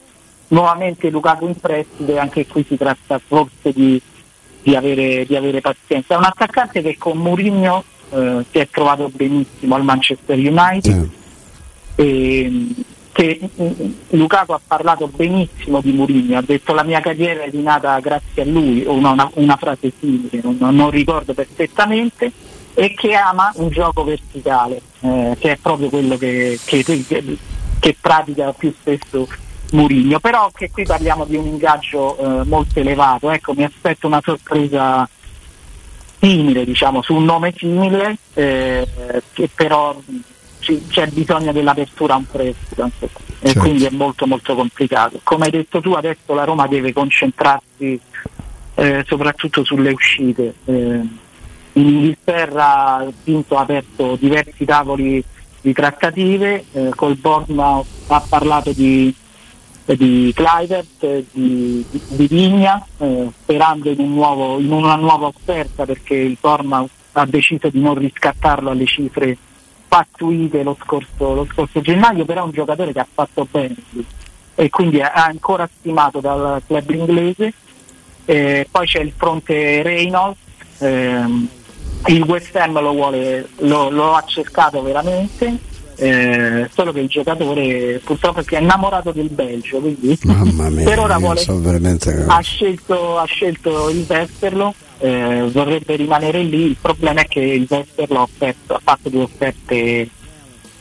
[0.50, 4.00] nuovamente Lukaku in prestito e anche qui si tratta forse di,
[4.62, 6.14] di avere, di avere pazienza.
[6.14, 11.10] È un attaccante che con Mourinho eh, si è trovato benissimo al Manchester United
[11.96, 12.68] e,
[13.12, 18.00] che mm, Lukaku ha parlato benissimo di Mourinho, ha detto la mia carriera è rinata
[18.00, 22.32] grazie a lui, o una, una, una frase simile, non, non ricordo perfettamente,
[22.74, 27.04] e che ama un gioco verticale, eh, che è proprio quello che, che, che,
[27.80, 29.28] che pratica più spesso
[29.72, 34.22] Murigno, però che qui parliamo di un ingaggio eh, molto elevato, ecco mi aspetto una
[34.24, 35.08] sorpresa
[36.20, 38.88] simile, diciamo, su un nome simile, eh,
[39.34, 40.00] che però
[40.60, 42.92] ci- c'è bisogno dell'apertura a un prestito
[43.40, 43.60] e Certo.
[43.60, 45.20] quindi è molto molto complicato.
[45.24, 48.00] Come hai detto tu adesso la Roma deve concentrarsi
[48.76, 50.54] eh, soprattutto sulle uscite.
[51.74, 55.24] In Inghilterra il Pinto ha aperto diversi tavoli
[55.62, 59.14] di trattative, eh, col Bournemouth ha parlato di,
[59.86, 65.86] di Clivert, di, di, di Vigna, eh, sperando in, un nuovo- in una nuova offerta
[65.86, 69.38] perché il Bournemouth ha deciso di non riscattarlo alle cifre
[69.88, 73.76] pattuite lo scorso, lo scorso gennaio, però è un giocatore che ha fatto bene
[74.56, 77.54] e quindi è ancora stimato dal club inglese.
[78.26, 80.38] Eh, poi c'è il fronte Reynolds,
[80.78, 81.48] ehm,
[82.08, 85.58] il West Ham lo, vuole, lo, lo ha cercato veramente,
[85.96, 91.18] eh, solo che il giocatore purtroppo si è innamorato del Belgio, quindi mia, per ora
[91.18, 92.26] vuole- veramente...
[92.28, 97.68] ha, scelto, ha scelto il Westerlo, eh, vorrebbe rimanere lì, il problema è che il
[97.70, 100.10] Westerlo ha, offerto- ha fatto due offerte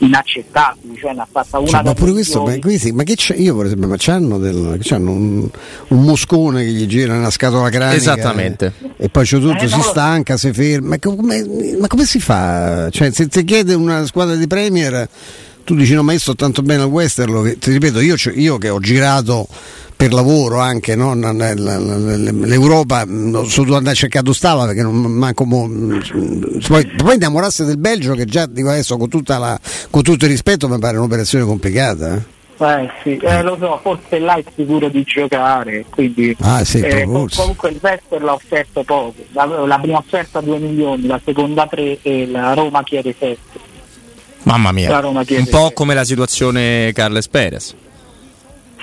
[0.05, 3.35] inaccettabili, cioè ne ha fatta una Cioè, ma pure questo, ma, questi- ma che c'è?
[3.35, 5.47] Io per esempio, ma c'hanno, del, c'hanno un,
[5.89, 8.73] un moscone che gli gira una scatola cranica Esattamente.
[8.97, 10.89] e, e poi c'è tutto, Eh, si stanca, si ferma.
[10.89, 11.45] Ma come,
[11.79, 12.89] ma come si fa?
[12.89, 15.07] Cioè, se ti chiede una squadra di Premier,
[15.63, 18.57] tu dici no, ma io sto tanto bene al Westerlo, che, ti ripeto, io, io
[18.57, 19.47] che ho girato
[19.95, 21.13] per lavoro anche no?
[21.13, 25.69] L'Europa non so dove andare a cercare dove stava perché non manco mo-
[26.67, 29.59] poi, poi innamorarsi del Belgio che già dico adesso con, tutta la-
[29.89, 32.39] con tutto il rispetto mi pare un'operazione complicata eh.
[32.63, 37.05] Eh sì, eh, lo so, forse là è sicuro di giocare, quindi Ah, sì, eh,
[37.05, 41.99] comunque il Vester l'ha offerto poco, la, la prima offerta 2 milioni, la seconda 3
[42.03, 43.37] e la Roma chiede 7.
[44.43, 44.89] Mamma mia.
[44.89, 47.75] La Roma chiede Un po' come la situazione Carles Perez.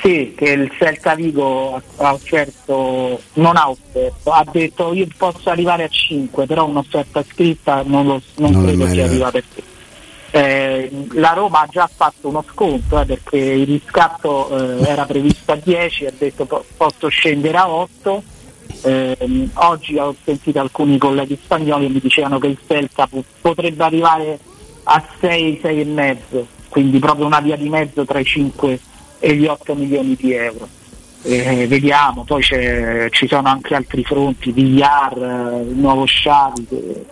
[0.01, 5.85] Sì, che il Celta Vigo ha offerto, non ha offerto, ha detto io posso arrivare
[5.85, 9.63] a 5, però un'offerta scritta non, lo, non Non credo sia arrivata per te.
[10.31, 15.53] Eh, la Roma ha già fatto uno sconto eh, perché il riscatto eh, era previsto
[15.53, 18.23] a 10, ha detto po- posso scendere a 8.
[18.83, 23.09] Ehm, oggi ho sentito alcuni colleghi spagnoli che mi dicevano che il Celta
[23.41, 24.39] potrebbe arrivare
[24.91, 28.81] a 6, 6 e mezzo, quindi proprio una via di mezzo tra i 5
[29.19, 30.67] e gli 8 milioni di euro.
[31.25, 36.67] Eh, vediamo, poi c'è- ci sono anche altri fronti, Villar, eh, il nuovo Sciavi.
[36.69, 37.05] che-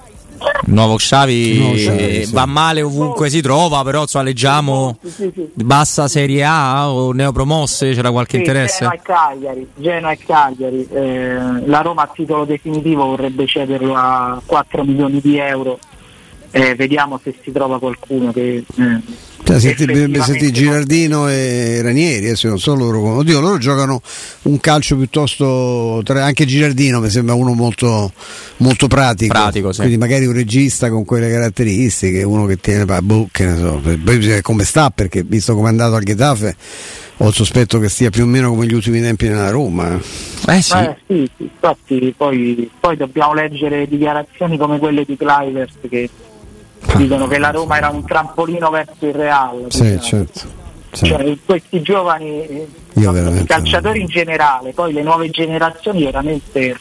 [0.67, 2.33] Il nuovo Xavi, Il nuovo Xavi, eh, sì.
[2.35, 4.99] va male ovunque si trova, però insomma, leggiamo
[5.55, 8.79] bassa Serie A o neopromosse, c'era qualche Sì, interesse?
[8.81, 10.89] Genoa e Cagliari, Genoa e Cagliari.
[10.93, 11.37] Eh,
[11.67, 15.79] la Roma a titolo definitivo vorrebbe cederlo a 4 milioni di euro.
[16.51, 19.01] Eh, vediamo se si trova qualcuno che eh,
[19.45, 19.87] Cioè, senti,
[20.21, 24.01] senti Girardino e Ranieri, adesso non so loro, oddio, loro giocano
[24.43, 28.13] un calcio piuttosto, tra- anche Girardino mi sembra uno molto,
[28.59, 29.81] molto pratico, Pratico, sì.
[29.81, 33.97] quindi magari un regista con quelle caratteristiche, uno che tiene, boh, che ne so, poi
[33.97, 36.57] bisogna- come sta, perché visto come è andato al Getafe
[37.19, 39.99] ho il sospetto che stia più o meno come gli ultimi tempi nella Roma.
[40.49, 40.77] Eh sì.
[40.77, 46.11] Eh, sì, sì, infatti poi, poi dobbiamo leggere dichiarazioni come quelle di Clivert che
[46.95, 49.67] dicono che la Roma era un trampolino verso il Real.
[49.69, 50.01] Sì, diciamo.
[50.03, 50.65] certo.
[50.93, 51.07] Sì.
[51.07, 56.77] Cioè, questi giovani, eh, i calciatori in generale, poi le nuove generazioni veramente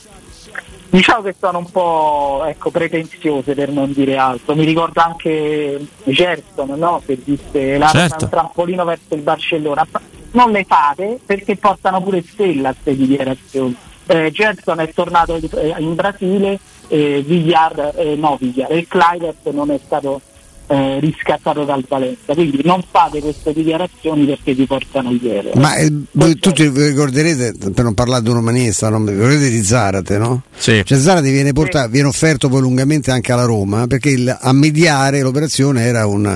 [0.96, 4.56] Diciamo che sono un po' ecco, pretenziose per non dire altro.
[4.56, 7.02] Mi ricorda anche Gerson, no?
[7.06, 8.24] che disse la Roma è Certo.
[8.24, 9.86] un trampolino verso il Barcellona.
[10.32, 13.76] Non le fate perché portano pure stella a queste dichiarazioni.
[14.06, 19.72] Eh, Gerson è tornato eh, in Brasile, eh, Villar, eh, no Villar, e Clivert non
[19.72, 20.22] è stato
[20.68, 22.34] eh, riscattato dal Valencia.
[22.34, 25.52] Quindi non fate queste dichiarazioni perché vi portano ieri.
[25.56, 29.00] Ma eh, voi tutti vi ricorderete, per non parlare di un umanista, no?
[29.04, 30.42] vi ricorderete di Zarate, no?
[30.58, 30.82] Sì.
[30.84, 35.22] Cioè Zarate viene, portato, viene offerto poi lungamente anche alla Roma perché il- a mediare
[35.22, 36.36] l'operazione era un,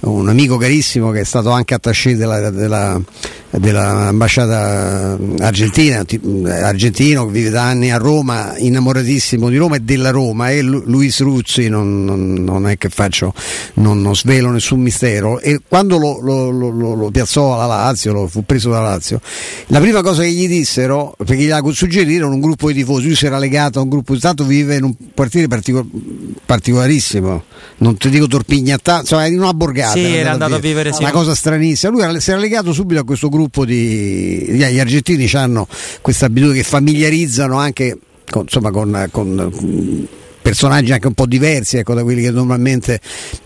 [0.00, 3.00] un amico carissimo che è stato anche attaché della, della-
[3.58, 10.10] dell'ambasciata argentina, ti- argentino che vive da anni a Roma, innamoratissimo di Roma e della
[10.10, 13.32] Roma e Lu- Luis Ruzzi, non, non- non è che faccio,
[13.74, 18.26] non, non svelo nessun mistero e quando lo, lo- lo- lo- piazzò alla Lazio, lo
[18.26, 19.20] fu preso dalla Lazio,
[19.68, 23.26] la prima cosa che gli dissero, perché gliela suggerirono un gruppo di tifosi, lui si
[23.26, 25.86] era legato a un gruppo di Stato, vive in un quartiere partico-
[26.44, 27.44] particolarissimo,
[27.78, 29.92] non ti dico Torpignattà, insomma in una borgata.
[29.92, 31.02] Sì, era andato a vivere, sì.
[31.02, 31.92] Una cosa stranissima.
[31.92, 34.46] Lui era- si era legato subito a questo gruppo di.
[34.48, 35.66] Gli, argentini hanno
[36.00, 37.98] questa abitudine che familiarizzano anche
[38.30, 40.04] con, insomma, con, con, mm,
[40.44, 43.00] personaggi anche un po' diversi ecco, da quelli che normalmente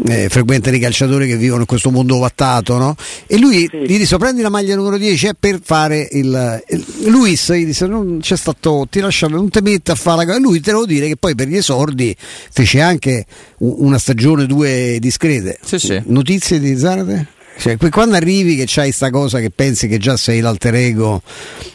[0.08, 2.76] eh, frequentano i calciatori che vivono in questo mondo ovattato.
[2.76, 2.96] No?
[3.26, 6.62] E lui gli disse: Prendi la maglia numero 10 è per fare il.
[6.68, 10.26] il- Luis gli disse: Non c'è stato, ti lasciamo, non ti metti a fare la
[10.26, 10.38] cosa.
[10.40, 13.24] Lui te devo dire che poi per gli esordi fece anche
[13.58, 15.58] una stagione, due discrete.
[16.06, 17.36] Notizie di Zarate?
[17.58, 21.22] Cioè, quando arrivi che c'hai sta cosa che pensi che già sei l'alter ego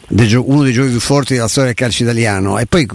[0.06, 2.86] uno dei giochi più forti della storia del calcio italiano e poi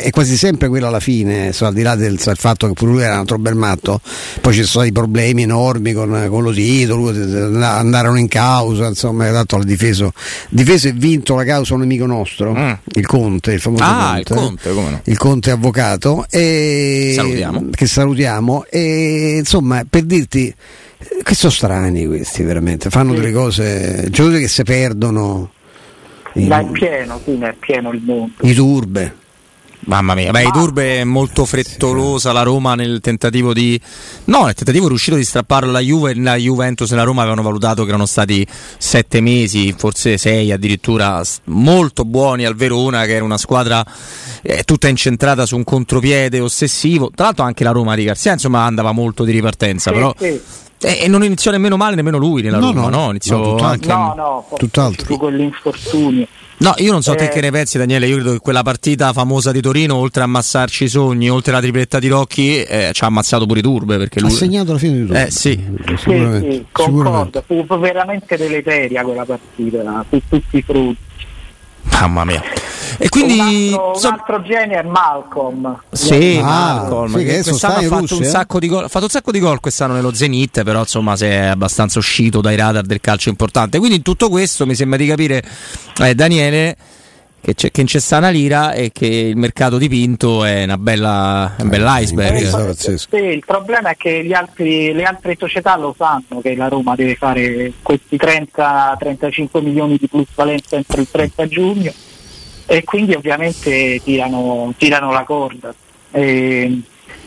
[0.00, 2.90] è quasi sempre quello alla fine so, al di là del, del fatto che pure
[2.90, 4.00] lui era un altro bel matto
[4.40, 7.16] poi ci sono stati problemi enormi con, con lo Tito lui-
[7.64, 10.12] andarono in causa insomma tanto l'ha difeso
[10.48, 12.52] difeso e vinto la causa un amico nostro
[12.94, 15.00] il Conte il famoso Ah, il Conte, Conte, come no.
[15.04, 17.68] il Conte avvocato e Salutiamo.
[17.70, 20.54] che salutiamo e insomma per dirti
[21.22, 25.52] che sono strani questi veramente fanno delle cose giocatori che si perdono
[26.34, 28.32] i, Ma è pieno, sì, è pieno il mondo.
[28.42, 29.24] i turbe
[29.86, 33.80] Mamma mia, beh, i Turbe è molto frettolosa la Roma nel tentativo di.
[34.24, 36.12] No, nel tentativo è riuscito di strapparlo alla Juve.
[36.16, 38.44] La Juventus e la Roma avevano valutato che erano stati
[38.78, 43.84] sette mesi, forse sei addirittura, molto buoni al Verona, che era una squadra
[44.42, 47.12] eh, tutta incentrata su un contropiede ossessivo.
[47.14, 50.12] Tra l'altro anche la Roma di Garzia, insomma, andava molto di ripartenza, però.
[50.18, 50.40] Sì,
[50.86, 53.04] E e non iniziò nemmeno male nemmeno lui nella No, Roma, no.
[53.04, 53.10] no?
[53.10, 53.92] Iniziò No, tutt'altro.
[53.94, 54.20] anche.
[54.20, 55.04] No, no, Tutt'altro.
[55.06, 56.26] fu quell'infortunio.
[56.58, 57.28] No, io non so te Eh.
[57.28, 58.06] che ne pensi, Daniele.
[58.06, 61.60] Io credo che quella partita famosa di Torino, oltre a ammassarci i sogni, oltre alla
[61.60, 63.98] tripletta di Rocchi, eh, ci ha ammazzato pure i turbe.
[63.98, 64.30] Perché ha lui...
[64.30, 65.50] segnato la fine di tutto Eh sì.
[65.50, 67.42] Sì, sicuramente, sì, sicuramente.
[67.42, 70.96] concordo, fu veramente deleteria quella partita, su tutti i frutti.
[71.90, 72.42] Mamma mia.
[72.98, 73.34] E quindi.
[73.38, 75.82] un, altro, insomma- un altro genio è Malcolm.
[75.90, 78.26] Sì, Ah, Malcolm, sì, che quest'anno sta ha fatto Russia, un eh?
[78.26, 78.84] sacco di gol.
[78.84, 82.40] Ha fatto un sacco di gol quest'anno nello Zenit, però insomma si è abbastanza uscito
[82.40, 83.78] dai radar del calcio importante.
[83.78, 85.42] Quindi in tutto questo mi sembra di capire,
[86.02, 86.76] eh, Daniele,
[87.46, 90.78] che, c'è, che c'è sta una lira e che il mercato di Pinto è una
[90.78, 92.72] bella, un bell'iceberg.
[92.72, 96.96] Sì, il problema è che gli altri- le altre società lo sanno che la Roma
[96.96, 101.92] deve fare questi 30-35 milioni di plusvalenza entro il 30 giugno
[102.66, 105.72] e quindi ovviamente tirano, tirano la corda.
[106.10, 106.80] E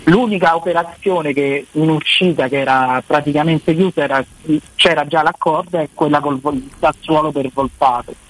[0.03, 4.25] l'unica operazione che in uscita che era praticamente chiusa era,
[4.75, 6.41] c'era già l'accordo è quella col
[6.77, 8.27] Sassuolo per Volpato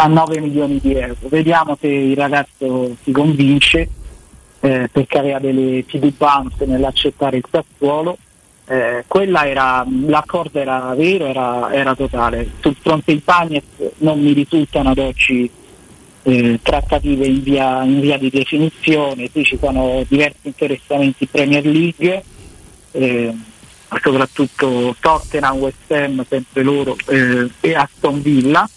[0.00, 1.16] a 9 milioni di euro.
[1.28, 3.88] Vediamo se il ragazzo si convince
[4.60, 8.16] eh, perché aveva delle titubanze nell'accettare il Sassuolo.
[8.66, 12.48] Eh, era, l'accordo era vero, era, era totale.
[12.60, 13.64] Sul fronte di Pagnes
[13.98, 15.50] non mi risultano ad oggi
[16.22, 21.66] eh, trattative in via, in via di definizione, sì ci sono diversi interessamenti in Premier
[21.66, 22.24] League,
[22.92, 23.34] eh,
[24.02, 28.68] soprattutto Tottenham, West Ham, sempre loro, eh, e Aston Villa,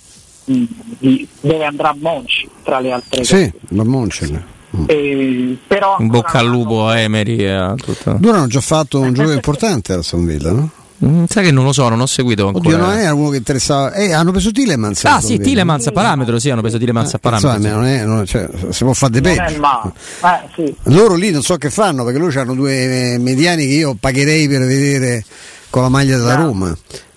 [0.45, 3.53] di- dove andrà Monci tra le altre cose.
[3.67, 4.43] sì la Monchen
[4.87, 8.17] Eh, però In bocca al lupo a Emery e a tutto.
[8.19, 10.69] loro hanno già fatto un gioco importante alla Aston Villa no?
[11.05, 12.65] Mm, sai che non lo so, non ho seguito ancora.
[12.65, 13.91] Oddio, non era uno che interessava.
[13.93, 15.03] Eh, hanno preso Tilemans.
[15.03, 17.55] Ah sì, Tilemans a parametro, sì, hanno preso Tilemans a parametro.
[17.57, 19.41] Insomma, non è, non- cioè, si può fare di peggio.
[19.43, 20.73] Eh, sì.
[20.83, 24.47] Loro lì non so che fanno perché loro hanno due eh, mediani che io pagherei
[24.47, 25.25] per vedere
[25.69, 26.73] con la maglia della Roma.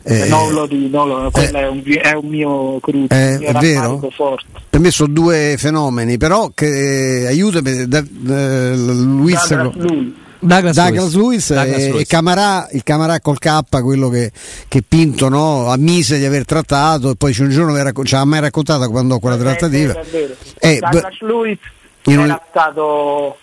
[0.08, 3.38] Eh, non lo dico, non lo- quello è, un, è un mio crudo, Eh, un
[3.38, 4.08] mio è vero?
[4.14, 4.44] forte.
[4.70, 10.12] per me sono due fenomeni, però che eh, aiutami da, da- Luis, Douglas Luiz.
[10.38, 14.30] Douglas, Douglas Luiz Douglas e, e Camarà, il Camarà col K, quello che,
[14.68, 18.14] che Pinto no, ammise di aver trattato e poi c'è un giorno che racco- ci
[18.14, 19.92] ha mai raccontato quando ho quella trattativa.
[19.94, 20.34] È vero.
[20.60, 21.58] Eh, Douglas Luiz
[22.04, 23.36] era stato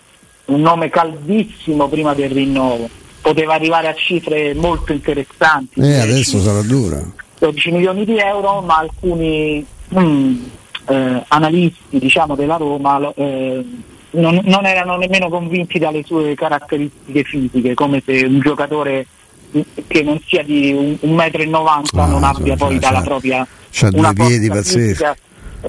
[0.45, 2.87] un nome caldissimo prima del rinnovo,
[3.23, 5.79] poteva arrivare a cifre molto interessanti.
[5.79, 7.01] Eh, adesso sarà dura.
[7.39, 9.65] 12 milioni di euro, ma alcuni
[9.97, 10.43] mm,
[10.87, 13.65] eh, analisti diciamo, della Roma eh,
[14.11, 19.07] non, non erano nemmeno convinti dalle sue caratteristiche fisiche, come se un giocatore
[19.87, 23.91] che non sia di un, un metro e novanta non abbia poi dalla propria c'ha
[23.91, 25.03] due piedi pazzeschi.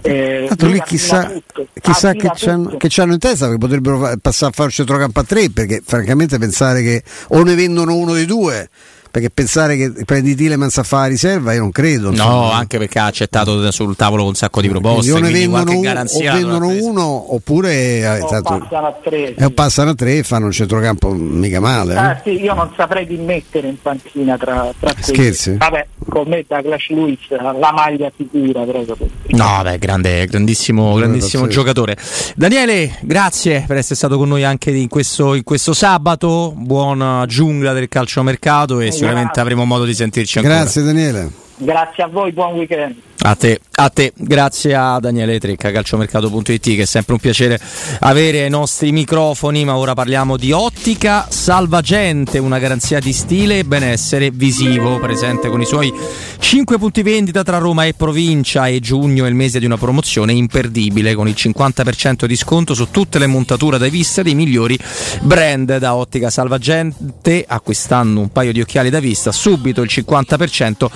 [0.03, 3.99] Eh, Tanto lì chissà, tutto, chissà che, affina c'hanno, che c'hanno in testa perché potrebbero
[4.01, 7.95] fa- passare a fare il centrocampo a tre perché francamente pensare che o ne vendono
[7.95, 8.69] uno dei due
[9.15, 12.99] perché pensare che prendi Tilemans a fare la riserva io non credo No, anche perché
[12.99, 15.13] ha accettato sul tavolo un sacco di Quindi proposte.
[15.13, 18.97] o ne Quindi vendono, o garanzia la vendono uno oppure eh, O tanto- passano a
[19.01, 19.35] tre.
[19.37, 21.97] e o passano a tre e fanno un centrocampo mica male eh.
[21.97, 24.93] Ah, sì, io non saprei di mettere in panchina tra, tra.
[24.99, 25.59] Scherzi?
[25.59, 29.09] Vabbè, con me Douglas Lewis ha la maglia sicura proprio.
[29.27, 31.97] No, beh, grande, grandissimo, grandissimo giocatore.
[32.35, 36.53] Daniele, grazie per essere stato con noi anche in questo, in questo sabato.
[36.57, 39.43] Buona giungla del calciomercato e sicuramente Grazie.
[39.43, 40.57] avremo modo di sentirci ancora.
[40.59, 42.97] grazie Daniele Grazie a voi, buon weekend.
[43.27, 47.59] A te, a te, grazie a Daniele Trecca, calciomercato.it che è sempre un piacere
[48.01, 53.65] avere ai nostri microfoni, ma ora parliamo di ottica salvagente, una garanzia di stile e
[53.65, 55.91] benessere visivo, presente con i suoi
[56.39, 60.35] 5 punti vendita tra Roma e provincia e giugno è il mese di una promozione
[60.35, 64.79] imperdibile con il 50% di sconto su tutte le montature da vista dei migliori
[65.23, 70.89] brand da ottica salvagente, acquistando un paio di occhiali da vista, subito il 50%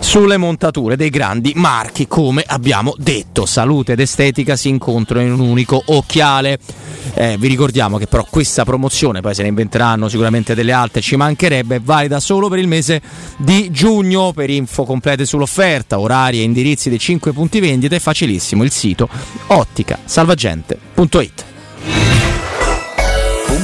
[0.00, 1.72] sulle montature dei grandi marchi,
[2.06, 3.46] come abbiamo detto.
[3.46, 6.58] Salute ed estetica si incontrano in un unico occhiale.
[7.14, 11.16] Eh, vi ricordiamo che però questa promozione, poi se ne inventeranno sicuramente delle altre, ci
[11.16, 13.02] mancherebbe, è valida solo per il mese
[13.36, 14.32] di giugno.
[14.32, 19.08] Per info complete sull'offerta, orari e indirizzi dei 5 punti vendita è facilissimo il sito
[19.48, 21.44] otticasalvagente.it.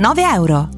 [0.00, 0.77] 299 euro.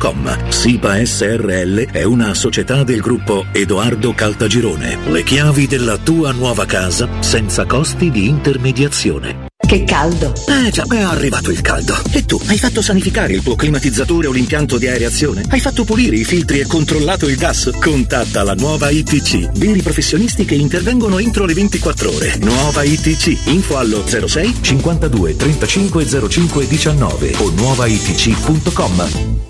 [0.00, 0.48] www.keicalt.com.
[0.48, 5.10] SIPA SRL è una società del gruppo Edoardo Caltagirone.
[5.10, 9.48] Le chiavi della tua nuova casa senza costi di intermediazione.
[9.56, 10.32] Che caldo!
[10.48, 11.94] Eh già, è arrivato il caldo.
[12.10, 15.44] E tu, hai fatto sanificare il tuo climatizzatore o l'impianto di areazione?
[15.48, 17.70] Hai fatto pulire i filtri e controllato il gas?
[17.78, 19.58] Contatta la nuova ITC.
[19.58, 22.36] Veri professionisti che intervengono entro le 24 ore.
[22.40, 23.46] Nuova ITC.
[23.48, 29.49] Info allo 06 52 35 05 19 o nuovaitc.com.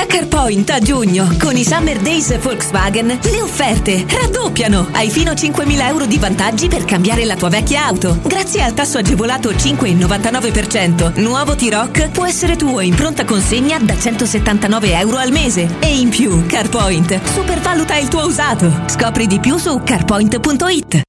[0.00, 4.88] Da CarPoint a giugno, con i Summer Days Volkswagen, le offerte raddoppiano.
[4.92, 8.18] Hai fino a 5.000 euro di vantaggi per cambiare la tua vecchia auto.
[8.22, 14.98] Grazie al tasso agevolato 5,99%, nuovo T-Rock può essere tuo in pronta consegna da 179
[14.98, 15.68] euro al mese.
[15.80, 18.82] E in più, CarPoint supervaluta il tuo usato.
[18.86, 21.08] Scopri di più su carpoint.it.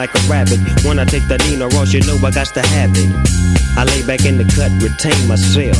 [0.00, 0.58] like a rabbit.
[0.82, 3.12] When I take the Nina Ross, you know I got to have it.
[3.76, 5.76] I lay back in the cut, retain myself.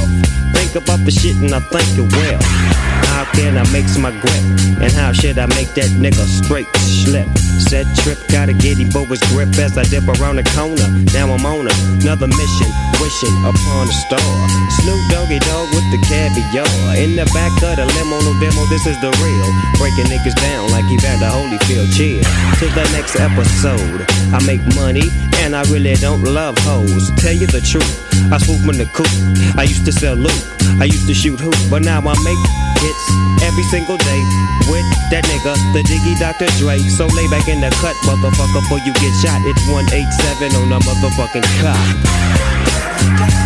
[0.52, 2.89] Think about the shit and I think it well.
[3.20, 4.44] How can I make my grip?
[4.80, 7.28] And how should I make that nigga straight slip?
[7.68, 10.88] Set trip, gotta giddy him his grip as I dip around the corner.
[11.12, 14.32] Now I'm on another mission, wishing upon a star.
[14.80, 16.64] Snoop Doggy Dog with the caviar.
[16.96, 19.48] In the back of the limo, no demo, this is the real.
[19.76, 21.92] Breaking niggas down like Evander Holyfield.
[21.92, 24.00] Chill to the next episode.
[24.32, 25.04] I make money
[25.44, 27.12] and I really don't love hoes.
[27.20, 28.00] Tell you the truth,
[28.32, 29.12] I swoop in the coop.
[29.60, 30.40] I used to sell loot,
[30.80, 32.40] I used to shoot hoop, but now I make
[32.80, 33.04] hits
[33.42, 34.20] every single day
[34.68, 36.46] with that nigga, the Diggy Dr.
[36.58, 36.78] Dre.
[36.96, 39.40] So lay back in the cut, motherfucker, before you get shot.
[39.44, 43.39] It's 187 on the motherfucking cop.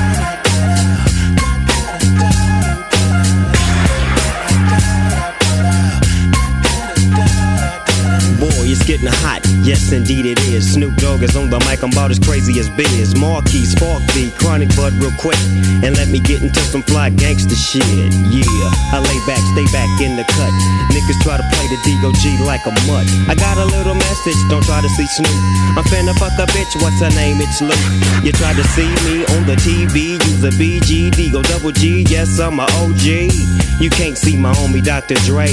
[8.86, 9.40] Getting hot.
[9.65, 10.77] Yes, indeed it is.
[10.77, 11.82] Snoop Dogg is on the mic.
[11.82, 13.16] I'm about as crazy as Biz.
[13.16, 15.40] Marquis, Spark B, Chronic Bud, real quick.
[15.81, 17.85] And let me get into some fly gangster shit.
[18.28, 18.44] Yeah,
[18.93, 20.52] I lay back, stay back in the cut.
[20.93, 23.09] Niggas try to play the DOG like a mutt.
[23.28, 25.32] I got a little message, don't try to see Snoop.
[25.77, 27.40] I'm finna fuck a bitch, what's her name?
[27.40, 27.85] It's Luke.
[28.24, 32.05] You try to see me on the TV, use a BG, Digo double G.
[32.09, 33.32] Yes, I'm a OG.
[33.81, 35.16] You can't see my homie Dr.
[35.27, 35.48] Dre.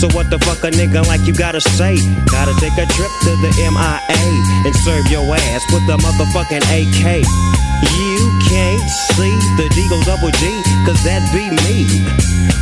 [0.00, 1.96] So what the fuck a nigga like you gotta say?
[2.26, 4.20] Gotta take a trip to the MIA
[4.66, 7.24] and serve your ass with the motherfucking AK.
[7.96, 11.86] You can't see the Deagle Double G, cause that be me.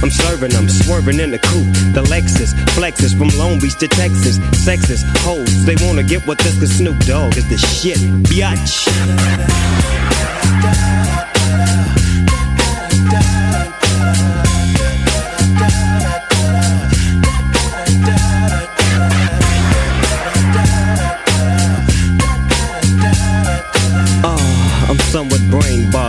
[0.03, 1.67] I'm serving them, swerving in the coupe.
[1.95, 4.39] The Lexus flexes from Long Beach to Texas.
[4.39, 8.85] Sexist hoes, they wanna get with this, cause Snoop Dogg is the shit, biatch.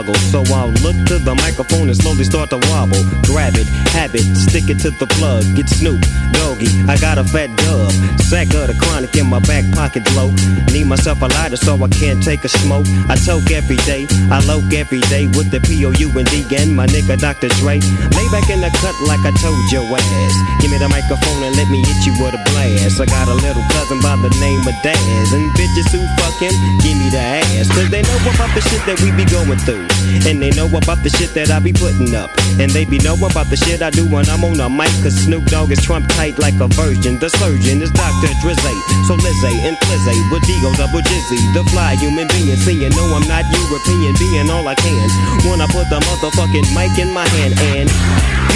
[0.05, 3.01] Boggled, so I'll look to the microphone and slowly start to wobble.
[3.23, 5.43] Grab it, have it, stick it to the plug.
[5.55, 6.01] Get Snoop,
[6.33, 7.91] doggy, I got a fat dub.
[8.21, 10.31] Sack of the chronic in my back pocket low.
[10.71, 12.85] Need myself a lighter so I can't take a smoke.
[13.09, 16.45] I toke every day, I loke every day with the P O U and D
[16.55, 17.49] and my nigga Dr.
[17.61, 17.79] Dre.
[17.79, 20.35] Lay back in the cut like I told your ass.
[20.61, 23.01] Give me the microphone and let me hit you with a blast.
[23.01, 26.97] I got a little cousin by the name of Daz, and bitches who fucking give
[26.97, 27.69] me the ass.
[27.69, 29.94] Cause they know about the shit that we be going through.
[30.25, 32.29] And they know about the shit that I be putting up.
[32.59, 34.91] And they be know about the shit I do when I'm on a mic.
[35.03, 37.19] Cause Snoop Dogg is Trump tight like a virgin.
[37.19, 38.31] The surgeon is Dr.
[38.41, 38.75] Drizzy.
[39.07, 41.39] So Lizzie and Flizzy with Digo double Jizzy.
[41.53, 42.57] The fly human being.
[42.57, 44.13] Seeing no, I'm not European.
[44.17, 45.07] Being all I can.
[45.47, 47.53] When I put the motherfucking mic in my hand.
[47.75, 47.89] And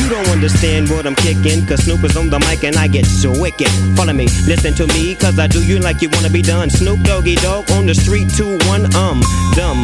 [0.01, 1.65] you don't understand what I'm kicking.
[1.65, 3.69] Cause Snoop is on the mic and I get so wicked.
[3.95, 5.15] Follow me, listen to me.
[5.15, 6.69] Cause I do you like you wanna be done.
[6.69, 8.29] Snoop Doggy Dog on the street.
[8.35, 9.21] Two, one, um.
[9.55, 9.83] Dumb.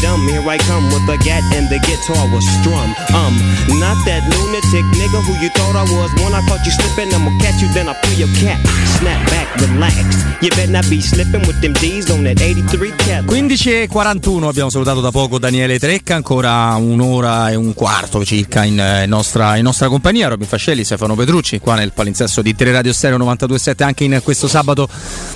[0.00, 0.28] Dee dee dum.
[0.28, 2.94] Here I come with the gat and the guitar was strum.
[3.14, 3.60] Um.
[3.80, 6.12] Not that lunatic nigga who you thought I was.
[6.22, 8.60] When I caught you slipping, I'ma catch you, then I pull your cat.
[8.98, 10.24] Snap back, relax.
[10.40, 13.24] You better not be slipping with them D's on that 83 cat.
[13.24, 19.06] 15.41 abbiamo salutato da poco Daniele Trecca, ancora un'ora e un quarto circa in, eh,
[19.06, 23.82] nostra, in nostra compagnia, Robin Fascelli, Stefano Petrucci, qua nel palinsesto di Teleradio Stereo 92.7
[23.82, 24.88] anche in questo sabato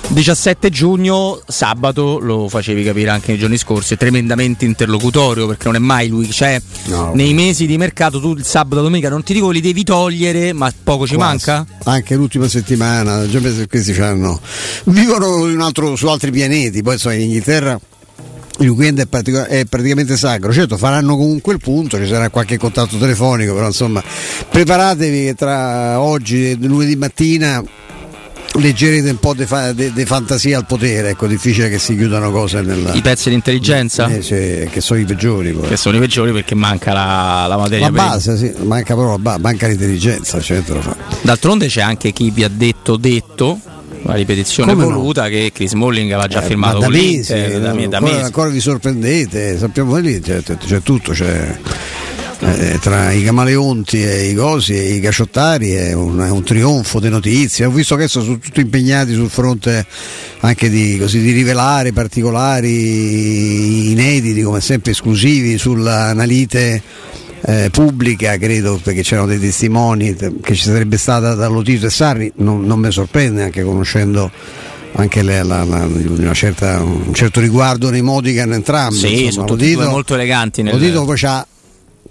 [0.09, 5.79] 17 giugno, sabato lo facevi capire anche nei giorni scorsi, tremendamente interlocutorio perché non è
[5.79, 9.33] mai lui, cioè No, nei mesi di mercato tu il sabato e domenica non ti
[9.33, 11.49] dico li devi togliere ma poco ci Quasi.
[11.49, 11.65] manca?
[11.83, 14.39] Anche l'ultima settimana, già penso che questi c'hanno.
[14.85, 17.79] Vivono altro- su altri pianeti, poi insomma in Inghilterra
[18.59, 20.53] il weekend è, pratica- è praticamente sacro.
[20.53, 24.01] Certo, faranno comunque il punto, ci sarà qualche contatto telefonico, però insomma
[24.49, 27.61] preparatevi che tra oggi e lunedì mattina
[28.59, 29.73] leggerete un po' di fa-
[30.05, 32.91] fantasia al potere, ecco, difficile che si chiudano cose nel...
[32.93, 34.07] I pezzi di intelligenza?
[34.07, 35.67] Eh, sì, che sono i peggiori poi.
[35.67, 39.17] Che sono i peggiori perché manca la, la materia La base, sì, manca però la
[39.19, 40.79] ba- manca l'intelligenza, certo.
[41.21, 43.59] D'altronde c'è anche chi vi ha detto detto
[44.03, 44.91] una ripetizione Come no?
[44.95, 47.99] voluta che Chris Molling aveva già Eh, firmato ma da mesi, da, no, da ancora,
[48.01, 48.19] mesi.
[48.23, 51.57] ancora vi sorprendete, sappiamo lì, c'è, c'è tutto, c'è
[52.39, 56.99] eh, tra i camaleonti e i cosi e i caciottari è un, è un trionfo
[56.99, 57.65] di notizie.
[57.65, 59.85] Ho visto che adesso sono tutti impegnati sul fronte
[60.41, 66.81] anche di, così, di rivelare particolari inediti, come sempre esclusivi sull'analite
[67.47, 72.31] eh, pubblica, credo, perché c'erano dei testimoni che ci sarebbe stata da Lotito e Sarri,
[72.37, 74.31] non, non mi sorprende anche conoscendo
[74.97, 78.95] anche la- la- una certa- un certo riguardo nei modi che hanno entrambi.
[78.97, 81.45] Sì, insomma, sono due molto eleganti nel- Lotito poi c'ha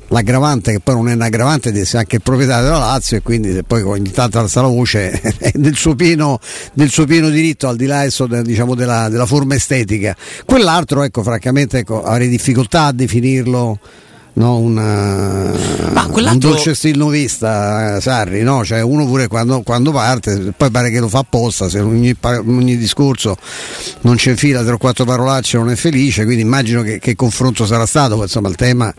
[0.09, 3.23] l'aggravante che poi non è un aggravante di essere anche il proprietario della Lazio e
[3.23, 6.39] quindi se poi ogni tanto alza la voce è del suo pieno,
[6.73, 10.17] del suo pieno diritto al di là adesso de- diciamo, della, della forma estetica.
[10.45, 13.79] Quell'altro ecco francamente ecco, avrei difficoltà a definirlo
[14.35, 18.65] no, una, un quell'altro- dolce stilnovista eh, Sarri no?
[18.65, 22.77] cioè uno pure quando, quando parte poi pare che lo fa apposta se ogni, ogni
[22.77, 23.37] discorso
[24.01, 27.65] non c'è infila tre o quattro parolacce non è felice quindi immagino che, che confronto
[27.65, 28.93] sarà stato insomma il tema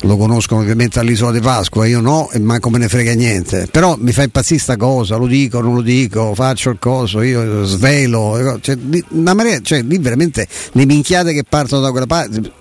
[0.00, 3.96] lo conoscono ovviamente all'isola di Pasqua io no e manco me ne frega niente però
[3.96, 8.58] mi fa impazzire sta cosa lo dico non lo dico faccio il coso io svelo
[8.60, 8.76] cioè,
[9.10, 12.52] una marea- cioè, lì veramente le minchiate che partono da quella parte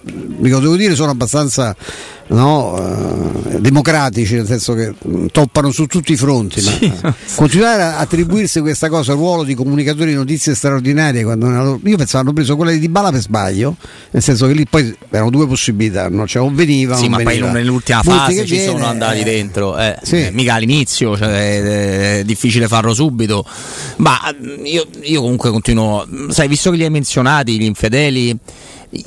[0.59, 1.75] devo dire sono abbastanza
[2.29, 2.77] no,
[3.49, 7.97] eh, democratici, nel senso che mm, toppano su tutti i fronti, ma eh, continuare a
[7.97, 12.55] attribuirsi questa cosa, il ruolo di comunicatore di notizie straordinarie, loro- io pensavo hanno preso
[12.55, 13.75] quella di Dybala per sbaglio,
[14.11, 16.27] nel senso che lì poi erano due possibilità, no?
[16.27, 17.51] cioè o veniva o Sì, non ma poi veniva.
[17.51, 20.25] nell'ultima Molti fase ci viene, sono andati eh, dentro, eh, sì.
[20.25, 23.45] eh, mica all'inizio, cioè, è, difficile farlo subito.
[23.97, 28.37] Ma mm, io, io comunque continuo, sai, visto che li hai menzionati, gli infedeli,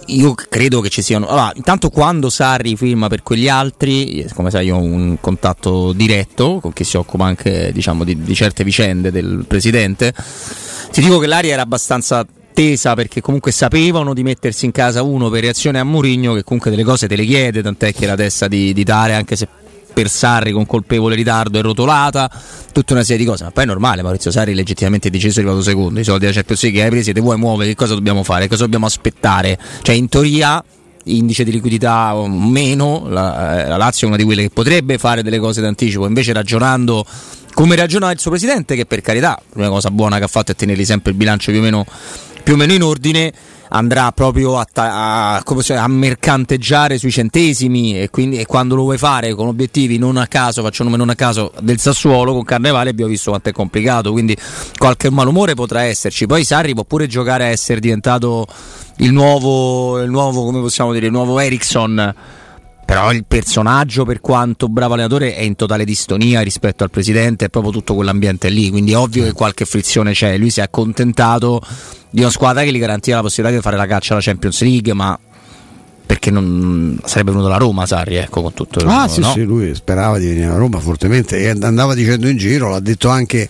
[0.07, 1.27] io credo che ci siano.
[1.27, 6.61] Allora, intanto quando Sarri firma per quegli altri, come sai, io ho un contatto diretto
[6.61, 10.15] con chi si occupa anche diciamo, di, di certe vicende del presidente.
[10.91, 15.31] Ti dico che l'aria era abbastanza tesa perché comunque sapevano di mettersi in casa uno
[15.31, 18.47] per reazione a Mourinho che comunque delle cose te le chiede, tant'è che la testa
[18.47, 19.49] di, di Tare anche se
[19.93, 22.31] per Sarri con colpevole ritardo è rotolata,
[22.73, 25.63] tutta una serie di cose, ma poi è normale Maurizio Sarri legittimamente deciso è arrivato
[25.63, 28.23] secondo, i soldi della Champions League che hai presi, te vuoi muovere, che cosa dobbiamo
[28.23, 29.59] fare, che cosa dobbiamo aspettare?
[29.83, 30.63] Cioè in teoria
[31.05, 34.99] indice di liquidità o meno, la, eh, la Lazio è una di quelle che potrebbe
[34.99, 37.05] fare delle cose d'anticipo, invece ragionando
[37.55, 40.55] come ragiona il suo presidente, che per carità una cosa buona che ha fatto è
[40.55, 41.85] tenerli sempre il bilancio più o meno,
[42.43, 43.33] più o meno in ordine,
[43.75, 48.83] andrà proprio a, ta- a- chiama, a mercanteggiare sui centesimi e quindi e quando lo
[48.83, 52.33] vuoi fare con obiettivi non a caso, faccio un nome non a caso del Sassuolo
[52.33, 54.37] con Carnevale abbiamo visto quanto è complicato, quindi
[54.77, 56.27] qualche malumore potrà esserci.
[56.27, 58.47] Poi Sarri può pure giocare a essere diventato
[58.99, 62.15] il nuovo, il nuovo come possiamo dire, il nuovo Ericsson.
[62.85, 67.49] Però il personaggio, per quanto bravo allenatore, è in totale distonia rispetto al presidente, è
[67.49, 68.69] proprio tutto quell'ambiente lì.
[68.69, 70.37] Quindi è ovvio che qualche frizione c'è.
[70.37, 71.63] Lui si è accontentato
[72.13, 74.93] di una squadra che gli garantiva la possibilità di fare la caccia alla Champions League,
[74.93, 75.19] ma
[76.05, 79.33] perché non sarebbe venuto la Roma, Sarri, ecco, con tutto il Ah sì, no?
[79.33, 83.09] sì, lui sperava di venire a Roma fortemente e andava dicendo in giro, l'ha detto
[83.09, 83.49] anche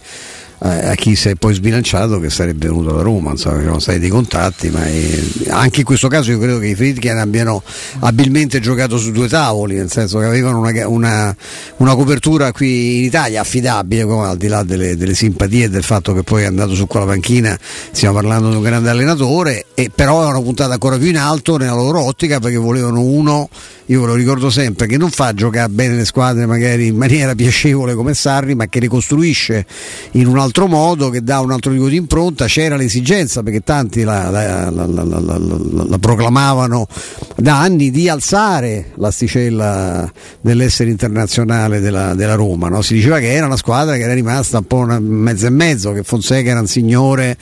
[0.65, 3.99] a chi si è poi sbilanciato che sarebbe venuto da Roma, insomma, ci sono stati
[3.99, 7.65] dei contatti, ma eh, anche in questo caso io credo che i Friedkin abbiano
[7.99, 11.37] abilmente giocato su due tavoli, nel senso che avevano una, una,
[11.79, 15.83] una copertura qui in Italia affidabile, come, al di là delle, delle, simpatie e del
[15.83, 17.59] fatto che poi è andato su quella panchina,
[17.91, 21.75] stiamo parlando di un grande allenatore, e però avevano puntato ancora più in alto nella
[21.75, 23.49] loro ottica perché volevano uno,
[23.87, 27.35] io ve lo ricordo sempre, che non fa giocare bene le squadre magari in maniera
[27.35, 29.67] piacevole come Sarri, ma che le costruisce
[30.13, 34.03] in un altro modo, che dà un altro tipo di impronta, c'era l'esigenza, perché tanti
[34.03, 36.87] la, la, la, la proclamavano
[37.37, 40.11] da anni, di alzare l'asticella
[40.41, 42.83] dell'essere internazionale della, della Roma, no?
[42.83, 45.93] si diceva che era una squadra che era rimasta un po' una, mezzo e mezzo,
[45.93, 47.37] che Fonseca era un signore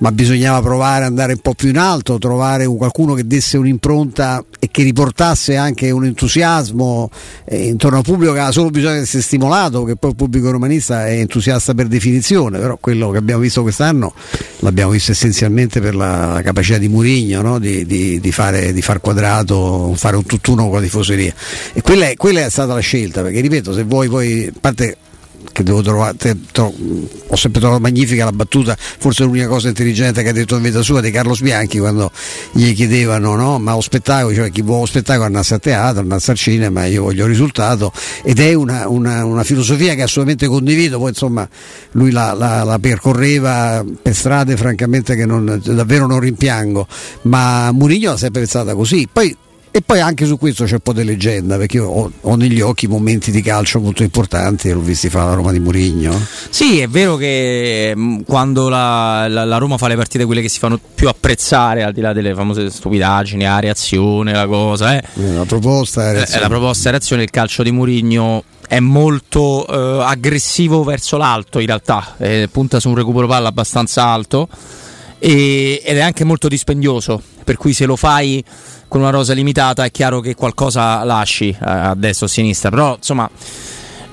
[0.00, 4.44] ma bisognava provare ad andare un po' più in alto, trovare qualcuno che desse un'impronta
[4.58, 7.10] e che riportasse anche un entusiasmo
[7.44, 10.50] eh, intorno al pubblico che ha solo bisogno di essere stimolato, che poi il pubblico
[10.50, 14.14] romanista è entusiasta per definizione, però quello che abbiamo visto quest'anno
[14.60, 17.58] l'abbiamo visto essenzialmente per la capacità di Murigno no?
[17.58, 21.34] di, di, di, fare, di, far quadrato, fare un tutt'uno con la tifoseria.
[21.72, 24.96] E quella è, quella è stata la scelta, perché ripeto, se vuoi poi, parte
[25.52, 26.16] che devo trovare,
[26.52, 26.72] tro,
[27.26, 30.82] ho sempre trovato magnifica la battuta, forse l'unica cosa intelligente che ha detto in vita
[30.82, 32.10] sua di Carlo Bianchi quando
[32.52, 36.30] gli chiedevano no, ma lo spettacolo, cioè chi vuole lo spettacolo andasse a teatro, andasse
[36.30, 37.92] al cinema, io voglio il risultato
[38.22, 41.48] ed è una, una, una filosofia che assolutamente condivido, poi insomma
[41.92, 46.86] lui la, la, la percorreva per strade francamente che non, davvero non rimpiango,
[47.22, 49.36] ma Murigno l'ha sempre pensata così, poi
[49.72, 52.60] e poi anche su questo c'è un po' di leggenda, perché io ho, ho, negli
[52.60, 56.18] occhi momenti di calcio molto importanti, l'ho visti fare la Roma di Murigno.
[56.50, 60.48] Sì, è vero che mm, quando la, la, la, Roma fa le partite quelle che
[60.48, 65.02] si fanno più apprezzare, al di là delle famose stupidaggini, la reazione, la cosa, eh.
[65.14, 66.38] la proposta reazione.
[66.38, 71.60] Eh, la proposta e reazione, il calcio di Murigno è molto eh, aggressivo verso l'alto
[71.60, 74.48] in realtà, eh, punta su un recupero palla abbastanza alto
[75.20, 78.42] e, ed è anche molto dispendioso, per cui se lo fai
[78.90, 82.96] con una rosa limitata è chiaro che qualcosa lasci a destra o a sinistra, però
[82.96, 83.30] insomma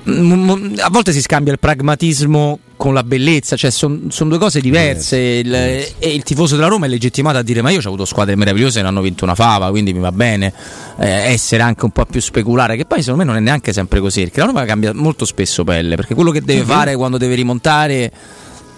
[0.06, 5.18] a volte si scambia il pragmatismo con la bellezza, cioè sono son due cose diverse.
[5.18, 8.36] Il, e il tifoso della Roma è legittimato a dire: Ma io ho avuto squadre
[8.36, 10.52] meravigliose e ne hanno vinto una fava, quindi mi va bene
[10.98, 12.76] eh, essere anche un po' più speculare.
[12.76, 15.64] Che poi secondo me non è neanche sempre così, perché la Roma cambia molto spesso
[15.64, 18.12] pelle, perché quello che deve fare quando deve rimontare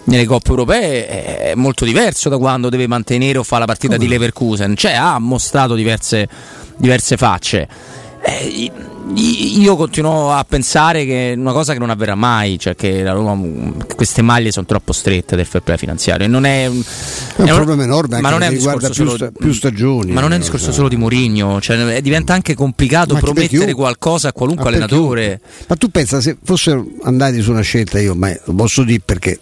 [0.04, 4.06] nelle coppe europee è molto diverso da quando deve mantenere o fare la partita Come?
[4.06, 6.28] di Leverkusen, cioè ha mostrato diverse,
[6.76, 7.68] diverse facce.
[8.22, 8.70] Eh,
[9.14, 13.72] io continuo a pensare che è una cosa che non avverrà mai, cioè che Roma,
[13.96, 16.26] queste maglie sono troppo strette del fair play finanziario.
[16.26, 16.82] E non è, è un,
[17.36, 20.12] è problema enorme, ma non è un riguarda più, solo, sta, più, stagioni.
[20.12, 24.28] Ma non è un discorso solo di Mourinho, cioè diventa anche complicato ma promettere qualcosa
[24.28, 25.40] a qualunque a allenatore.
[25.66, 29.38] Ma tu pensa se fossero andati su una scelta, io ma lo posso dire perché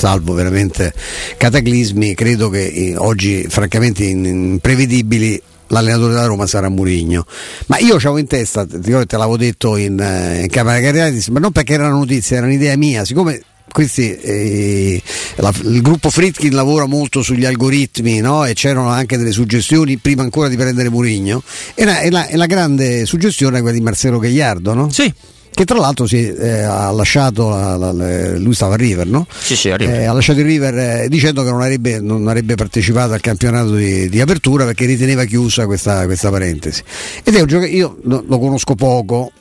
[0.00, 0.94] salvo veramente
[1.36, 7.26] cataclismi, credo che eh, oggi francamente imprevedibili l'allenatore della Roma sarà Murigno.
[7.66, 11.52] Ma io avevo in testa, te l'avevo detto in, eh, in Camera Cariatis, ma non
[11.52, 15.02] perché era una notizia, era un'idea mia, siccome questi, eh,
[15.36, 18.46] la, il gruppo Fritkin lavora molto sugli algoritmi no?
[18.46, 21.42] e c'erano anche delle suggestioni prima ancora di prendere Murigno
[21.74, 24.90] e la, e la, e la grande suggestione è quella di Marcelo Gagliardo no?
[24.90, 25.12] sì
[25.52, 29.26] che tra l'altro si, eh, ha lasciato la, la, lui stava a River no?
[29.30, 30.00] Sì, sì, a River.
[30.00, 33.74] Eh, ha lasciato il River eh, dicendo che non avrebbe, non avrebbe, partecipato al campionato
[33.74, 36.82] di, di apertura perché riteneva chiusa questa, questa parentesi
[37.24, 39.32] ed è un gioco io lo conosco poco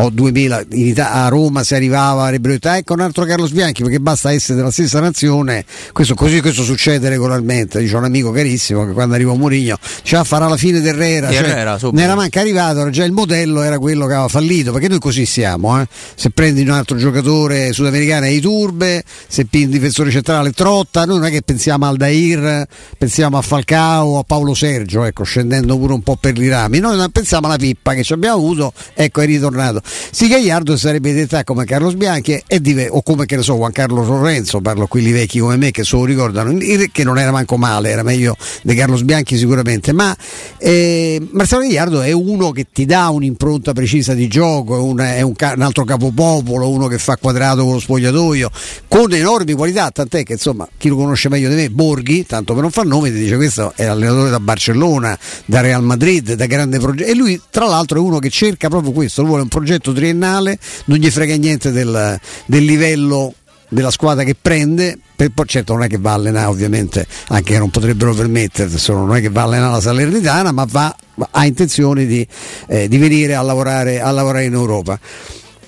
[0.00, 4.00] o 2000 Italia, a Roma si arrivava avrebbero detto ecco un altro Carlos Bianchi perché
[4.00, 5.64] basta essere della stessa nazione.
[5.92, 10.48] Questo, così questo succede regolarmente dice un amico carissimo che quando arrivò Mourinho diceva farà
[10.48, 11.30] la fine dell'era.
[11.30, 14.88] Cioè, era, non era manca arrivato già il modello era quello che aveva fallito perché
[14.88, 15.86] noi così siamo eh?
[16.14, 21.18] se prendi un altro giocatore sudamericano è Iturbe se prendi un difensore centrale Trotta noi
[21.18, 22.66] non è che pensiamo al Dair
[22.96, 27.10] pensiamo a Falcao a Paolo Sergio ecco scendendo pure un po' per i rami noi
[27.10, 31.44] pensiamo alla pippa che ci abbiamo avuto ecco è ritornato sì, Gagliardo sarebbe di età
[31.44, 35.38] come Carlos Bianchi dive- o come che ne so, Juan Carlo Lorenzo, parlo quelli vecchi
[35.38, 36.56] come me che se lo ricordano,
[36.92, 40.16] che non era manco male, era meglio di Carlos Bianchi sicuramente, ma
[40.58, 45.20] eh, Marcelo Gagliardo è uno che ti dà un'impronta precisa di gioco, è, un, è
[45.22, 48.50] un, un, altro capopopolo, uno che fa quadrato con lo spogliatoio,
[48.88, 52.62] con enormi qualità, tant'è che insomma chi lo conosce meglio di me, Borghi, tanto per
[52.62, 56.78] non far nome, ti dice questo è allenatore da Barcellona, da Real Madrid, da grande
[56.78, 59.92] progetto, e lui tra l'altro è uno che cerca proprio questo, vuole un progetto progetto
[59.92, 63.34] triennale, non gli frega niente del, del livello
[63.68, 67.58] della squadra che prende, per, certo non è che va a allenare ovviamente, anche che
[67.58, 70.94] non potrebbero permetterselo, non è che va a allenare la Salernitana, ma va,
[71.30, 72.26] ha intenzione di,
[72.68, 74.98] eh, di venire a lavorare, a lavorare, in Europa.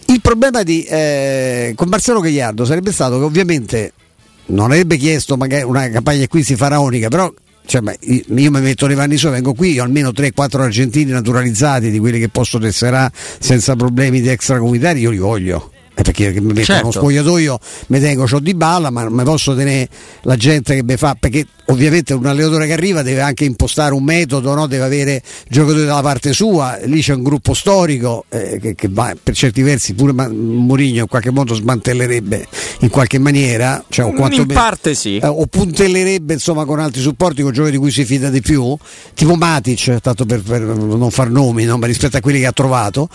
[0.07, 3.93] Il problema di, eh, con Marcelo Gagliardo sarebbe stato che ovviamente
[4.47, 7.33] non avrebbe chiesto magari una campagna acquisti faraonica, però
[7.65, 11.91] cioè, ma io mi metto nei panni suoi, vengo qui, ho almeno 3-4 argentini naturalizzati
[11.91, 15.72] di quelli che posso tesserà senza problemi di extracomunitari, io li voglio.
[15.95, 16.83] Perché mi metto Certo.
[16.85, 17.59] uno spogliatoio,
[17.89, 19.89] mi tengo, ho di balla, ma non mi posso tenere
[20.23, 24.03] la gente che mi fa, perché ovviamente un allenatore che arriva deve anche impostare un
[24.03, 24.67] metodo, no?
[24.67, 29.15] deve avere giocatori dalla parte sua, lì c'è un gruppo storico eh, che, che va,
[29.23, 32.47] per certi versi pure Mourinho in qualche modo smantellerebbe
[32.81, 35.19] in qualche maniera, cioè, o In quantomeno- parte sì.
[35.19, 38.77] eh, o puntellerebbe insomma con altri supporti con giocatori di cui si fida di più
[39.15, 41.77] tipo Matic tanto per, per non far nomi no?
[41.79, 43.09] ma rispetto a quelli che ha trovato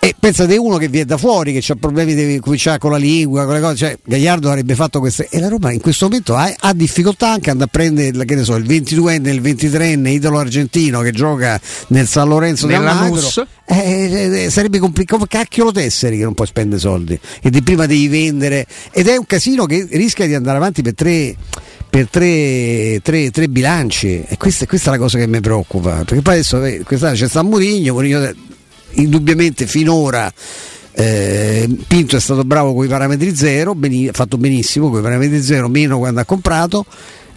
[0.00, 3.44] e pensate uno che viene da fuori che ha problemi di cominciare con la lingua
[3.44, 6.52] con le cose cioè Gagliardo avrebbe fatto queste e la Roma in questo momento ha,
[6.56, 11.10] ha difficoltà anche ad prendere che ne so, il 22enne il 23enne italo argentino che
[11.10, 13.44] gioca nel San Lorenzo del Nella Magro NUS.
[13.66, 17.86] eh, eh, sarebbe complicato cacchio lo tesseri che non puoi spendere soldi e di prima
[17.86, 18.66] devi vendere.
[18.90, 21.36] Ed è un casino che rischia di andare avanti per tre
[21.90, 24.24] per tre, tre- tre bilanci.
[24.26, 26.04] E questa, questa è la cosa che mi preoccupa.
[26.04, 28.34] Perché poi adesso eh, quest'anno c'è San Mourinho eh,
[28.92, 30.32] indubbiamente finora
[31.00, 35.40] eh, Pinto è stato bravo con i parametri zero ha fatto benissimo con i parametri
[35.40, 36.84] zero meno quando ha comprato.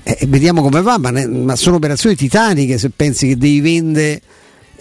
[0.01, 4.19] Eh, vediamo come va ma, ne- ma sono operazioni titaniche se pensi che devi vendere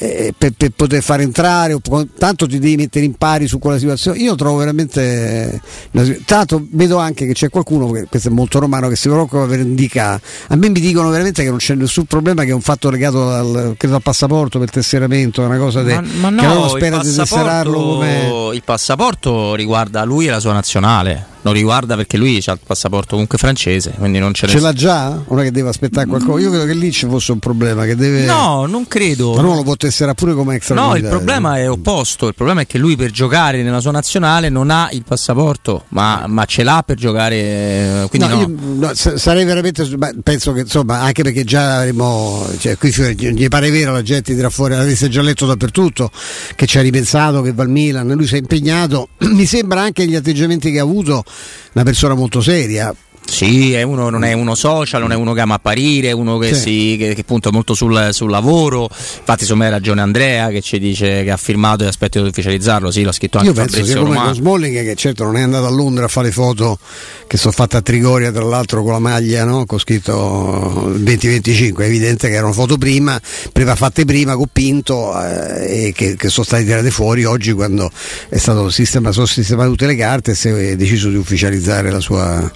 [0.03, 1.81] eh, per, per poter far entrare, o
[2.19, 4.19] tanto ti devi mettere in pari su quella situazione.
[4.19, 5.61] Io trovo veramente.
[5.93, 9.45] eh, Tanto vedo anche che c'è qualcuno, che questo è molto romano, che si preoccupa
[9.45, 10.21] per indicare.
[10.49, 13.29] A me mi dicono veramente che non c'è nessun problema, che è un fatto legato
[13.31, 16.65] al, credo al passaporto per il tesseramento, è una cosa de- Ma, ma che no,
[16.65, 18.51] il spera di tesserarlo come.
[18.55, 23.11] il passaporto riguarda lui e la sua nazionale, non riguarda perché lui ha il passaporto
[23.11, 25.23] comunque francese, quindi non ce, Ce l'ha già?
[25.29, 26.41] Non è che deve aspettare qualcosa?
[26.41, 27.85] Io credo che lì ci fosse un problema.
[27.85, 28.25] Che deve...
[28.25, 29.35] No, non credo.
[29.35, 32.29] Ma non lo può tesserare pure come extra No, il problema è opposto.
[32.29, 36.25] Il problema è che lui per giocare nella sua nazionale non ha il passaporto, ma,
[36.27, 37.37] ma ce l'ha per giocare.
[37.37, 38.41] eh, Quindi No, no.
[38.41, 38.57] io,
[38.87, 39.89] no, sa- sarei veramente
[40.23, 44.51] penso che insomma anche perché già avremo cioè, qui gli pare vero la gente dirà
[44.51, 46.11] fuori l'avesse già letto dappertutto
[46.55, 50.07] che ci ha ripensato che va al Milan lui si è impegnato mi sembra anche
[50.07, 51.25] gli atteggiamenti che ha avuto
[51.73, 52.95] una persona molto seria
[53.25, 56.37] Sì, è uno, non è uno social, non è uno che ama apparire, è uno
[56.39, 56.61] che, Sì.
[56.61, 58.89] si, che, che punta molto sul, sul lavoro.
[58.91, 62.91] Infatti, insomma, hai ragione Andrea che ci dice che ha firmato e aspetta di ufficializzarlo.
[62.91, 64.27] Sì, l'ha scritto anche io penso Fabrizio come Romano.
[64.33, 66.79] con Smalling che certo non è andato a Londra a fare foto
[67.27, 69.65] che sono fatte a Trigoria tra l'altro con la maglia no?
[69.65, 73.21] con scritto 2025 è evidente che erano foto prima,
[73.53, 77.91] prima fatte prima con Pinto eh, e che, che sono state tirate fuori oggi quando
[78.29, 82.01] è stato sistema, sono sistemate tutte le carte e si è deciso di ufficializzare la
[82.01, 82.51] sua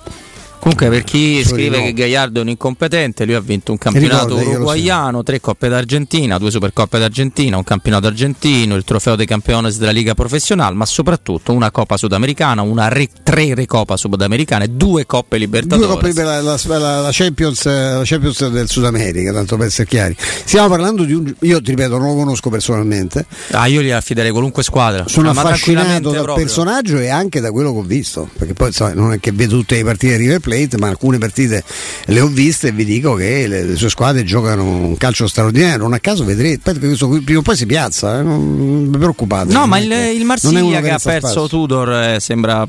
[0.65, 1.85] Comunque, per chi Sorry, scrive no.
[1.85, 4.57] che Gagliardo è un incompetente, lui ha vinto un campionato ricorda, io lo so.
[4.57, 9.91] uruguaiano, tre coppe d'Argentina, due supercoppe d'Argentina, un campionato argentino, il trofeo dei campioni della
[9.91, 15.39] Liga Professionale, ma soprattutto una Coppa Sudamericana, una re- tre Recopa Sudamericane, due Coppe Due
[15.47, 15.91] Libertadores.
[15.93, 19.86] coppe per la, la- la- la Champions, la Champions del Sud America, tanto per essere
[19.86, 20.16] chiari.
[20.19, 21.31] Stiamo parlando di un.
[21.41, 23.27] Io ti ripeto, non lo conosco personalmente.
[23.51, 25.05] Ah, io gli affiderei qualunque squadra.
[25.09, 26.35] Sono affascinato dal proprio.
[26.36, 28.28] personaggio e anche da quello che ho visto.
[28.39, 31.18] Perché poi insomma, non è che vedo tutte le partite di River Plate, ma alcune
[31.18, 31.62] partite
[32.06, 35.78] le ho viste e vi dico che le, le sue squadre giocano un calcio straordinario.
[35.78, 39.52] Non a caso vedrete, questo prima o poi si piazza, eh, non vi preoccupate.
[39.52, 41.48] No, ma il, il Marsiglia che ha perso spazio.
[41.48, 42.66] Tudor eh, sembra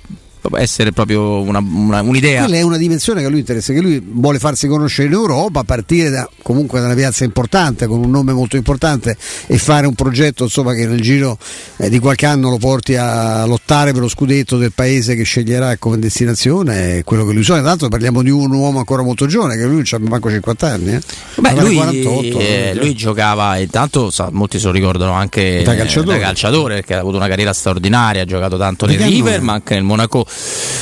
[0.57, 2.43] essere proprio una- una- un'idea.
[2.43, 5.63] Quella è una dimensione che a lui interessa, che lui vuole farsi conoscere in Europa,
[5.63, 9.15] partire da, comunque da una piazza importante, con un nome molto importante
[9.47, 11.37] e fare un progetto insomma, che nel giro
[11.77, 15.77] eh, di qualche anno lo porti a lottare per lo scudetto del paese che sceglierà
[15.77, 17.59] come destinazione, è quello che lui sogna.
[17.59, 20.67] Tra l'altro parliamo di un uomo ancora molto giovane, che lui non ha manco 50
[20.67, 20.93] anni.
[20.93, 21.01] Eh.
[21.35, 22.81] Beh, lui, 48, eh, no?
[22.81, 26.17] lui giocava, intanto sa, molti se lo ricordano anche Da eh, calciatore.
[26.17, 29.73] da calciatore, perché ha avuto una carriera straordinaria, ha giocato tanto nel River ma anche
[29.75, 30.25] nel Monaco.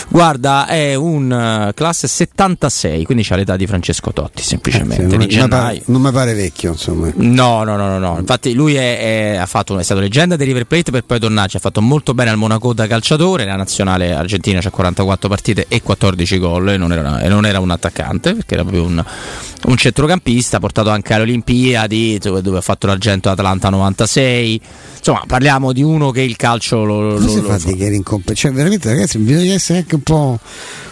[0.10, 5.26] Guarda, è un eh, classe 76, quindi c'ha l'età di Francesco Totti Sì, semplicemente, non,
[5.28, 7.12] di non pare, non mi pare vecchio, insomma.
[7.16, 8.20] No, no, no, no, no.
[8.20, 11.58] Infatti lui è, è- ha fatto, è stato leggenda dei River Plate per poi tornarci,
[11.58, 15.82] ha fatto molto bene al Monaco da calciatore, la nazionale argentina c'ha 44 partite e
[15.82, 19.04] 14 gol e non era, e non era un attaccante perché era proprio un,
[19.66, 24.62] un centrocampista, portato anche alle Olimpiadi dove, ha fatto l'argento Atlanta 96.
[24.98, 27.86] Insomma, parliamo di uno che il calcio lo, lo, Come si lo fa dire che
[27.86, 30.40] era incompe- Cioè, veramente, ragazzi, bisogna essere anche un po',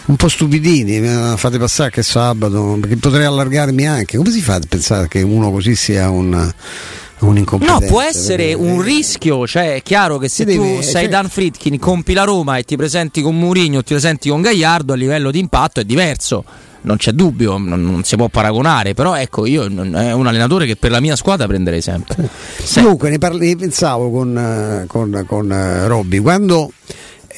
[0.06, 0.96] un po' stupidini.
[0.96, 4.16] eh, Fate passare che sabato, perché potrei allargarmi anche.
[4.16, 6.32] Come si fa a pensare che uno così sia un,
[7.20, 7.84] incompetente?
[7.84, 11.08] No, può essere un rischio, cioè è chiaro che se Si tu deve- sei cioè-
[11.08, 14.92] Dan Fritkin, compi la Roma e ti presenti con Mourinho o ti presenti con Gagliardo,
[14.92, 16.44] a livello di impatto è diverso.
[16.84, 20.66] Non c'è dubbio, non, non si può paragonare, però ecco, io non- è un allenatore
[20.66, 22.28] che per la mia squadra prenderei sempre.
[22.74, 26.72] Comunque ne, parli- ne pensavo con, con, con eh, Robby quando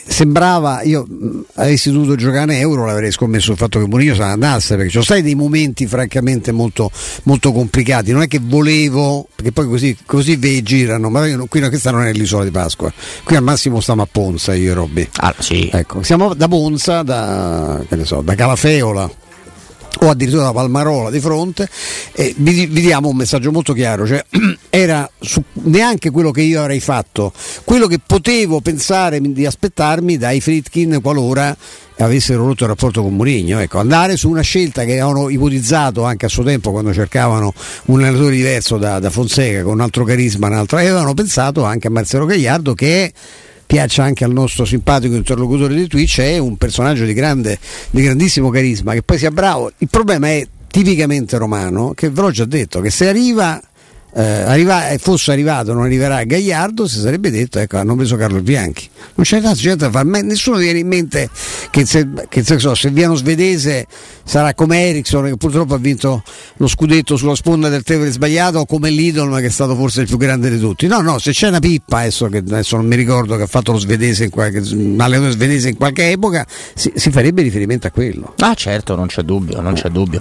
[0.07, 1.07] sembrava, io
[1.55, 4.85] avessi dovuto giocare in euro, l'avrei scommesso sul fatto che Mourinho se ne andasse, perché
[4.87, 6.91] ci sono stati dei momenti francamente molto,
[7.25, 11.61] molto complicati, non è che volevo, perché poi così, così ve girano, ma io- qui
[11.69, 12.93] questa non è l'isola di Pasqua,
[13.25, 15.09] qui al massimo stiamo a Ponza io e Robby.
[15.17, 15.71] Ah, sì.
[15.73, 19.11] Ecco, siamo da Ponza, da, che ne so, da Calafeola
[20.01, 21.69] o addirittura da Palmarola di fronte
[22.13, 24.25] e vi, vi diamo un messaggio molto chiaro cioè
[24.71, 27.33] era su- neanche quello che io avrei fatto.
[27.65, 31.57] Quello che potevo pensare di aspettarmi dai Fritkin qualora
[31.99, 36.27] avessero rotto il rapporto con Mourinho ecco, andare su una scelta che avevano ipotizzato anche
[36.27, 37.55] a suo tempo quando cercavano
[37.87, 41.87] un allenatore diverso da, da Fonseca con un altro carisma un altro, avevano pensato anche
[41.87, 43.13] a Marcelo Gagliardo che è
[43.67, 47.59] piaccia anche al nostro simpatico interlocutore di Twitch, è un personaggio di, grande,
[47.91, 49.71] di grandissimo carisma, che poi sia bravo.
[49.79, 53.61] Il problema è tipicamente romano, che ve l'ho già detto, che se arriva,
[54.15, 58.41] eh, arriva- eh, fosse arrivato, non arriverà Gagliardo, si sarebbe detto, ecco, hanno preso Carlo
[58.41, 58.89] Bianchi.
[59.15, 61.29] Non c'è tanto gente da fare, ma nessuno viene in mente
[61.71, 63.87] che, se, che se, so, se viene svedese
[64.25, 66.23] sarà come Ericsson, che purtroppo ha vinto
[66.57, 70.07] lo scudetto sulla sponda del tevere sbagliato, o come Lidl, che è stato forse il
[70.07, 70.87] più grande di tutti.
[70.87, 73.73] No, no, se c'è una pippa, adesso, che adesso non mi ricordo che ha fatto
[73.73, 77.91] lo svedese in qualche, un allenatore svedese in qualche epoca, si, si farebbe riferimento a
[77.91, 78.35] quello.
[78.39, 80.21] Ah certo, non c'è dubbio, non c'è dubbio.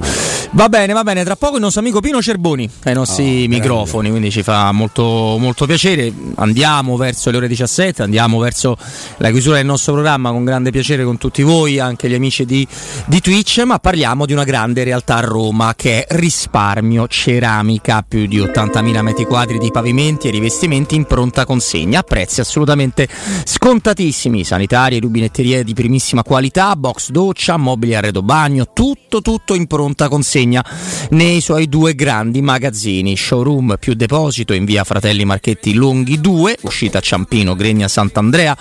[0.52, 4.32] Va bene, va bene, tra poco il nostro amico Pino Cerboni ai nostri microfoni, quindi
[4.32, 6.12] ci fa molto, molto piacere.
[6.36, 8.78] Andiamo verso le ore 17, andiamo verso
[9.18, 12.68] la chiusura del nostro programma con grande piacere con tutti voi, anche gli amici di,
[13.06, 18.26] di Twitch, ma parliamo di una grande realtà a Roma che è risparmio ceramica, più
[18.26, 23.08] di 80.000 metri quadri di pavimenti e rivestimenti in pronta consegna a prezzi assolutamente
[23.44, 29.68] scontatissimi, sanitari e rubinetterie di primissima qualità, box doccia, mobili arredo bagno, tutto tutto in
[29.68, 30.64] pronta consegna
[31.12, 37.00] nei suoi due grandi magazzini, showroom più deposito in via Fratelli Marchetti Lunghi 2, uscita
[37.00, 38.58] Ciampino Gregna Sant'Andrea,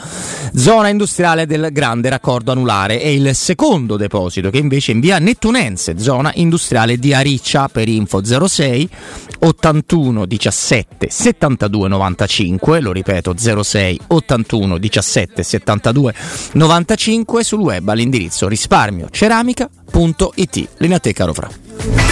[0.54, 5.98] zona industriale del grande raccordo anulare e il secondo deposito che invece in via Nettunense,
[5.98, 8.88] zona industriale di Ariccia per info 06
[9.40, 16.14] 81 17 72 95, lo ripeto 06 81 17 72
[16.52, 20.68] 95 sul web all'indirizzo risparmioceramica.it.
[20.78, 22.11] Linea a te caro Fra.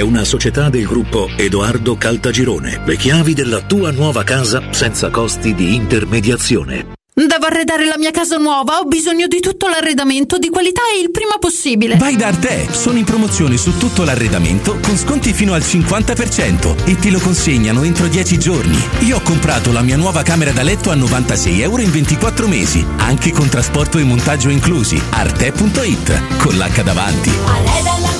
[0.00, 2.80] è una società del gruppo Edoardo Caltagirone.
[2.86, 6.92] Le chiavi della tua nuova casa senza costi di intermediazione.
[7.12, 11.10] Devo arredare la mia casa nuova, ho bisogno di tutto l'arredamento di qualità e il
[11.10, 11.96] prima possibile.
[11.96, 16.96] Vai da Arte, sono in promozione su tutto l'arredamento con sconti fino al 50% e
[16.96, 18.82] te lo consegnano entro 10 giorni.
[19.00, 22.82] Io ho comprato la mia nuova camera da letto a 96 euro in 24 mesi,
[22.96, 24.98] anche con trasporto e montaggio inclusi.
[25.10, 27.30] Arte.it, con l'H davanti.
[27.44, 28.19] Arreda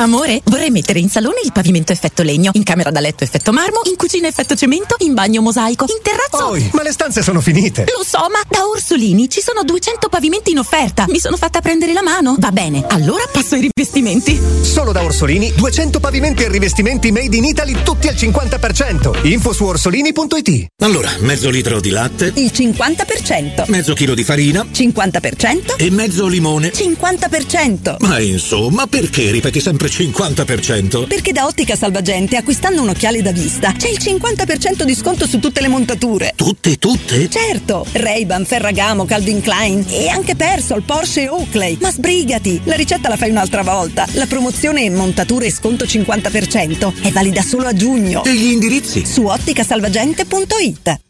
[0.00, 3.82] Amore, vorrei mettere in salone il pavimento effetto legno, in camera da letto effetto marmo,
[3.84, 6.48] in cucina effetto cemento, in bagno mosaico, in terrazzo.
[6.48, 7.84] Poi, ma le stanze sono finite.
[7.94, 11.04] Lo so, ma da Orsolini ci sono 200 pavimenti in offerta.
[11.06, 12.34] Mi sono fatta prendere la mano.
[12.38, 14.40] Va bene, allora passo ai rivestimenti.
[14.62, 19.26] Solo da Orsolini 200 pavimenti e rivestimenti made in Italy tutti al 50%.
[19.26, 20.66] Info su orsolini.it.
[20.82, 23.64] Allora, mezzo litro di latte, Il 50%.
[23.66, 25.74] mezzo chilo di farina 50%.
[25.76, 26.72] e mezzo limone.
[26.72, 27.96] 50%.
[27.98, 31.06] Ma insomma, perché ripeti sempre 50%?
[31.06, 35.38] Perché da Ottica Salvagente acquistando un occhiale da vista c'è il 50% di sconto su
[35.40, 36.32] tutte le montature.
[36.36, 37.28] Tutte, tutte?
[37.28, 41.76] Certo, Ray-Ban, Ferragamo, Calvin Klein e anche Persol, Porsche e Oakley.
[41.80, 44.06] Ma sbrigati, la ricetta la fai un'altra volta.
[44.12, 48.24] La promozione montature e sconto 50% è valida solo a giugno.
[48.24, 49.04] E gli indirizzi?
[49.04, 51.09] Su otticasalvagente.it.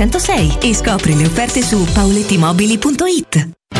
[0.00, 3.79] 606 e scopri le offerte su paulettimobili.it.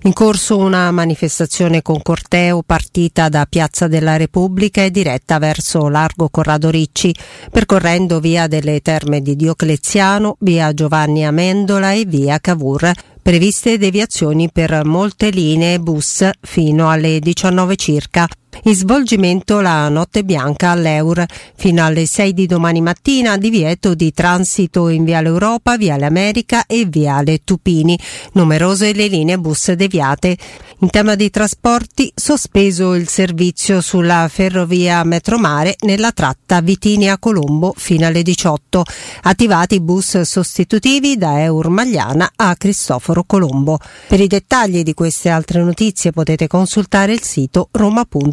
[0.03, 6.30] In corso una manifestazione con corteo partita da Piazza della Repubblica e diretta verso Largo
[6.30, 7.14] Corrado Ricci,
[7.51, 12.91] percorrendo via delle Terme di Diocleziano, via Giovanni Amendola e via Cavour.
[13.22, 18.27] Previste deviazioni per molte linee bus fino alle 19 circa.
[18.64, 21.26] In svolgimento la notte bianca all'Eur
[21.56, 26.86] fino alle 6 di domani mattina divieto di transito in Viale Europa, Viale America e
[26.86, 27.98] Viale Tupini.
[28.34, 30.38] Numerose le linee bus deviate.
[30.80, 38.06] In tema di trasporti sospeso il servizio sulla ferrovia Metromare nella tratta Vitinia Colombo fino
[38.06, 38.84] alle 18.
[39.22, 43.80] Attivati bus sostitutivi da Eur Magliana a Cristoforo Colombo.
[44.08, 47.70] Per i dettagli di queste altre notizie potete consultare il sito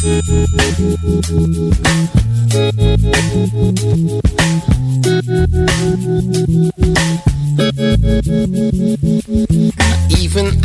[0.00, 0.14] Even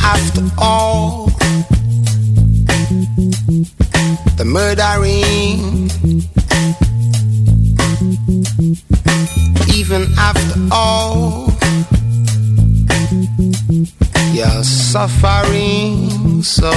[0.03, 1.31] after all
[4.37, 5.89] the murdering,
[9.73, 11.51] even after all
[14.31, 16.71] your suffering, so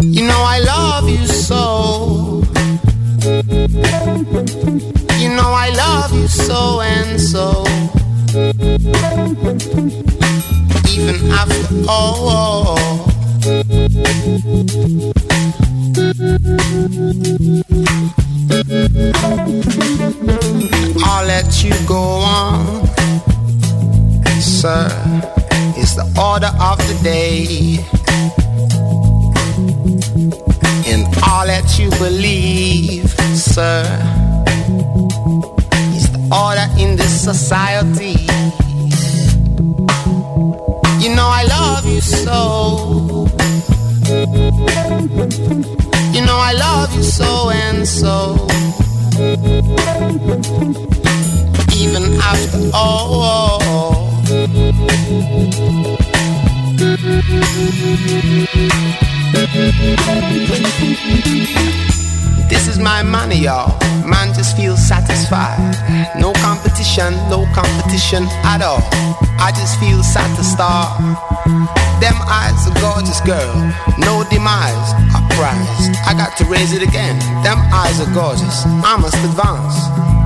[0.00, 2.42] you know I love you so.
[5.18, 7.64] You know I love you so and so.
[10.88, 12.78] Even after all.
[21.04, 22.86] I'll let you go on,
[24.40, 24.88] sir.
[25.76, 27.78] It's the order of the day.
[31.26, 33.82] And I'll you believe, sir.
[35.94, 38.16] is the order in this society.
[41.02, 43.28] You know I love you so.
[46.12, 48.46] You know I love you so and so.
[51.74, 54.06] Even after all.
[62.48, 63.78] This is my money, y'all.
[64.06, 65.58] Man just feels satisfied.
[66.18, 68.80] No competition, no competition at all.
[69.38, 70.96] I just feel satisfied.
[72.00, 73.52] Them eyes, a gorgeous girl.
[73.98, 75.92] No demise, a prize.
[76.06, 77.18] I got to raise it again.
[77.44, 78.64] Them eyes are gorgeous.
[78.64, 80.25] I must advance.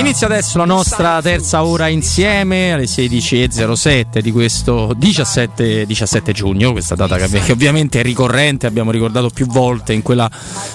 [0.00, 6.94] Inizia adesso la nostra terza ora insieme alle 16.07 di questo 17, 17 giugno, questa
[6.94, 10.30] data che, che ovviamente è ricorrente, abbiamo ricordato più volte in quella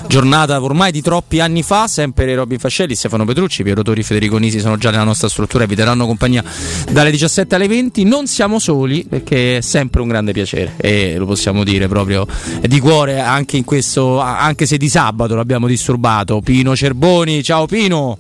[0.08, 4.60] giornata ormai di troppi anni fa, sempre Robin Fascelli, Stefano Petrucci, Piero Tori, Federico Nisi
[4.60, 6.44] sono già nella nostra struttura e vi daranno compagnia
[6.92, 8.04] dalle 17 alle 20.
[8.04, 12.26] Non siamo soli perché è sempre un grande piacere e lo possiamo dire proprio
[12.62, 16.15] di cuore anche in questo, anche se di sabato l'abbiamo disturbato.
[16.44, 18.18] Pino Cerboni, ciao Pino!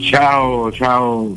[0.00, 1.36] Ciao, ciao.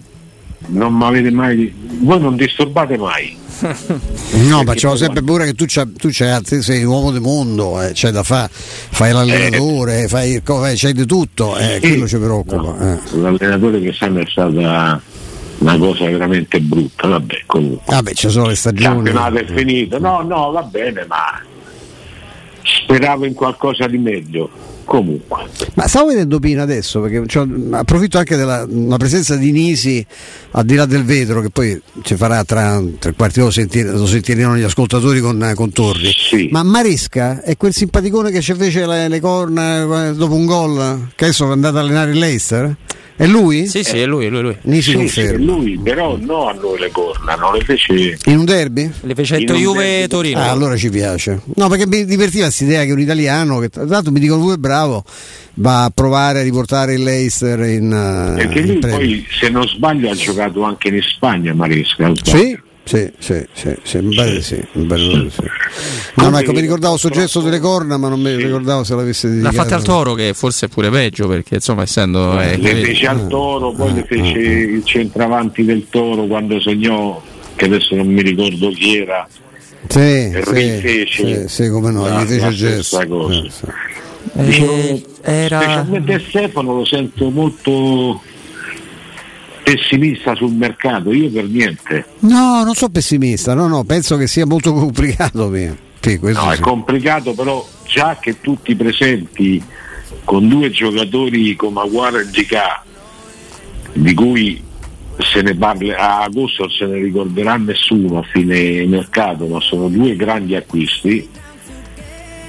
[0.70, 1.74] Non mi avete mai.
[2.02, 3.36] Voi non disturbate mai.
[4.48, 7.82] No, facciamo sempre paura che tu, c'ha, tu c'hai, te sei un uomo del mondo,
[7.82, 12.08] eh, c'è da fare, fai l'allenatore, fai, il co- fai- c'hai di tutto, eh, quello
[12.08, 12.76] ci preoccupa.
[12.94, 13.18] eh.
[13.18, 15.02] L'allenatore quest'anno è stata
[15.60, 17.08] una cosa veramente brutta.
[17.08, 17.84] Vabbè, comunque.
[17.96, 18.96] Vabbè, ci sono le Il stagioni.
[18.96, 19.98] campionato è finito.
[19.98, 21.42] No, no, va bene, ma
[22.62, 24.50] speravo in qualcosa di meglio.
[24.88, 25.44] Comunque.
[25.74, 30.04] Ma stavo vedendo Pina adesso, perché c'ho- approfitto anche della una presenza di Nisi
[30.52, 34.06] al di là del vetro, che poi ci farà tra tre quarti d'ora, sentire- lo
[34.08, 36.10] sentiranno gli ascoltatori con, con Torri.
[36.52, 41.10] Ma Maresca è quel simpaticone che ci fece le, le corna eh, dopo un gol,
[41.16, 42.76] che adesso è andato a allenare il Leicester?
[43.18, 43.66] È lui?
[43.66, 44.56] Sì, sì, è lui, è lui, lui.
[44.66, 48.16] Nisi Sì, sì, lui, però no a noi le corna, non le fece.
[48.26, 48.92] In un derby?
[49.02, 50.08] Le fece un Juve derby.
[50.08, 50.40] Torino.
[50.40, 51.42] Ah, allora ci piace.
[51.56, 54.54] No, perché mi divertiva questa idea che un italiano, che tra l'altro mi dicono lui
[54.54, 54.77] è bravo,
[55.56, 59.00] va a provare a riportare il Leicester in, eh, Perché in lui Premier.
[59.00, 62.12] poi, se non sbaglio, ha giocato anche in Spagna, Maresca.
[62.22, 65.44] Sì, sì, sì, sì, sì, di sì, di sì.
[66.16, 69.28] No, no, ecco, mi ricordavo sto gesto delle corna, ma non mi ricordavo se l'avesse
[69.28, 69.56] L'ha dedicato.
[69.58, 72.40] fatta al toro che forse è pure peggio perché insomma essendo...
[72.40, 77.22] eh, le fece al toro, poi le fece il centravanti del toro quando segnò,
[77.56, 79.28] che adesso non mi ricordo chi era,
[79.90, 82.82] Sì, e sì, sì, sì, come no, gli fece la il gesto.
[82.84, 83.44] stessa cosa.
[84.36, 84.44] Eh.
[84.44, 85.62] Dicevo, era...
[85.62, 88.22] Specialmente Stefano lo sento molto
[89.64, 92.06] pessimista sul mercato, io per niente.
[92.20, 95.54] No, non sono pessimista, no, no, penso che sia molto complicato.
[96.00, 96.62] Sì, questo No, è sì.
[96.62, 99.62] complicato, però già che tutti presenti
[100.24, 102.84] con due giocatori come Aguara e Gica,
[103.94, 104.64] di cui
[105.20, 109.90] se ne parla a agosto non se ne ricorderà nessuno a fine mercato, ma sono
[109.90, 111.28] due grandi acquisti,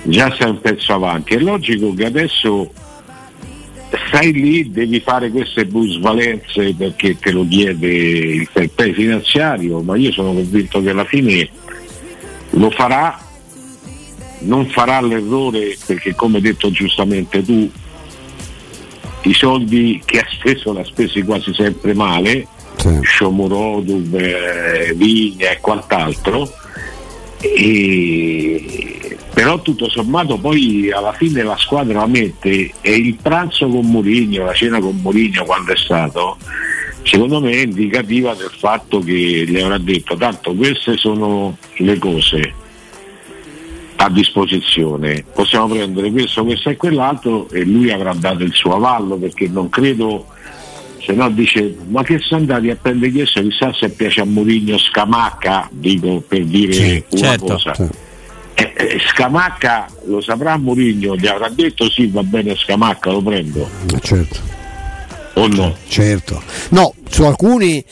[0.04, 1.34] già sei un pezzo avanti.
[1.34, 2.70] È logico che adesso
[4.08, 9.96] stai lì, devi fare queste busvalenze perché te lo chiede il fair play finanziario, ma
[9.96, 11.48] io sono convinto che alla fine
[12.50, 13.18] lo farà,
[14.40, 17.70] non farà l'errore perché come hai detto giustamente tu,
[19.22, 22.46] i soldi che ha speso l'ha spesi quasi sempre male,
[23.02, 26.50] Shomurodov, eh, Vigna e quant'altro,
[27.40, 28.97] e-
[29.38, 34.44] però tutto sommato poi alla fine la squadra la mette e il pranzo con Mourinho,
[34.44, 36.36] la cena con Mourinho quando è stato,
[37.04, 42.52] secondo me è indicativa del fatto che gli avrà detto tanto queste sono le cose
[43.94, 49.18] a disposizione, possiamo prendere questo, questo e quell'altro e lui avrà dato il suo avallo
[49.18, 50.26] perché non credo,
[51.00, 54.76] se no dice ma che sono andati a prendere questo, chissà se piace a Mourinho
[54.76, 57.44] Scamacca, dico per dire Sì, una certo.
[57.44, 58.06] cosa.
[58.60, 63.70] Eh, eh, Scamacca lo saprà Mourinho, gli avrà detto sì va bene Scamacca, lo prendo.
[64.00, 64.40] Certo.
[65.34, 65.76] O no?
[65.86, 66.42] Certo.
[66.70, 67.84] No, su alcuni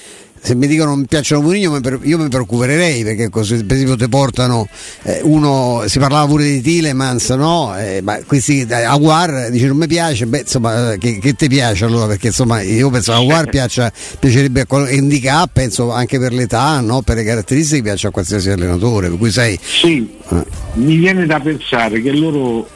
[0.46, 4.08] se mi dicono non mi piacciono Mourinho io mi preoccuperei perché così per esempio ti
[4.08, 4.68] portano
[5.02, 7.76] eh, uno si parlava pure di Tilemans no?
[7.76, 11.48] Eh, ma questi eh, Aguar dice non mi piace beh insomma eh, che, che ti
[11.48, 16.16] piace allora perché insomma io penso a Aguar piaccia, piacerebbe a qual- handicap penso anche
[16.20, 17.02] per l'età no?
[17.02, 20.44] per le caratteristiche piace a qualsiasi allenatore per cui sai Sì, eh.
[20.74, 22.68] mi viene da pensare che loro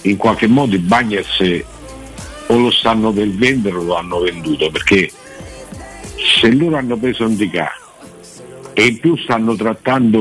[0.00, 1.62] in qualche modo i Bagnets
[2.46, 5.10] o lo stanno per vendere o lo hanno venduto perché
[6.26, 7.70] se loro hanno preso un Dica
[8.72, 10.20] e in più stanno trattando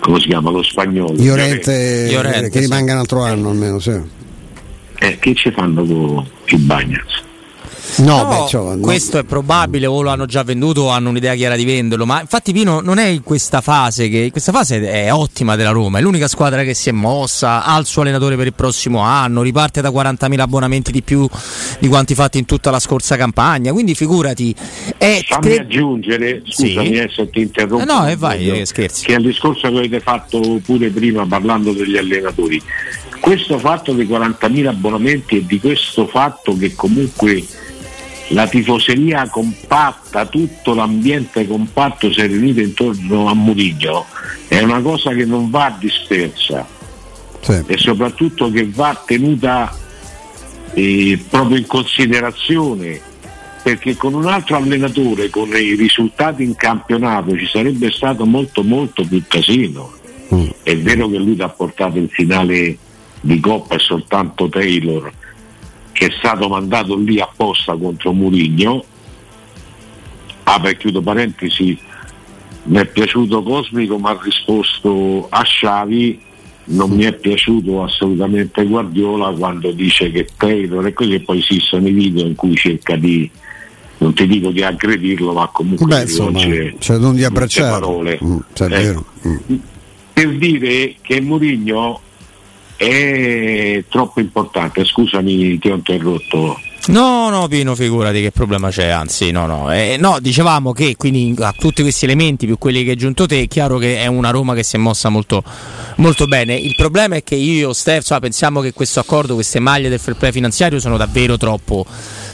[0.00, 2.64] come si chiama lo spagnolo Iorente, Llorente, che sì.
[2.64, 4.00] rimanga un altro anno almeno, sì.
[4.98, 7.24] Eh, che ci fanno con i Bagnets?
[7.98, 8.80] No, No, beh, cioè, no.
[8.80, 12.04] questo è probabile, o lo hanno già venduto o hanno un'idea chiara di venderlo.
[12.06, 15.98] Ma infatti, Pino non è in questa fase che questa fase è ottima della Roma.
[15.98, 19.42] È l'unica squadra che si è mossa, ha il suo allenatore per il prossimo anno,
[19.42, 21.26] riparte da 40.000 abbonamenti di più
[21.78, 23.72] di quanti fatti in tutta la scorsa campagna.
[23.72, 24.54] Quindi figurati.
[24.98, 26.92] È, Fammi aggiungere, scusami Sì.
[26.94, 29.04] eh, se ti interrompo, Eh no, e vai, Voglio- eh, scherzi.
[29.06, 32.60] che al discorso che avete fatto pure prima parlando degli allenatori,
[33.20, 37.44] questo fatto dei 40.000 abbonamenti e di questo fatto che comunque
[38.28, 44.06] la tifoseria compatta, tutto l'ambiente compatto si è riunito intorno a Murigno,
[44.48, 46.66] è una cosa che non va dispersa.
[47.66, 49.72] E soprattutto che va tenuta
[50.74, 53.00] eh, proprio in considerazione
[53.62, 59.04] perché con un altro allenatore con i risultati in campionato ci sarebbe stato molto molto
[59.04, 59.92] più casino.
[60.62, 62.76] È vero che lui ti ha portato in finale
[63.20, 65.12] di Coppa e soltanto Taylor
[65.96, 68.84] che è stato mandato lì apposta contro Murigno
[70.44, 71.78] apre e chiudo parentesi
[72.64, 76.20] mi è piaciuto Cosmico ma ha risposto a Sciavi
[76.64, 81.88] non mi è piaciuto assolutamente Guardiola quando dice che Taylor e così e poi esistono
[81.88, 83.30] i video in cui cerca di
[83.98, 87.72] non ti dico di aggredirlo ma comunque Beh, insomma, cioè non di brutte abbracciarlo.
[87.86, 88.18] parole.
[88.22, 89.06] Mm, cioè, Eh, vero.
[89.26, 89.36] Mm.
[90.12, 92.00] per dire che Mourinho
[92.76, 96.56] è troppo importante scusami ti ho interrotto
[96.88, 99.72] No, no, Pino, figurati che problema c'è, anzi, no, no.
[99.72, 103.40] Eh, no, dicevamo che quindi a tutti questi elementi, più quelli che hai aggiunto te,
[103.40, 105.42] è chiaro che è una Roma che si è mossa molto,
[105.96, 106.54] molto bene.
[106.54, 110.16] Il problema è che io, Steph, insomma, pensiamo che questo accordo, queste maglie del fair
[110.16, 111.84] play finanziario sono davvero troppo,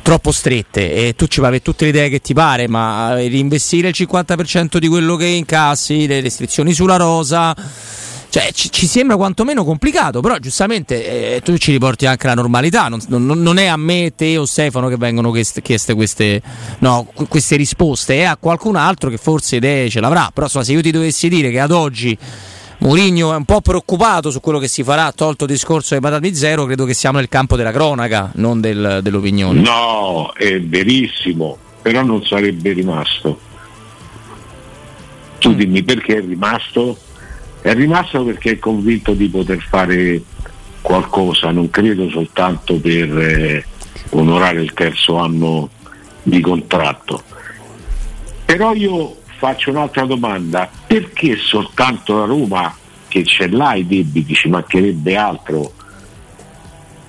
[0.02, 3.28] troppo strette e tu ci puoi avere tutte le idee che ti pare, ma eh,
[3.28, 7.56] reinvestire il 50% di quello che incassi, le restrizioni sulla rosa.
[8.32, 12.88] Cioè, ci, ci sembra quantomeno complicato, però giustamente eh, tu ci riporti anche la normalità.
[12.88, 16.40] Non, non- non è a me, te o Stefano che vengono chieste, chieste queste,
[16.78, 20.30] no, qu- queste risposte, è a qualcun altro che forse idee ce l'avrà.
[20.32, 22.16] Però insomma, se io ti dovessi dire che ad oggi
[22.78, 26.34] Mourinho è un po' preoccupato su quello che si farà, tolto il discorso dei patati
[26.34, 29.60] zero, credo che siamo nel campo della cronaca, non del- dell'opinione.
[29.60, 33.38] no è verissimo però non sarebbe rimasto
[35.38, 36.96] tu dimmi perché è rimasto
[37.62, 40.20] è rimasto perché è convinto di poter fare
[40.80, 43.64] qualcosa non credo soltanto per eh,
[44.10, 45.70] onorare il terzo anno
[46.22, 47.22] di contratto.
[48.44, 52.76] Però io faccio un'altra domanda perché soltanto la Roma
[53.08, 55.72] che ce l'ha i debiti ci mancherebbe altro?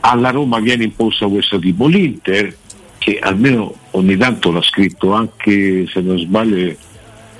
[0.01, 2.55] Alla Roma viene imposto questo tipo l'Inter
[2.99, 6.75] che almeno ogni tanto l'ha scritto anche se non sbaglio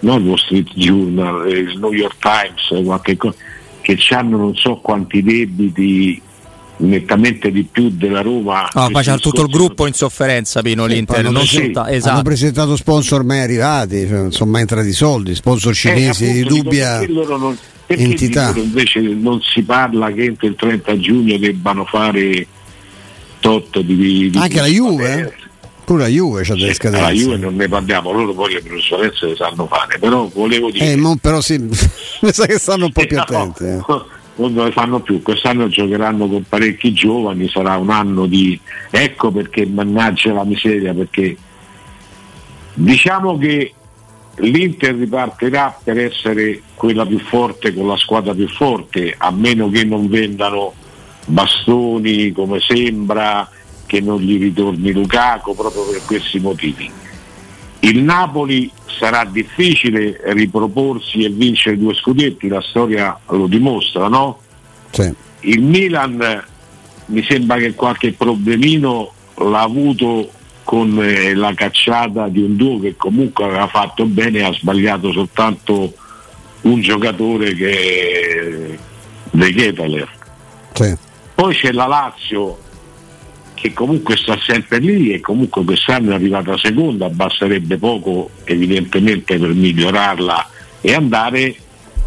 [0.04, 3.36] non il Wall Street Journal eh, il New York Times eh, qualche cosa
[3.82, 6.22] che hanno non so quanti debiti
[6.76, 10.86] nettamente di più della Roma No, ma Questi c'ha tutto il gruppo in sofferenza, Pino,
[10.86, 11.20] l'Inter.
[11.20, 12.22] hanno, Non prese- solta- hanno esatto.
[12.24, 16.40] presentato sponsor mai arrivati, cioè, non sono mai entrati i soldi, sponsor cinesi Eh, di
[16.42, 17.00] appunto, dubbia
[17.38, 17.58] non-
[17.88, 18.48] entità.
[18.48, 22.48] dicono invece non si parla che entro il 30 giugno debbano fare
[23.40, 25.34] tot di, di Anche la Juve, eh?
[25.86, 27.14] Pure la Juve c'ha delle la scadenze.
[27.14, 30.96] Juve non ne parliamo, loro poi le plusvalenze le sanno fare, però volevo dire Eh,
[30.96, 33.64] mo- però sì, mi sa che stanno un po' più No, attenti.
[33.66, 33.82] eh.
[34.36, 39.66] non ne fanno più, quest'anno giocheranno con parecchi giovani, sarà un anno di ecco perché
[39.66, 41.38] mannaggia la miseria, perché
[42.74, 43.74] diciamo che
[44.38, 49.84] l'Inter ripartirà per essere quella più forte con la squadra più forte, a meno che
[49.84, 50.74] non vendano
[51.26, 53.48] bastoni come sembra,
[53.94, 56.92] che non gli ritorni Lukaku proprio per questi motivi.
[57.82, 64.40] Il Napoli sarà difficile riproporsi e vincere due scudetti, la storia lo dimostra, no?
[65.42, 66.44] Il Milan
[67.06, 70.32] mi sembra che qualche problemino l'ha avuto
[70.64, 75.94] con eh, la cacciata di un duo che comunque aveva fatto bene ha sbagliato soltanto
[76.62, 78.78] un giocatore che è
[79.30, 80.10] De Keteler.
[81.36, 82.72] Poi c'è la Lazio
[83.64, 89.54] che comunque sta sempre lì e comunque quest'anno è arrivata seconda, basterebbe poco evidentemente per
[89.54, 90.50] migliorarla
[90.82, 91.56] e andare.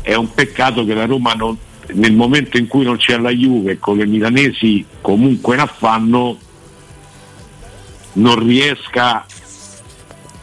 [0.03, 1.57] È un peccato che la Roma non-
[1.95, 6.37] nel momento in cui non c'è la Juve con le milanesi comunque in affanno
[8.13, 9.25] non riesca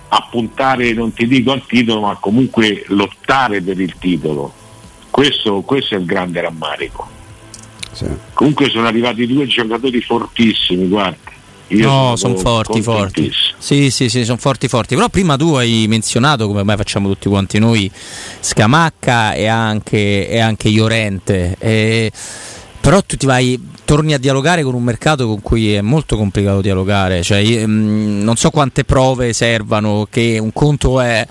[0.07, 4.51] a puntare, non ti dico al titolo, ma comunque lottare per il titolo.
[5.11, 7.12] Questo, questo è il grande rammarico.
[7.93, 8.05] Sì.
[8.33, 11.31] Comunque sono arrivati due giocatori fortissimi, guarda.
[11.67, 13.31] Io no, sono forti, forti.
[13.57, 14.95] Sì, sì, sì, sono forti, forti.
[14.95, 17.89] Però prima tu hai menzionato, come mai facciamo tutti quanti noi,
[18.39, 21.55] Scamacca e anche, e anche Iorente.
[21.57, 22.11] E-
[22.79, 26.61] però tu ti vai, torni a dialogare con un mercato con cui è molto complicato
[26.61, 27.23] dialogare.
[27.23, 31.25] Cioè, io, mm, non so quante prove servano, che un conto è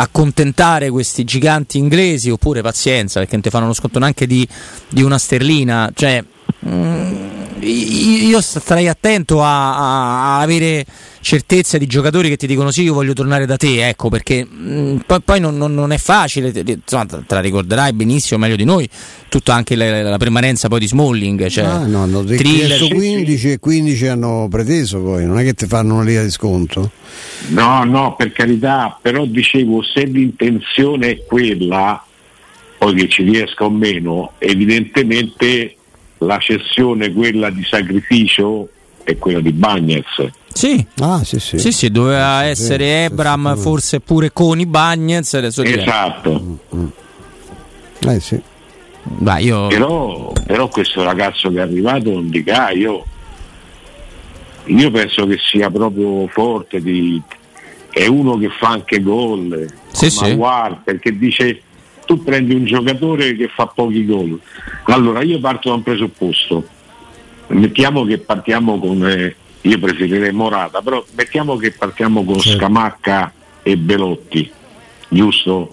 [0.00, 4.46] accontentare questi giganti inglesi oppure pazienza perché non ti fanno uno sconto neanche di,
[4.88, 5.90] di una sterlina.
[5.94, 6.24] Cioè
[6.66, 10.84] mm, io starei attento a, a- a avere
[11.20, 14.98] certezza di giocatori che ti dicono sì io voglio tornare da te ecco perché mm,
[15.04, 18.88] poi, poi non, non- non è facile insomma, te la ricorderai benissimo meglio di noi
[19.28, 22.76] tutta anche la, la permanenza poi di Smalling cioè, Ah, no, hanno thriller.
[22.78, 26.30] chiesto 15 e 15 hanno preteso poi, non è che ti fanno una linea di
[26.30, 26.90] sconto.
[27.48, 32.02] No, no, per carità, però dicevo, se l'intenzione è quella,
[32.78, 35.76] poi che ci riesca o meno, evidentemente
[36.18, 38.68] la cessione, quella di sacrificio,
[39.02, 40.28] è quella di Bagnez.
[40.52, 40.84] Sì.
[40.98, 41.58] Ah, sì, sì.
[41.58, 43.60] Sì, sì, doveva Sì, essere sì, Ebram, sì.
[43.62, 45.34] forse pure con i Bagnets.
[45.34, 45.82] Adesso direi.
[45.82, 46.58] Esatto.
[48.00, 48.40] Eh sì.
[49.02, 49.68] Dai, io...
[49.68, 53.04] Però, però questo ragazzo che è arrivato non dica io,
[54.64, 57.20] io penso che sia proprio forte di,
[57.90, 60.34] è uno che fa anche gol Sì, ma sì.
[60.34, 61.62] guarda, perché dice
[62.08, 64.40] tu prendi un giocatore che fa pochi gol.
[64.84, 66.66] Allora io parto da un presupposto.
[67.48, 73.32] Mettiamo che partiamo con eh, io preferirei Morata però mettiamo che partiamo con Scamacca
[73.62, 74.50] e Belotti
[75.08, 75.70] giusto?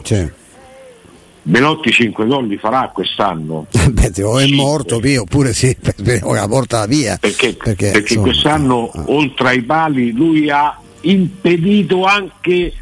[1.41, 3.67] Belotti 5 gol li farà quest'anno.
[3.91, 7.17] Beh, o è morto Pio, oppure sì, speriamo che la porta via.
[7.17, 12.73] perché, Perché, perché insomma, quest'anno oltre ai pali lui ha impedito anche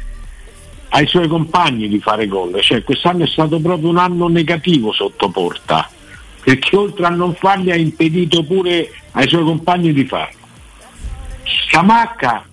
[0.94, 5.28] ai suoi compagni di fare gol, cioè quest'anno è stato proprio un anno negativo sotto
[5.28, 5.90] porta,
[6.40, 10.38] perché oltre a non farli ha impedito pure ai suoi compagni di farlo.
[11.42, 12.46] Scamacca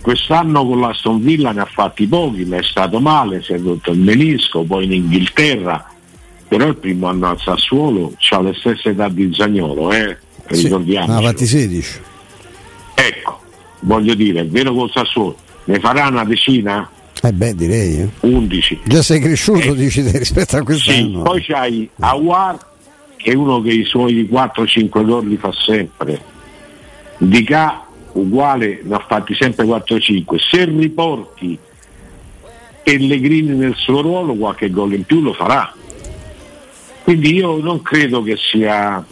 [0.00, 3.90] quest'anno con l'Aston Villa ne ha fatti pochi, ma è stato male, si è rotto
[3.90, 5.90] il menisco, poi in Inghilterra,
[6.46, 10.16] però il primo anno al Sassuolo ha le stesse età di Zagnolo, eh?
[10.50, 11.08] Sì, ricordiamo.
[11.08, 12.00] ne ha fatti 16.
[12.94, 13.40] Ecco,
[13.80, 16.88] voglio dire, è vero col Sassuolo, ne farà una decina?
[17.22, 18.00] Eh beh, direi.
[18.00, 18.08] eh.
[18.20, 18.80] 11.
[18.84, 21.22] Già sei cresciuto, dici te, rispetto a Sì, quest'anno.
[21.22, 22.58] poi c'hai Awar
[23.16, 26.20] che è uno che i suoi 4-5 gol li fa sempre.
[27.18, 27.72] Di K
[28.12, 30.36] uguale ne ha fatti sempre 4-5.
[30.38, 31.58] Se riporti
[32.82, 35.72] Pellegrini nel suo ruolo qualche gol in più lo farà.
[37.02, 39.04] Quindi io non credo che sia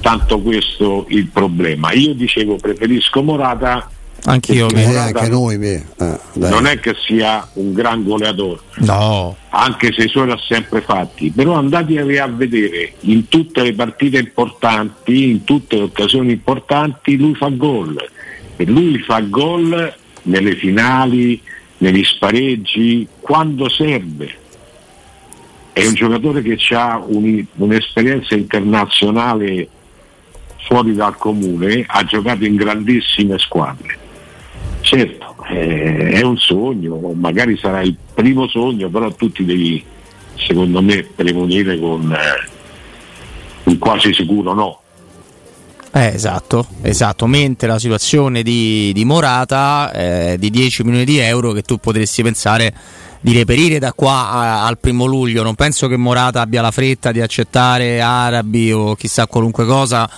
[0.00, 1.92] tanto questo il problema.
[1.92, 3.90] Io dicevo preferisco Morata
[4.28, 4.68] Anch'io.
[4.70, 6.50] Eh, anche noi, beh, eh, dai.
[6.50, 9.36] non è che sia un gran goleatore No.
[9.50, 14.18] anche se i suoi l'ha sempre fatti, però andatevi a vedere in tutte le partite
[14.18, 17.96] importanti, in tutte le occasioni importanti, lui fa gol
[18.56, 21.40] e lui fa gol nelle finali,
[21.78, 24.34] negli spareggi, quando serve.
[25.72, 29.68] È un giocatore che ha un- un'esperienza internazionale
[30.66, 33.98] fuori dal comune, ha giocato in grandissime squadre.
[34.86, 39.84] Certo, eh, è un sogno, magari sarà il primo sogno, però tu ti devi,
[40.36, 42.48] secondo me, premonire con eh,
[43.64, 44.80] un quasi sicuro no.
[45.92, 47.26] Eh, esatto, esatto.
[47.26, 52.22] Mentre la situazione di, di Morata eh, di 10 milioni di euro che tu potresti
[52.22, 52.72] pensare
[53.18, 55.42] di reperire da qua a- al primo luglio.
[55.42, 60.08] Non penso che Morata abbia la fretta di accettare arabi o chissà qualunque cosa,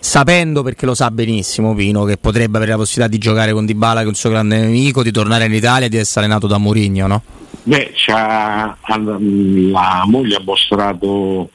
[0.00, 4.00] sapendo perché lo sa benissimo Pino che potrebbe avere la possibilità di giocare con Dybala
[4.00, 6.58] che è un suo grande nemico, di tornare in Italia e di essere allenato da
[6.58, 7.22] Mourinho, no?
[7.62, 11.50] Beh, c'ha- la moglie ha mostrato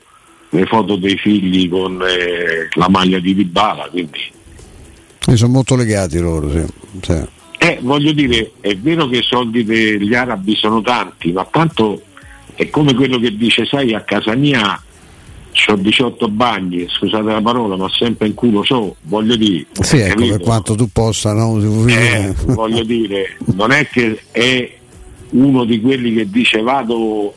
[0.49, 4.19] le foto dei figli con eh, la maglia di Dybala, quindi
[5.27, 6.63] Eh, sono molto legati loro, sì.
[7.01, 7.23] Sì.
[7.57, 12.03] Eh, voglio dire, è vero che i soldi degli arabi sono tanti, ma tanto
[12.53, 14.79] è come quello che dice, sai, a casa mia
[15.67, 19.65] ho 18 bagni, scusate la parola, ma sempre in culo so, voglio dire.
[19.81, 20.35] Sì, ecco, capito?
[20.37, 21.59] per quanto tu possa, no?
[21.87, 24.73] Eh, voglio dire, non è che è
[25.31, 27.33] uno di quelli che dice vado,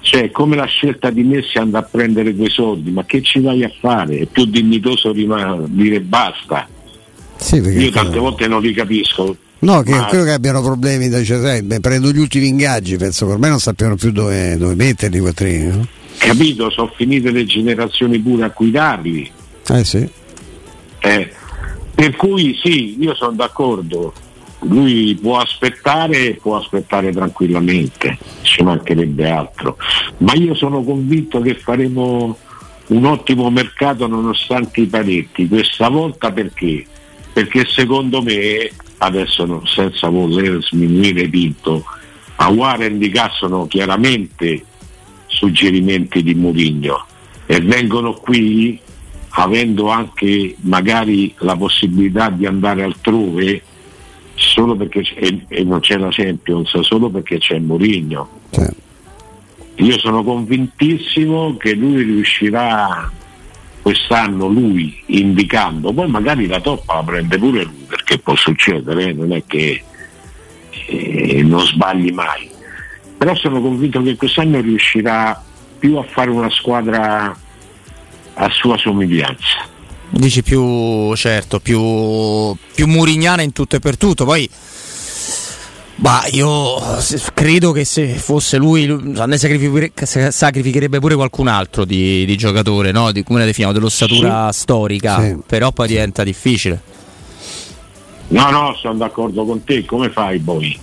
[0.00, 3.64] cioè come la scelta di Messi andare a prendere quei soldi, ma che ci vai
[3.64, 4.18] a fare?
[4.18, 6.68] È più dignitoso dire basta.
[7.36, 9.36] Sì, perché- Io tante volte non li capisco.
[9.60, 11.20] No, che ma- credo che abbiano problemi, da-
[11.62, 15.32] beh, prendo gli ultimi ingaggi, penso che ormai non sappiano più dove, dove metterli quei
[15.32, 15.86] treni, no?
[16.18, 19.30] Capito, sono finite le generazioni pure a guidarli.
[19.68, 20.08] Eh sì.
[21.00, 21.32] Eh,
[21.94, 24.12] per cui sì, io sono d'accordo.
[24.60, 28.16] Lui può aspettare, può aspettare tranquillamente.
[28.42, 29.76] ci mancherebbe altro.
[30.18, 32.38] Ma io sono convinto che faremo
[32.86, 36.84] un ottimo mercato nonostante i paletti, questa volta perché?
[37.32, 41.84] Perché secondo me, adesso no- senza voler sminuire Pinto,
[42.36, 44.64] Aguar e Indica sono chiaramente
[45.34, 47.04] suggerimenti di Mourinho
[47.46, 48.78] e vengono qui
[49.36, 53.62] avendo anche magari la possibilità di andare altrove
[54.36, 58.28] solo perché c'è- e, e non c'è la Champions, solo perché c'è Mourinho.
[59.76, 63.10] Io sono convintissimo che lui riuscirà
[63.82, 69.12] quest'anno lui indicando, poi magari la toppa la prende pure lui perché può succedere, eh,
[69.12, 69.82] non è che
[70.86, 72.48] eh, non sbagli mai.
[73.16, 75.42] Però sono convinto che quest'anno riuscirà
[75.78, 77.36] più a fare una squadra
[78.34, 79.72] a sua somiglianza.
[80.10, 84.24] Dici più certo, più, più murignana in tutto e per tutto.
[84.24, 84.48] Poi,
[85.96, 86.80] bah, io
[87.32, 93.10] credo che se fosse lui, ne sacrifichere- sacrificherebbe pure qualcun altro di, di giocatore, no?
[93.12, 95.20] di, come la definiamo, dell'ossatura storica.
[95.20, 95.36] Sì.
[95.46, 96.80] Però poi diventa difficile.
[98.28, 100.78] No, no, sono d'accordo con te, come fai poi?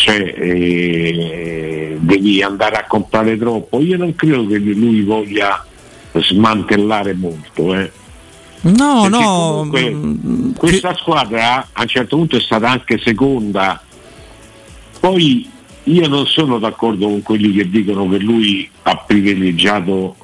[0.00, 3.80] Cioè, eh, devi andare a comprare troppo.
[3.80, 5.62] Io non credo che lui voglia
[6.14, 7.74] smantellare molto.
[7.74, 7.90] Eh.
[8.62, 9.64] No, Perché no.
[9.64, 13.82] mm, comunque questa squadra a un certo punto è stata anche seconda.
[15.00, 15.50] Poi
[15.84, 20.16] io non sono d'accordo con quelli che dicono che lui ha privilegiato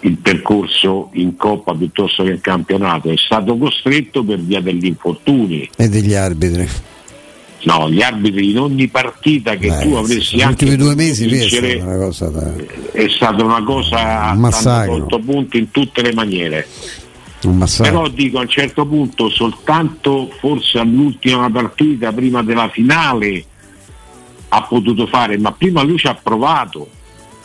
[0.00, 5.68] il percorso in Coppa piuttosto che in campionato, è stato costretto per via degli infortuni.
[5.76, 6.66] E degli arbitri.
[7.62, 11.26] No, gli arbitri in ogni partita che Beh, tu avresti Gli anche ultimi due mesi
[11.26, 12.52] vincere, è cosa da,
[12.92, 14.98] è stata una cosa Un massacro.
[14.98, 16.66] tanto punti in tutte le maniere.
[17.82, 23.44] Però dico a un certo punto soltanto forse all'ultima partita prima della finale
[24.48, 26.88] ha potuto fare, ma prima lui ci ha provato,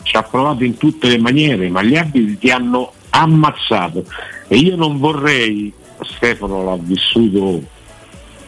[0.02, 4.04] ci ha provato in tutte le maniere, ma gli arbitri ti hanno ammazzato
[4.48, 5.72] e io non vorrei,
[6.02, 7.62] Stefano l'ha vissuto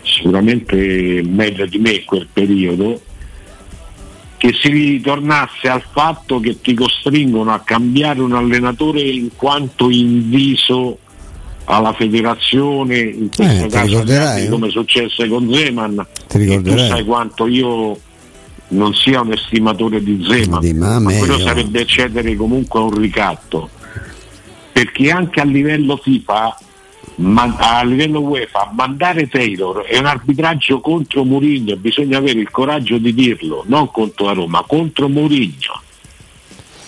[0.09, 3.01] sicuramente meglio di me quel periodo,
[4.37, 10.99] che si ritornasse al fatto che ti costringono a cambiare un allenatore in quanto inviso
[11.65, 14.49] alla federazione, in questo Eh, caso eh?
[14.49, 16.07] come successe con Zeman.
[16.33, 17.99] E tu sai quanto io
[18.69, 23.71] non sia un estimatore di Zeman, Di ma quello sarebbe cedere comunque a un ricatto.
[24.73, 26.59] Perché anche a livello FIFA,
[27.17, 32.99] ma- a livello UEFA, mandare Taylor è un arbitraggio contro Mourinho, bisogna avere il coraggio
[32.99, 35.83] di dirlo, non contro la Roma, contro Mourinho.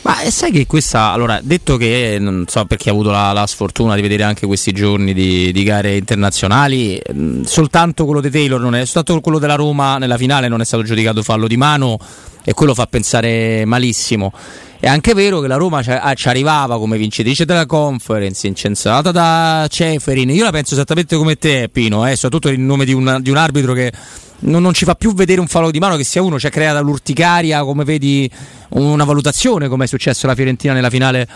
[0.03, 3.33] Ma eh, sai che questa, allora, detto che eh, non so perché ha avuto la,
[3.33, 8.31] la sfortuna di vedere anche questi giorni di, di gare internazionali, ehm, soltanto quello di
[8.31, 11.59] Taylor, non è, soltanto quello della Roma nella finale non è stato giudicato fallo di
[11.59, 11.99] mano
[12.43, 14.33] e quello fa pensare malissimo.
[14.81, 19.11] È anche vero che la Roma ci, ah, ci arrivava come vincitrice della conference, incensata
[19.11, 20.31] da Ceferin.
[20.31, 23.37] Io la penso esattamente come te, Pino, eh, soprattutto in nome di un, di un
[23.37, 23.93] arbitro che
[24.39, 26.51] non, non ci fa più vedere un fallo di mano che sia uno, ci ha
[26.51, 28.31] creato l'urticaria, come vedi
[28.71, 31.29] una valutazione come è successo alla Fiorentina nella finale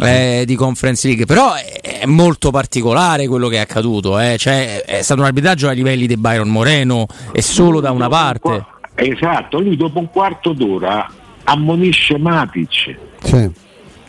[0.00, 1.26] eh, di Conference League.
[1.26, 4.36] Però è, è molto particolare quello che è accaduto, eh.
[4.38, 8.66] Cioè, è stato un arbitraggio ai livelli di Byron Moreno e solo da una parte.
[8.94, 12.96] Esatto, lui dopo un quarto d'ora ammonisce Matic.
[13.22, 13.50] Sì.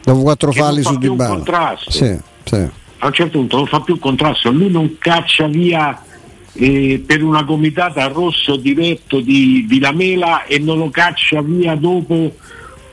[0.03, 1.29] Dopo quattro falli fa su Dybala.
[1.29, 1.91] contrasto.
[1.91, 2.55] Sì, sì.
[2.55, 5.99] a un certo punto non fa più contrasto, lui non caccia via
[6.53, 12.35] eh, per una gomitata rosso diretto di, di Lamela e non lo caccia via dopo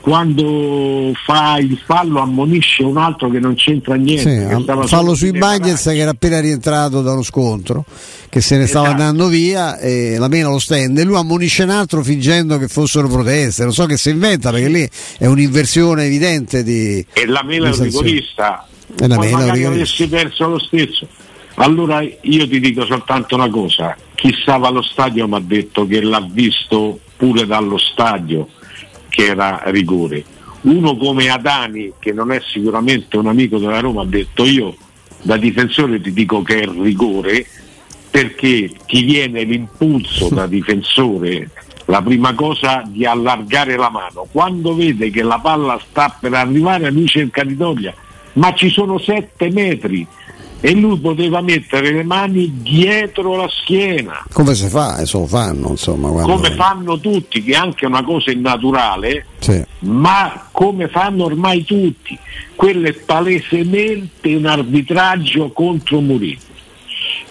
[0.03, 4.49] quando fa il fallo ammonisce un altro che non c'entra niente.
[4.53, 7.85] Sì, stava fallo sui Bagnets che era appena rientrato da uno scontro
[8.27, 9.01] che se ne stava Esatto.
[9.01, 11.05] andando via e la mena lo stende.
[11.05, 13.63] Lui ammonisce un altro fingendo che fossero proteste.
[13.63, 17.71] Non so che si inventa perché lì è un'inversione evidente di e la Mela è
[17.73, 18.67] un rigorista.
[18.99, 21.07] E la un magari avessi perso lo stesso.
[21.55, 23.95] Allora io ti dico soltanto una cosa.
[24.15, 28.49] Chi stava allo stadio mi ha detto che l'ha visto pure dallo stadio
[29.13, 30.23] che era rigore
[30.61, 34.75] uno come Adani che non è sicuramente un amico della Roma ha detto io
[35.21, 37.45] da difensore ti dico che è rigore
[38.13, 41.49] perché ti viene l'impulso da difensore.
[41.85, 44.27] La prima cosa di allargare la mano.
[44.31, 47.95] Quando vede che la palla sta per arrivare lui cerca di togliere.
[48.33, 50.05] Ma ci sono sette metri
[50.65, 54.93] e lui poteva mettere le mani dietro la schiena come si fa?
[54.95, 59.61] Adesso lo fanno insomma come fanno tutti che è anche una cosa innaturale Sì.
[59.79, 62.17] ma come fanno ormai tutti
[62.55, 66.39] quello è palesemente un arbitraggio contro Mourinho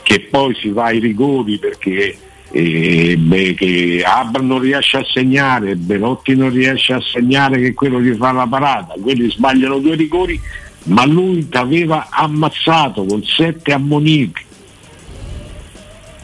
[0.02, 2.16] che poi si va ai rigori perché
[2.54, 7.98] e, beh, che Abra non riesce a segnare, Belotti non riesce a segnare che quello
[7.98, 10.38] gli fa la parata, quelli sbagliano due rigori,
[10.84, 14.40] ma lui ti aveva ammazzato con sette ammoniti.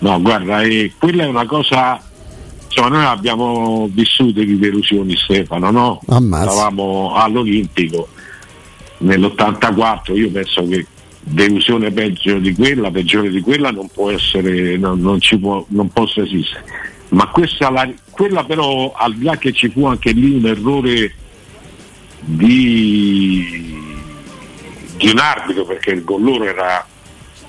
[0.01, 2.01] No, guarda, eh, quella è una cosa.
[2.67, 6.01] Insomma, noi abbiamo vissuto di delusioni, Stefano, no?
[6.07, 6.51] Ammazza.
[6.51, 8.09] Stavamo all'Olimpico
[8.99, 10.87] nell'84, io penso che
[11.21, 15.89] delusione peggio di quella, peggiore di quella non può essere, non, non ci può, non
[15.91, 16.65] possa esistere.
[17.11, 21.15] Ma questa, la- quella però, al di là che ci fu anche lì un errore
[22.21, 23.88] di,
[24.99, 26.87] di un arbitro, perché il gol loro era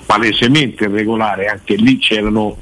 [0.06, 2.56] palesemente irregolare, anche lì c'erano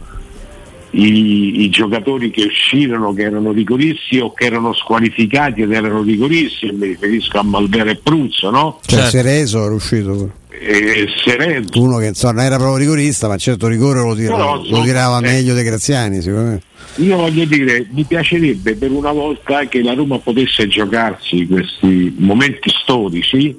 [0.91, 6.71] i, i giocatori che uscirono che erano rigoristi o che erano squalificati ed erano rigoristi,
[6.73, 8.81] mi riferisco a Malvera e Pruzzo, no?
[8.85, 10.33] Cioè, Sereso era uscito.
[10.51, 11.81] E Serenzo.
[11.81, 14.85] Uno che insomma non era proprio rigorista, ma certo rigore lo tirava, Però, lo insomma,
[14.85, 15.21] tirava eh.
[15.21, 16.65] meglio dei Graziani, sicuramente.
[16.97, 22.71] Io voglio dire, mi piacerebbe per una volta che la Roma potesse giocarsi questi momenti
[22.71, 23.57] storici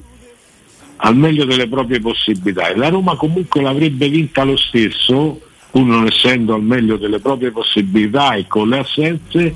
[1.02, 5.40] al meglio delle proprie possibilità e la Roma comunque l'avrebbe vinta lo stesso,
[5.72, 9.56] pur non essendo al meglio delle proprie possibilità e con le assenze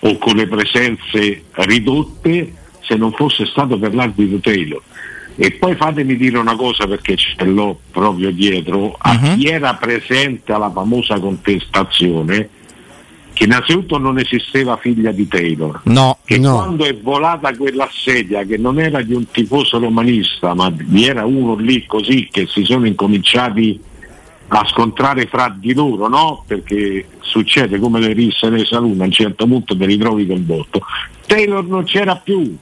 [0.00, 4.82] o con le presenze ridotte se non fosse stato per l'arbitro Taylor.
[5.36, 10.52] E poi fatemi dire una cosa perché ce l'ho proprio dietro, a chi era presente
[10.52, 12.48] alla famosa contestazione,
[13.38, 15.82] che innanzitutto non esisteva figlia di Taylor.
[15.84, 20.72] No, Che quando è volata quella sedia, che non era di un tifoso romanista, ma
[20.74, 23.80] vi era uno lì così che si sono incominciati
[24.48, 26.42] a scontrare fra di loro, no?
[26.48, 30.80] Perché succede come le risse nelle salune, a un certo punto ti ritrovi col botto.
[31.26, 32.56] Taylor non c'era più.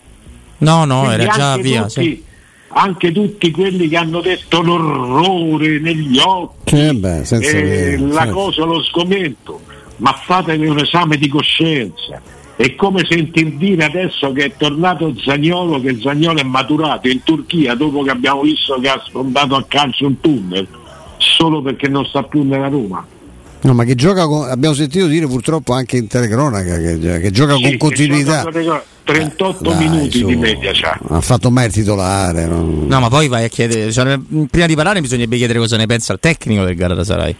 [0.59, 1.83] No, no, Quindi era già anche via.
[1.87, 2.23] tutti, sì.
[2.69, 8.33] anche tutti quelli che hanno detto l'orrore negli occhi, Eh beh, senza eh, la certo.
[8.35, 9.61] cosa, lo sgomento,
[9.99, 12.21] ma fatevi un esame di coscienza.
[12.57, 17.75] È come sentir dire adesso che è tornato Zagnolo, che Zagnolo è maturato in Turchia
[17.75, 20.67] dopo che abbiamo visto che ha sfondato a calcio un tunnel,
[21.19, 23.07] solo perché non sta più nella Roma.
[23.61, 27.57] No, ma che gioca con, abbiamo sentito dire purtroppo anche in telecronaca che, che gioca
[27.57, 28.45] Sì, con continuità.
[28.51, 30.27] gioca- 38 Dai, minuti su.
[30.27, 30.99] di media c'ha.
[31.09, 32.47] Ha fatto mai il titolare.
[32.47, 32.85] no?
[32.87, 33.93] No, ma poi vai a chiedere.
[33.93, 34.19] cioè,
[34.51, 37.37] prima di parlare bisognerebbe chiedere cosa ne pensa il tecnico del Galatasaray.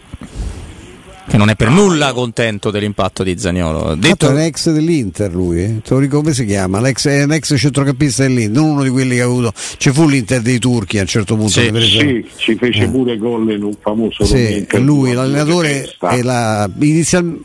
[1.29, 3.95] Che non è per nulla contento dell'impatto di Zaniolo.
[3.95, 4.07] Detto...
[4.07, 5.81] Detto, è un ex dell'Inter lui, eh?
[5.83, 6.79] Te lo ricordo come si chiama?
[6.79, 9.51] L'ex, è un ex centrocampista dell'Inter, non uno di quelli che ha avuto.
[9.77, 11.51] Ci fu l'Inter dei turchi a un certo punto.
[11.51, 12.89] Sì, sì, ci fece Eh.
[12.89, 17.39] pure gol in un famoso Sì, lui, l'allenatore è la inizial...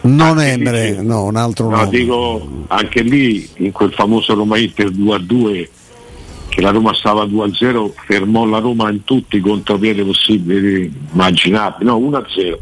[0.00, 1.90] Non Emre, no, un altro No, nome.
[1.90, 5.70] dico anche lì in quel famoso Roma Inter 2 a 2
[6.48, 10.92] che la Roma stava 2 a 0 fermò la Roma in tutti i contropiedi possibili
[11.12, 12.58] immaginabili no 1 a 0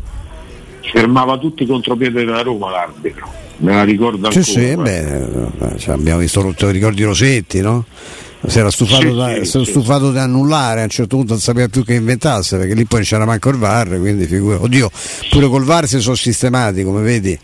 [0.93, 5.25] fermava tutti i contropiedi della Roma l'arbitro me la ricordo Sì, ancora sì, beh,
[5.75, 7.87] eh, cioè, abbiamo visto tutto, ricordi Rosetti, no?
[8.47, 9.71] Si era stufato, Sì, da, sì, si era sì.
[9.71, 12.99] stufato di annullare, a un certo punto non sapeva più che inventasse, perché lì poi
[12.99, 14.61] non c'era manco il VAR, quindi figura.
[14.61, 14.91] Oddio,
[15.31, 17.39] pure col VAR si sono sistemati, come vedi.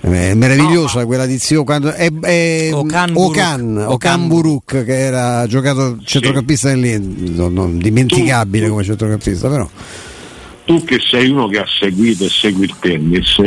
[0.00, 3.90] È meravigliosa quella dizione quando è, è Okan Okan, Buruk.
[3.90, 9.68] Okan Buruk che era giocato centrocampista nell'Inter, non, dimenticabile come centrocampista però
[10.64, 13.40] tu che sei uno che ha seguito e segui il tennis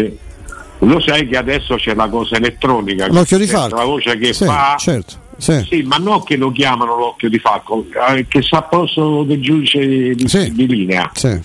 [0.79, 3.75] lo sai che adesso c'è la cosa elettronica L'occhio di falco.
[3.75, 5.65] la voce che Sì, fa certo, sì.
[5.69, 9.39] Sì, ma non che lo chiamano l'occhio di falco eh, che sta a posto del
[9.41, 11.39] giudice di, di linea Sì.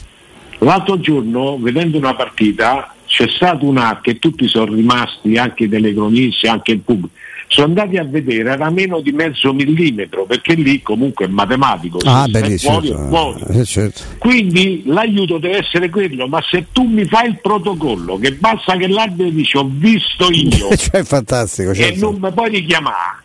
[0.59, 5.69] L'altro giorno, vedendo una partita, c'è stato un atto e tutti sono rimasti, anche i
[5.69, 7.11] telecronisti, anche il pubblico,
[7.47, 12.27] sono andati a vedere, era meno di mezzo millimetro, perché lì comunque è matematico, Ah,
[12.27, 13.45] beh, lì, fuori, certo, fuori.
[13.61, 14.03] eh, certo.
[14.19, 18.89] Quindi l'aiuto deve essere quello, ma se tu mi fai il protocollo, che basta che
[18.89, 22.11] l'arbitro dice ho visto io cioè, fantastico e certo.
[22.11, 23.23] non mi puoi richiamare.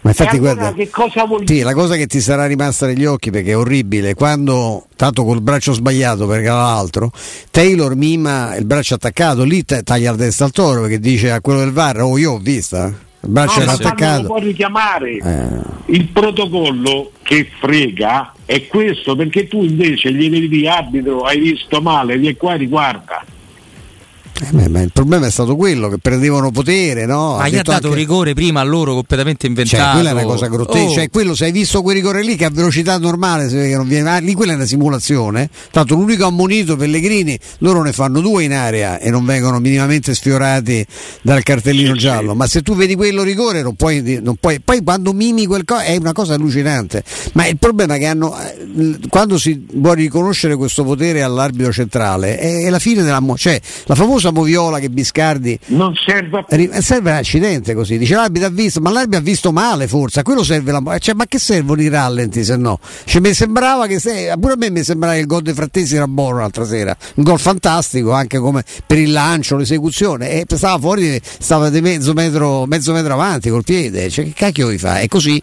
[0.00, 3.04] Ma infatti, allora guarda, che cosa vuol sì, la cosa che ti sarà rimasta negli
[3.04, 7.10] occhi perché è orribile, quando, tanto col braccio sbagliato perché era l'altro,
[7.50, 11.60] Taylor mima il braccio attaccato, lì taglia la testa al toro perché dice a quello
[11.60, 14.26] del VAR, oh io ho vista, il braccio No, era attaccato.
[14.26, 15.16] può richiamare.
[15.16, 21.40] Eh, Il protocollo che frega è questo, perché tu invece gli devi dire arbitro, hai
[21.40, 23.24] visto male, vieni qua riguarda.
[24.40, 27.36] Eh, ma il problema è stato quello che prendevano potere, no?
[27.38, 29.82] Ma gli ha dato anche- rigore prima a loro completamente inventato.
[29.82, 30.84] Cioè, quella è una cosa grottesca.
[30.90, 30.92] Oh.
[30.92, 34.10] Cioè, quello, se hai visto quei rigori lì che a velocità normale che non viene.
[34.10, 35.50] Ah, lì quella è una simulazione.
[35.72, 40.86] Tanto l'unico ammonito Pellegrini, loro ne fanno due in area e non vengono minimamente sfiorati
[41.22, 42.34] dal cartellino giallo.
[42.34, 45.78] Ma se tu vedi quello rigore, non puoi, non puoi- Poi quando mimi quel co-
[45.80, 47.02] è una cosa allucinante.
[47.32, 48.36] Ma il problema è che hanno.
[48.38, 53.20] eh, Quando si vuole riconoscere questo potere all'arbitro centrale, è, la fine della.
[53.36, 55.58] cioè, la famosa moviola che Biscardi.
[55.66, 59.52] Non serve a Serve un accidente così, dice l'arbitro ha visto, ma l'arbitro ha visto
[59.52, 62.78] male forse, a quello serve la mo- cioè, ma che servono i rallenti se no?
[63.04, 65.96] Cioè, mi sembrava che se, pure a me mi sembrava che il gol dei Frattesi
[65.96, 70.78] era buono l'altra sera, un gol fantastico anche come per il lancio, l'esecuzione, e stava
[70.78, 75.00] fuori, stava di mezzo metro, mezzo metro avanti col piede, cioè che cacchio vi fa?
[75.00, 75.42] È così.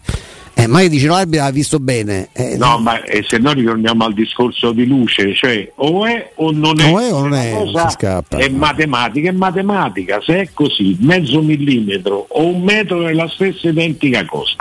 [0.58, 2.30] Eh, ma io dice l'arbitro ha visto bene.
[2.32, 6.50] Eh, No, ma e se no ritorniamo al discorso di luce, cioè o è o
[6.50, 6.90] non è.
[6.90, 8.38] O è o non è, cosa scappa.
[8.38, 10.18] È matematica, è matematica.
[10.22, 14.56] Se è così, mezzo millimetro o un metro è la stessa identica cosa.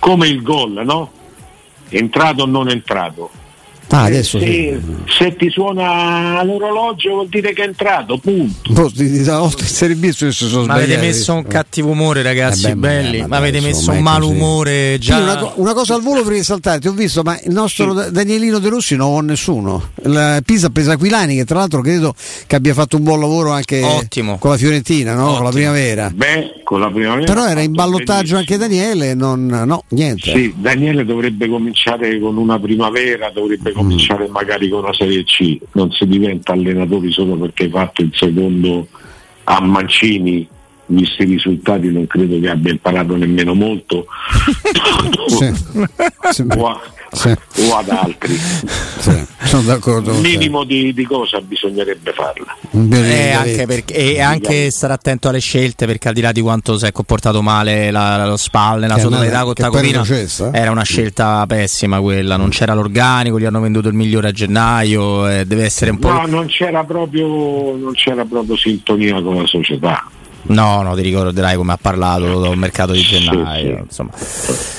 [0.00, 1.12] Come il gol, no?
[1.90, 3.30] Entrato o non entrato.
[3.88, 4.44] Ah, adesso sì.
[4.46, 4.80] se,
[5.18, 8.72] se ti suona l'orologio vuol dire che è entrato, punto.
[8.72, 12.74] Boh, di- di- in Serie B sono Ma avete messo un cattivo umore, ragazzi, Eh
[12.74, 13.20] beh, belli.
[13.20, 15.16] ma Ma, avete messo un malumore già.
[15.16, 17.92] Sì, una, una cosa al volo prima di saltare, ti ho visto, ma il nostro
[17.92, 19.90] Da- Danielino De Rossi non ho nessuno.
[20.04, 22.14] Il Pisa ha preso Aquilani, che tra l'altro credo
[22.46, 24.38] che abbia fatto un buon lavoro anche Ottimo.
[24.38, 25.34] con la Fiorentina, no?
[25.34, 26.10] con la primavera.
[26.12, 27.24] Beh, con la primavera.
[27.32, 30.32] Però era in ballottaggio anche Daniele, non, no, niente.
[30.32, 33.76] Sì, Daniele dovrebbe cominciare con una primavera, dovrebbe Mm.
[33.76, 38.10] cominciare magari con una Serie C, non si diventa allenatori solo perché hai fatto il
[38.14, 38.86] secondo
[39.44, 40.46] a Mancini,
[40.86, 44.06] visti i risultati non credo che abbia imparato nemmeno molto,
[46.56, 46.80] o, a-
[47.14, 48.34] o ad altri.
[48.36, 50.12] Sì, sono d'accordo.
[50.12, 52.56] Un minimo di, di cosa bisognerebbe farla.
[52.70, 56.76] Eh, anche perché, e anche stare attento alle scelte perché al di là di quanto
[56.78, 60.50] si è comportato male la, lo SPAL nella Che sua totalità con retrocessa?
[60.52, 65.28] era una scelta pessima quella non c'era l'organico gli hanno venduto il migliore a gennaio
[65.28, 67.26] eh, deve essere un po' No, non c'era proprio,
[67.76, 70.08] non c'era proprio sintonia con la società.
[70.46, 73.78] No, no, ti ricorderai come ha parlato dal mercato di gennaio.
[73.84, 74.10] Insomma.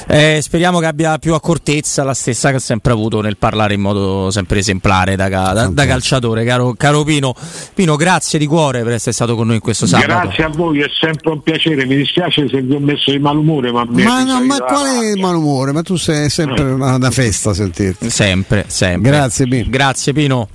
[0.07, 3.81] Eh, speriamo che abbia più accortezza, la stessa che ha sempre avuto nel parlare in
[3.81, 6.45] modo sempre esemplare da, ca- da- da calciatore.
[6.45, 7.33] Caro, caro Pino.
[7.73, 10.27] Pino, grazie di cuore per essere stato con noi questo sabato.
[10.27, 11.85] Grazie a voi, è sempre un piacere.
[11.85, 15.71] Mi dispiace se vi ho messo di malumore, ma Ma, no, ma quale malumore?
[15.71, 18.09] Ma tu sei sempre una, una festa a sentirti.
[18.09, 19.09] Sempre, sempre.
[19.11, 19.65] Grazie, Pino.
[19.69, 20.47] Grazie Pino.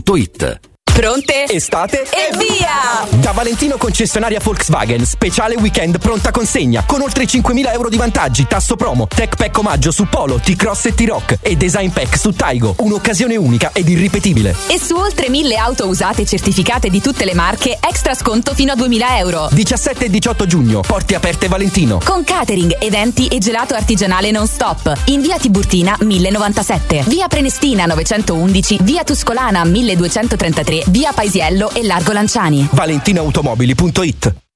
[0.00, 0.73] risparmioceramica.it.
[0.94, 1.46] Pronte?
[1.48, 2.02] Estate?
[2.02, 3.04] E via!
[3.18, 8.76] Da Valentino concessionaria Volkswagen, speciale weekend pronta consegna, con oltre 5.000 euro di vantaggi, tasso
[8.76, 13.34] promo, tech pack omaggio su Polo, T-Cross e T-Rock e design pack su Taigo, un'occasione
[13.34, 14.54] unica ed irripetibile.
[14.68, 18.76] E su oltre 1000 auto usate certificate di tutte le marche, extra sconto fino a
[18.76, 19.48] 2000 euro.
[19.50, 21.98] 17 e 18 giugno, porte aperte Valentino.
[22.04, 24.96] Con catering, eventi e gelato artigianale non stop.
[25.06, 32.68] In via Tiburtina 1097, via Prenestina 911, via Tuscolana 1233, via Paisiello e Largo Lanciani.
[32.72, 34.43] ValentinoAutomobili.it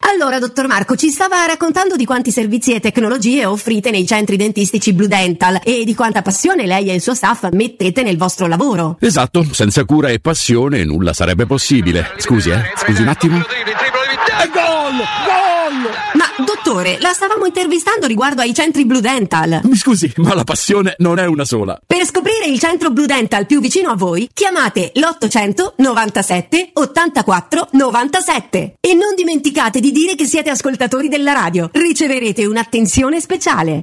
[0.00, 4.92] Allora, dottor Marco, ci stava raccontando di quanti servizi e tecnologie offrite nei centri dentistici
[4.92, 8.96] Blue Dental e di quanta passione lei e il suo staff mettete nel vostro lavoro.
[9.00, 12.12] Esatto, senza cura e passione nulla sarebbe possibile.
[12.16, 12.72] Scusi, eh?
[12.76, 13.38] Scusi un attimo.
[13.38, 14.94] E gol!
[15.26, 15.47] Gol!
[15.70, 19.60] Ma, dottore, la stavamo intervistando riguardo ai centri Blue Dental.
[19.64, 21.78] Mi scusi, ma la passione non è una sola.
[21.84, 28.74] Per scoprire il centro Blue Dental più vicino a voi, chiamate l'800 97 84 97
[28.80, 31.68] e non dimenticate di dire che siete ascoltatori della radio.
[31.72, 33.82] Riceverete un'attenzione speciale.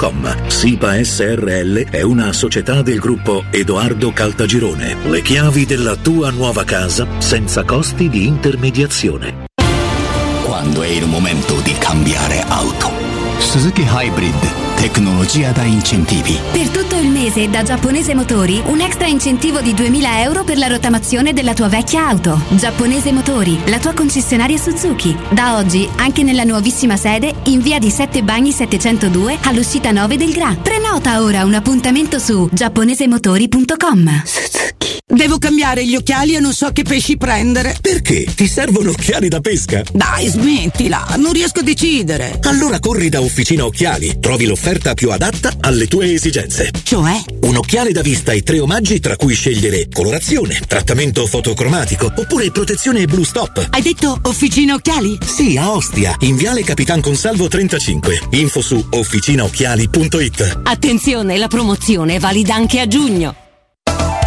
[0.00, 0.48] www.keicalt.com.
[0.48, 4.96] SIPA SRL è una società del gruppo Edoardo Caltagirone.
[5.04, 9.44] Le chiavi della tua nuova casa senza costi di intermediazione.
[10.44, 12.90] Quando è il momento di cambiare auto?
[13.38, 16.38] Suzuki Hybrid, tecnologia da incentivi.
[16.52, 20.68] Per tutto il mese da Giapponese Motori un extra incentivo di 2000 euro per la
[20.68, 22.40] rottamazione della tua vecchia auto.
[22.48, 25.14] Giapponese Motori, la tua concessionaria Suzuki.
[25.28, 30.32] Da oggi anche nella nuovissima sede in via di 7 Bagni 702 all'uscita 9 del
[30.32, 30.56] Gra.
[30.60, 34.22] Prenota ora un appuntamento su giapponesemotori.com.
[35.12, 37.76] Devo cambiare gli occhiali e non so che pesci prendere.
[37.80, 38.24] Perché?
[38.32, 39.82] Ti servono occhiali da pesca?
[39.92, 42.38] Dai, smettila, non riesco a decidere.
[42.44, 46.70] Allora corri da Officina Occhiali, trovi l'offerta più adatta alle tue esigenze.
[46.82, 47.20] Cioè?
[47.42, 53.06] Un occhiale da vista e tre omaggi tra cui scegliere colorazione, trattamento fotocromatico oppure protezione
[53.06, 53.66] Blue Stop.
[53.70, 55.18] Hai detto Officina Occhiali?
[55.24, 58.20] Sì, a Ostia, in Viale Capitan Consalvo 35.
[58.30, 60.60] Info su officinaocchiali.it.
[60.62, 63.48] Attenzione, la promozione è valida anche a giugno.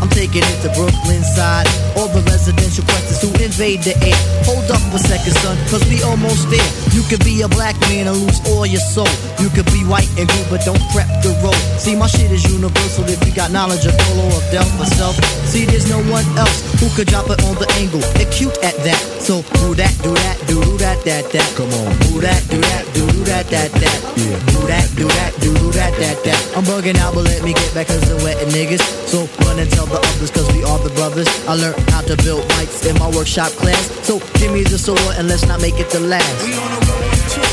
[0.00, 1.68] I'm taking it to Brooklyn side.
[1.96, 4.16] All the residential questions who invade the air.
[4.48, 6.64] Hold up a second, son, cause we almost there.
[6.96, 9.10] You could be a black man and lose all your soul.
[9.38, 11.60] You could be white and blue, but don't prep the road.
[11.76, 15.20] See, my shit is universal if you got knowledge of Dolo or Del myself.
[15.44, 18.00] See, there's no one else who could drop it on the angle.
[18.16, 19.00] Acute at that.
[19.20, 21.48] So do that, do that, do that, that, that.
[21.56, 21.92] Come on.
[22.08, 23.98] Do that, do that, do that, that, that.
[24.16, 24.38] Yeah.
[24.48, 26.40] Do that, do that, do that, that, that.
[26.56, 28.80] I'm bugging out, but let me get back cause I'm wetting niggas.
[29.06, 31.28] So run and tell the others cause we are the brothers.
[31.46, 33.90] I learned how to build mics in my workshop class.
[34.06, 37.49] So give me the sword and let's not make it the last.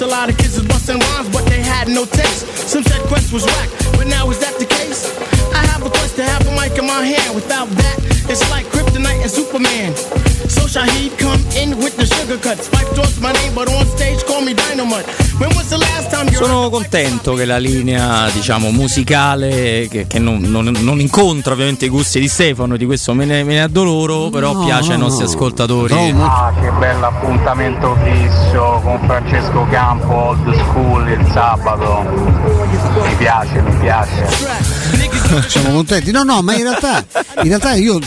[0.00, 2.46] A lot of kids was busting rhymes, but they had no taste.
[2.56, 5.04] Some said Quest was whack, but now is that the case?
[5.52, 7.34] I have a quest to have a mic in my hand.
[7.34, 9.94] Without that, it's like Kryptonite and Superman.
[10.48, 12.68] So Shaheed come in with the sugar cuts.
[12.68, 15.06] Five towards my name, but on stage call me Dynamite.
[15.38, 20.18] When was the last time you Sono contento che la linea, diciamo, musicale, che, che
[20.18, 23.62] non, non- non incontra ovviamente i gusti di Stefano, di questo me ne, me ne
[23.62, 25.30] addoloro, però No, piace ai no, nostri no.
[25.30, 26.14] ascoltatori.
[26.18, 32.04] Ah, che bello appuntamento fisso con Francesco Campo, old school il sabato.
[33.06, 34.26] Mi piace, mi piace.
[35.46, 36.10] Siamo contenti.
[36.10, 37.04] No, no, ma in realtà,
[37.42, 37.98] in realtà io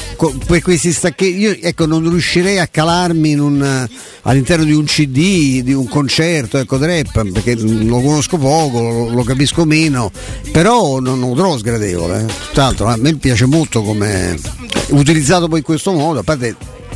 [0.46, 3.88] per questi stacchetti, io ecco, non riuscirei a calarmi un,
[4.24, 9.24] all'interno di un CD, di un concerto ecco, rap, perché lo conosco poco, lo, lo
[9.24, 10.12] capisco meno,
[10.52, 12.22] però non, non lo trovo sgradevole.
[12.22, 12.26] eh.
[12.48, 14.38] Tutt'altro, a me piace molto come
[14.90, 16.56] utilizzato poi in questo modo, a parte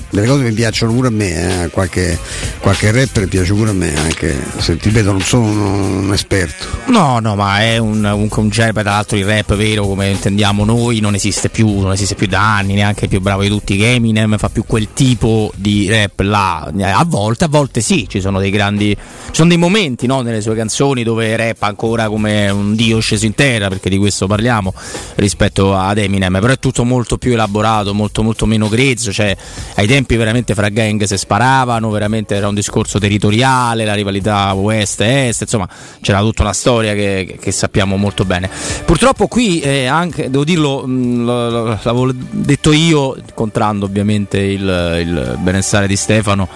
[0.09, 2.17] delle cose mi piacciono pure a me, eh, qualche,
[2.59, 6.65] qualche rapper piace pure a me, anche se ti ripeto non sono un, un esperto.
[6.87, 10.99] No, no, ma è un, un concerto, tra l'altro il rap vero come intendiamo noi
[10.99, 13.93] non esiste più, non esiste più da anni, neanche il più bravo di tutti che
[13.93, 18.39] Eminem fa più quel tipo di rap là, a volte, a volte sì, ci sono
[18.39, 22.75] dei grandi, ci sono dei momenti no, nelle sue canzoni dove rap ancora come un
[22.75, 24.73] dio sceso in terra, perché di questo parliamo
[25.15, 29.35] rispetto ad Eminem, però è tutto molto più elaborato, molto molto meno grezzo, cioè
[29.75, 35.67] ai veramente fra gang si sparavano, veramente era un discorso territoriale, la rivalità West-Est, insomma
[36.01, 38.49] c'era tutta una storia che, che sappiamo molto bene.
[38.85, 45.87] Purtroppo qui eh, anche, devo dirlo, lo- l'avevo detto io, incontrando ovviamente il, il benessere
[45.87, 46.47] di Stefano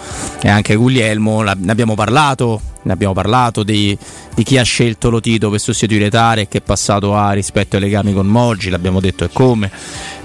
[0.42, 2.62] e anche Guglielmo, ne abbiamo parlato.
[2.84, 3.96] Ne abbiamo parlato di,
[4.34, 8.14] di chi ha scelto Lotito per sostituire Tare e che passato ha rispetto ai legami
[8.14, 9.72] con Moggi, l'abbiamo detto e come.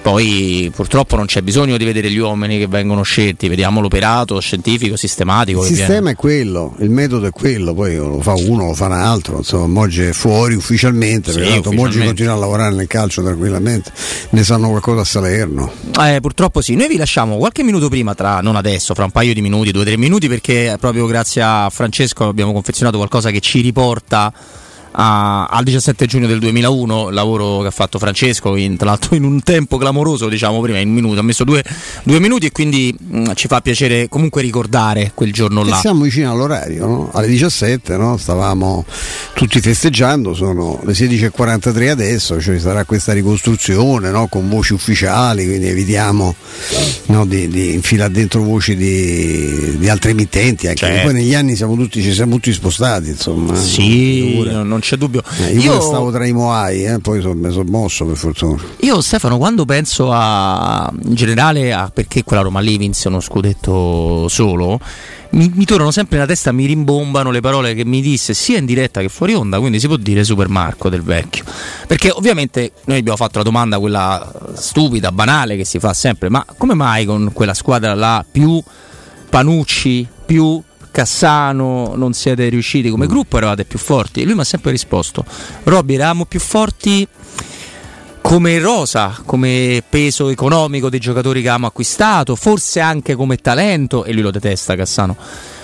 [0.07, 4.97] Poi purtroppo non c'è bisogno di vedere gli uomini che vengono scelti, vediamo l'operato scientifico,
[4.97, 5.63] sistematico.
[5.63, 5.87] Il che viene.
[5.87, 9.39] sistema è quello, il metodo è quello, poi lo fa uno, lo fa un altro,
[9.39, 13.91] insomma, Moggi è fuori ufficialmente, Sì, perché Moggi continua a lavorare nel calcio tranquillamente,
[14.31, 15.73] ne sanno qualcosa a Salerno.
[16.01, 19.35] Eh, purtroppo sì, noi vi lasciamo qualche minuto prima, tra, non adesso, fra un paio
[19.35, 23.41] di minuti, due o tre minuti, perché proprio grazie a Francesco abbiamo confezionato qualcosa che
[23.41, 24.33] ci riporta porta
[24.99, 29.15] a- al 17 giugno del 2001, il lavoro che ha fatto Francesco, in- tra l'altro
[29.15, 31.63] in un tempo clamoroso, diciamo prima, in un minuto, ha messo due,
[32.03, 35.77] due minuti e quindi mh, ci fa piacere comunque ricordare quel giorno E là.
[35.77, 37.11] siamo vicini all'orario, no?
[37.13, 38.17] alle 17 no?
[38.17, 38.85] stavamo
[39.35, 44.29] tutti festeggiando, sono le 16.43 adesso, ci sarà questa ricostruzione no?
[44.29, 46.35] con voci ufficiali, quindi evitiamo
[47.07, 51.03] no, di, di infilare dentro voci di, di altri emittenti, anche Certo.
[51.05, 53.09] poi negli anni siamo tutti, ci siamo tutti spostati.
[53.09, 53.55] Insomma.
[53.55, 54.53] Sì, pure.
[54.53, 55.21] non non c'è dubbio.
[55.41, 58.63] Eh, io, Io- stavo tra i Moai, eh, poi so- mi sono mosso per fortuna.
[58.81, 64.29] Io Stefano, quando penso a in generale a perché quella Roma lì vinse uno scudetto
[64.29, 64.79] solo,
[65.31, 68.65] mi, mi tornano sempre nella testa, mi rimbombano le parole che mi disse sia in
[68.65, 71.43] diretta che fuori onda, quindi si può dire Super Marco del vecchio.
[71.89, 76.45] Perché ovviamente noi abbiamo fatto la domanda quella stupida, banale che si fa sempre, ma
[76.57, 78.63] come mai con quella squadra là più
[79.29, 80.63] Panucci, più
[80.97, 84.23] Cassano non siete riusciti come gruppo, eravate più forti?
[84.23, 85.27] E lui mi ha sempre risposto,
[85.65, 87.07] Robby, eravamo più forti
[88.23, 94.15] come rosa, come peso economico dei giocatori che abbiamo acquistato, forse anche come talento, e
[94.15, 95.19] lui lo detesta Cassano,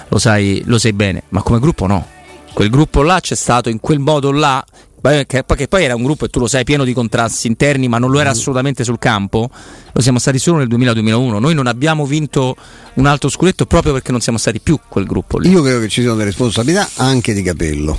[0.08, 2.06] lo sai, lo sai bene, ma come gruppo no.
[2.52, 4.62] Quel gruppo là c'è stato in quel modo là,
[5.26, 7.98] che, che poi era un gruppo, e tu lo sai, pieno di contrasti interni, ma
[7.98, 9.50] non lo era assolutamente sul campo,
[9.92, 11.38] lo siamo stati solo nel 2000-2001.
[11.38, 12.56] Noi non abbiamo vinto
[12.94, 15.50] un altro scudetto proprio perché non siamo stati più quel gruppo lì.
[15.50, 17.98] Io credo che ci siano delle responsabilità anche di capello.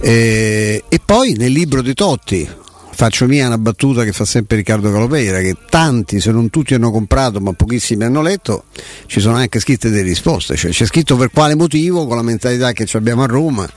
[0.00, 2.48] Eh, e poi nel libro di Totti,
[2.94, 6.90] faccio mia una battuta che fa sempre Riccardo Calopeira, che tanti, se non tutti hanno
[6.90, 8.64] comprato, ma pochissimi hanno letto,
[9.06, 12.72] ci sono anche scritte delle risposte, cioè c'è scritto per quale motivo, con la mentalità
[12.72, 13.68] che abbiamo a Roma.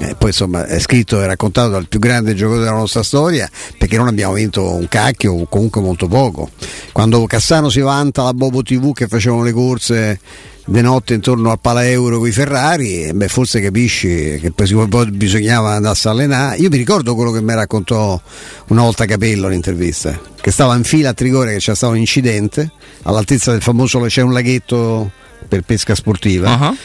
[0.00, 3.48] Eh, poi insomma è scritto e raccontato dal più grande giocatore della nostra storia
[3.78, 6.50] perché non abbiamo vinto un cacchio o comunque molto poco.
[6.92, 10.20] Quando Cassano si vanta alla Bobo TV che facevano le corse
[10.66, 15.74] di notte intorno al Pala Euro con i Ferrari, beh, forse capisci che poi, bisognava
[15.74, 16.56] andarsi a allenare.
[16.56, 18.20] Io mi ricordo quello che mi raccontò
[18.68, 22.72] una volta Capello all'intervista, che stava in fila a Trigore, che c'era stato un incidente
[23.02, 25.10] all'altezza del famoso c'è un laghetto
[25.46, 26.54] per pesca sportiva.
[26.54, 26.76] Uh-huh.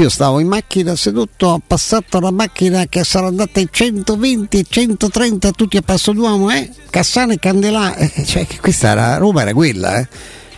[0.00, 4.66] Io stavo in macchina seduto, ho passato la macchina che sarà andata ai 120 e
[4.66, 6.70] 130 tutti a passo d'uomo, eh?
[6.88, 10.08] Cassano e Candelà, eh, cioè questa era Roma era quella, eh?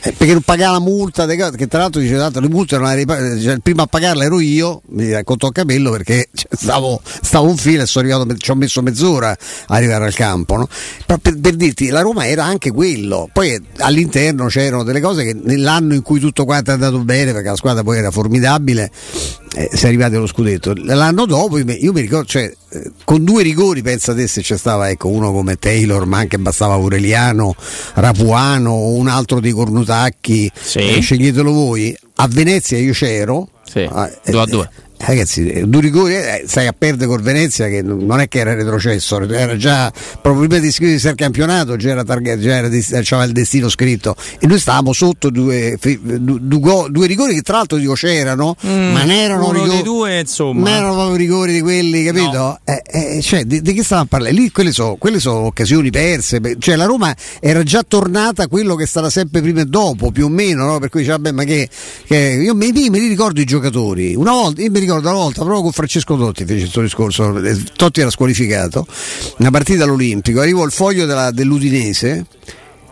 [0.06, 3.40] Eh, perché non pagava la multa, che tra l'altro dice tanto le multe non arrivate,
[3.40, 7.56] cioè, il primo a pagarla ero io, mi raccontò Capello perché cioè, stavo, stavo in
[7.56, 9.36] fila e sono arrivato, ci ho messo mezz'ora a
[9.74, 10.54] arrivare al campo.
[10.58, 10.68] No?
[11.04, 15.34] Per, per, per, dirti, la Roma era anche quello, poi all'interno c'erano delle cose che
[15.34, 18.88] nell'anno in cui tutto quanto è andato bene, perché la squadra poi era formidabile,
[19.54, 20.72] eh, si è arrivati allo scudetto.
[20.76, 24.90] L'anno dopo io mi ricordo, cioè, eh, con due rigori pensa te se c'è stava
[24.90, 27.54] ecco, uno come Taylor, ma anche bastava Aureliano,
[27.94, 30.78] Rapuano o un altro dei Cornutacchi, sì.
[30.78, 31.96] eh, sceglietelo voi.
[32.16, 33.48] A Venezia io c'ero.
[33.64, 34.70] Sì, ah, 2 a 2.
[34.98, 39.20] Ragazzi, due rigori, eh, stai a perdere col Venezia che non è che era retrocesso,
[39.28, 39.92] era già
[40.22, 44.16] proprio prima di iscriversi al campionato, già era, target, già era c'era il destino scritto
[44.38, 49.00] e noi stavamo sotto due, due, due rigori che tra l'altro dico c'erano, mm, ma
[49.00, 50.70] non erano rigori, due, insomma.
[50.70, 52.38] non erano proprio rigori di quelli, capito?
[52.38, 52.58] No.
[52.64, 54.32] Eh, eh, cioè, di, di, che stavamo a parlare?
[54.32, 58.74] Lì quelle sono, quelle sono occasioni perse, cioè la Roma era già tornata a quello
[58.74, 60.78] che è stata sempre prima e dopo, più o meno, no?
[60.78, 61.68] per cui dice, vabbè, ma che,
[62.06, 65.42] che io mi, me li ricordo i giocatori, una volta, io mi ricordo una volta
[65.42, 67.34] proprio con Francesco Totti fece questo discorso
[67.74, 68.86] Totti era squalificato
[69.38, 72.26] una partita all'Olimpico arrivò il foglio della, dell'Udinese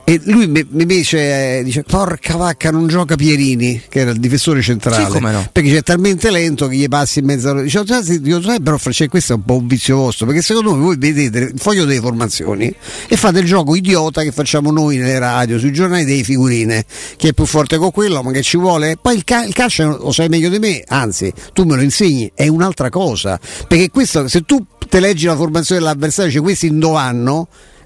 [0.07, 4.60] e lui mi, mi dice, dice, porca vacca non gioca Pierini che era il difensore
[4.60, 5.10] centrale.
[5.10, 5.49] Sì, no.
[5.50, 7.83] perché c'è talmente lento che gli passi in mezzo dice,
[8.20, 11.39] dico, però Francesco questo è un po' un vizio vostro perché secondo me voi vedete
[11.39, 12.73] il foglio delle formazioni
[13.08, 16.84] e fate il gioco idiota che facciamo noi nelle radio sui giornali dei figurine.
[17.16, 18.99] Chi è più forte con quello ma che ci vuole?
[19.00, 22.31] Poi il, cal- il calcio lo sai meglio di me anzi tu me lo insegni
[22.34, 23.41] è un'altra cosa.
[23.66, 26.99] Perché questo se tu te leggi la formazione dell'avversario cioè questi in dove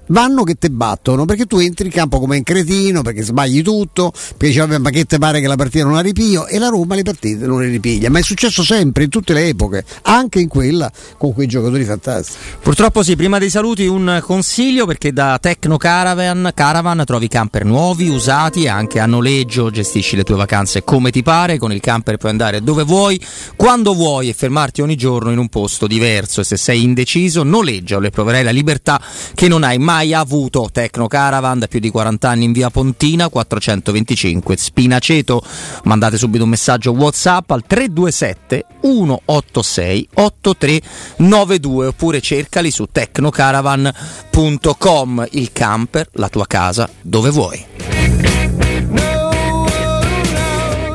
[0.09, 4.11] vanno che te battono perché tu entri in campo come un cretino perché sbagli tutto
[4.11, 6.47] perché dici vabbè ma che te pare che la partita non la ripio?
[6.47, 9.47] E la Roma le partite non le ripiglia ma è successo sempre in tutte le
[9.47, 12.37] epoche anche in quella con quei giocatori fantastici.
[12.61, 18.09] Purtroppo sì prima dei saluti un consiglio perché da Tecno Caravan, Caravan trovi camper nuovi
[18.09, 22.31] usati anche a noleggio gestisci le tue vacanze come ti pare con il camper puoi
[22.31, 23.19] andare dove vuoi
[23.55, 26.41] quando vuoi e fermarti ogni giorno in un posto diverso.
[26.41, 29.01] E se sei indeciso noleggialo e proverai la libertà
[29.33, 32.69] che non hai mai mai avuto Tecno Caravan da più di 40 anni in via
[32.69, 35.43] Pontina 425 Spinaceto.
[35.83, 46.07] Mandate subito un messaggio whatsapp al 327 186 8392 oppure cercali su tecnocaravan.com il camper,
[46.13, 48.18] la tua casa dove vuoi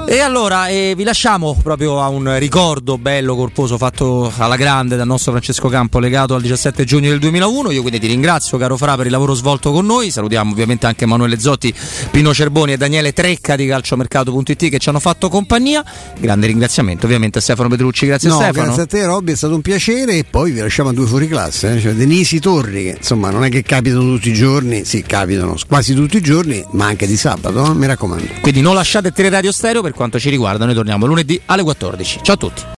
[0.06, 5.06] E allora eh, vi lasciamo proprio a un ricordo bello, corposo, fatto alla grande dal
[5.06, 7.70] nostro Francesco Campo legato al 17 giugno del 2001.
[7.70, 10.10] Io quindi ti ringrazio, caro Fra, per il lavoro svolto con noi.
[10.10, 11.74] Salutiamo ovviamente anche Emanuele Zotti,
[12.10, 15.82] Pino Cerboni e Daniele Trecca di calciomercato.it che ci hanno fatto compagnia.
[16.18, 18.04] Grande ringraziamento ovviamente a Stefano Petrucci.
[18.06, 18.66] Grazie no, Stefano.
[18.66, 20.18] Grazie a te, Robby, è stato un piacere.
[20.18, 21.76] E poi vi lasciamo a due fuori classe.
[21.76, 21.80] Eh?
[21.80, 25.94] Cioè, Denisi Torri, che insomma non è che capitano tutti i giorni, sì, capitano quasi
[25.94, 27.74] tutti i giorni, ma anche di sabato, eh?
[27.74, 28.26] mi raccomando.
[28.42, 32.20] Quindi non lasciate Teleradio Stereo per quanto ci riguarda, noi torniamo lunedì alle 14.
[32.22, 32.64] Ciao a tutti.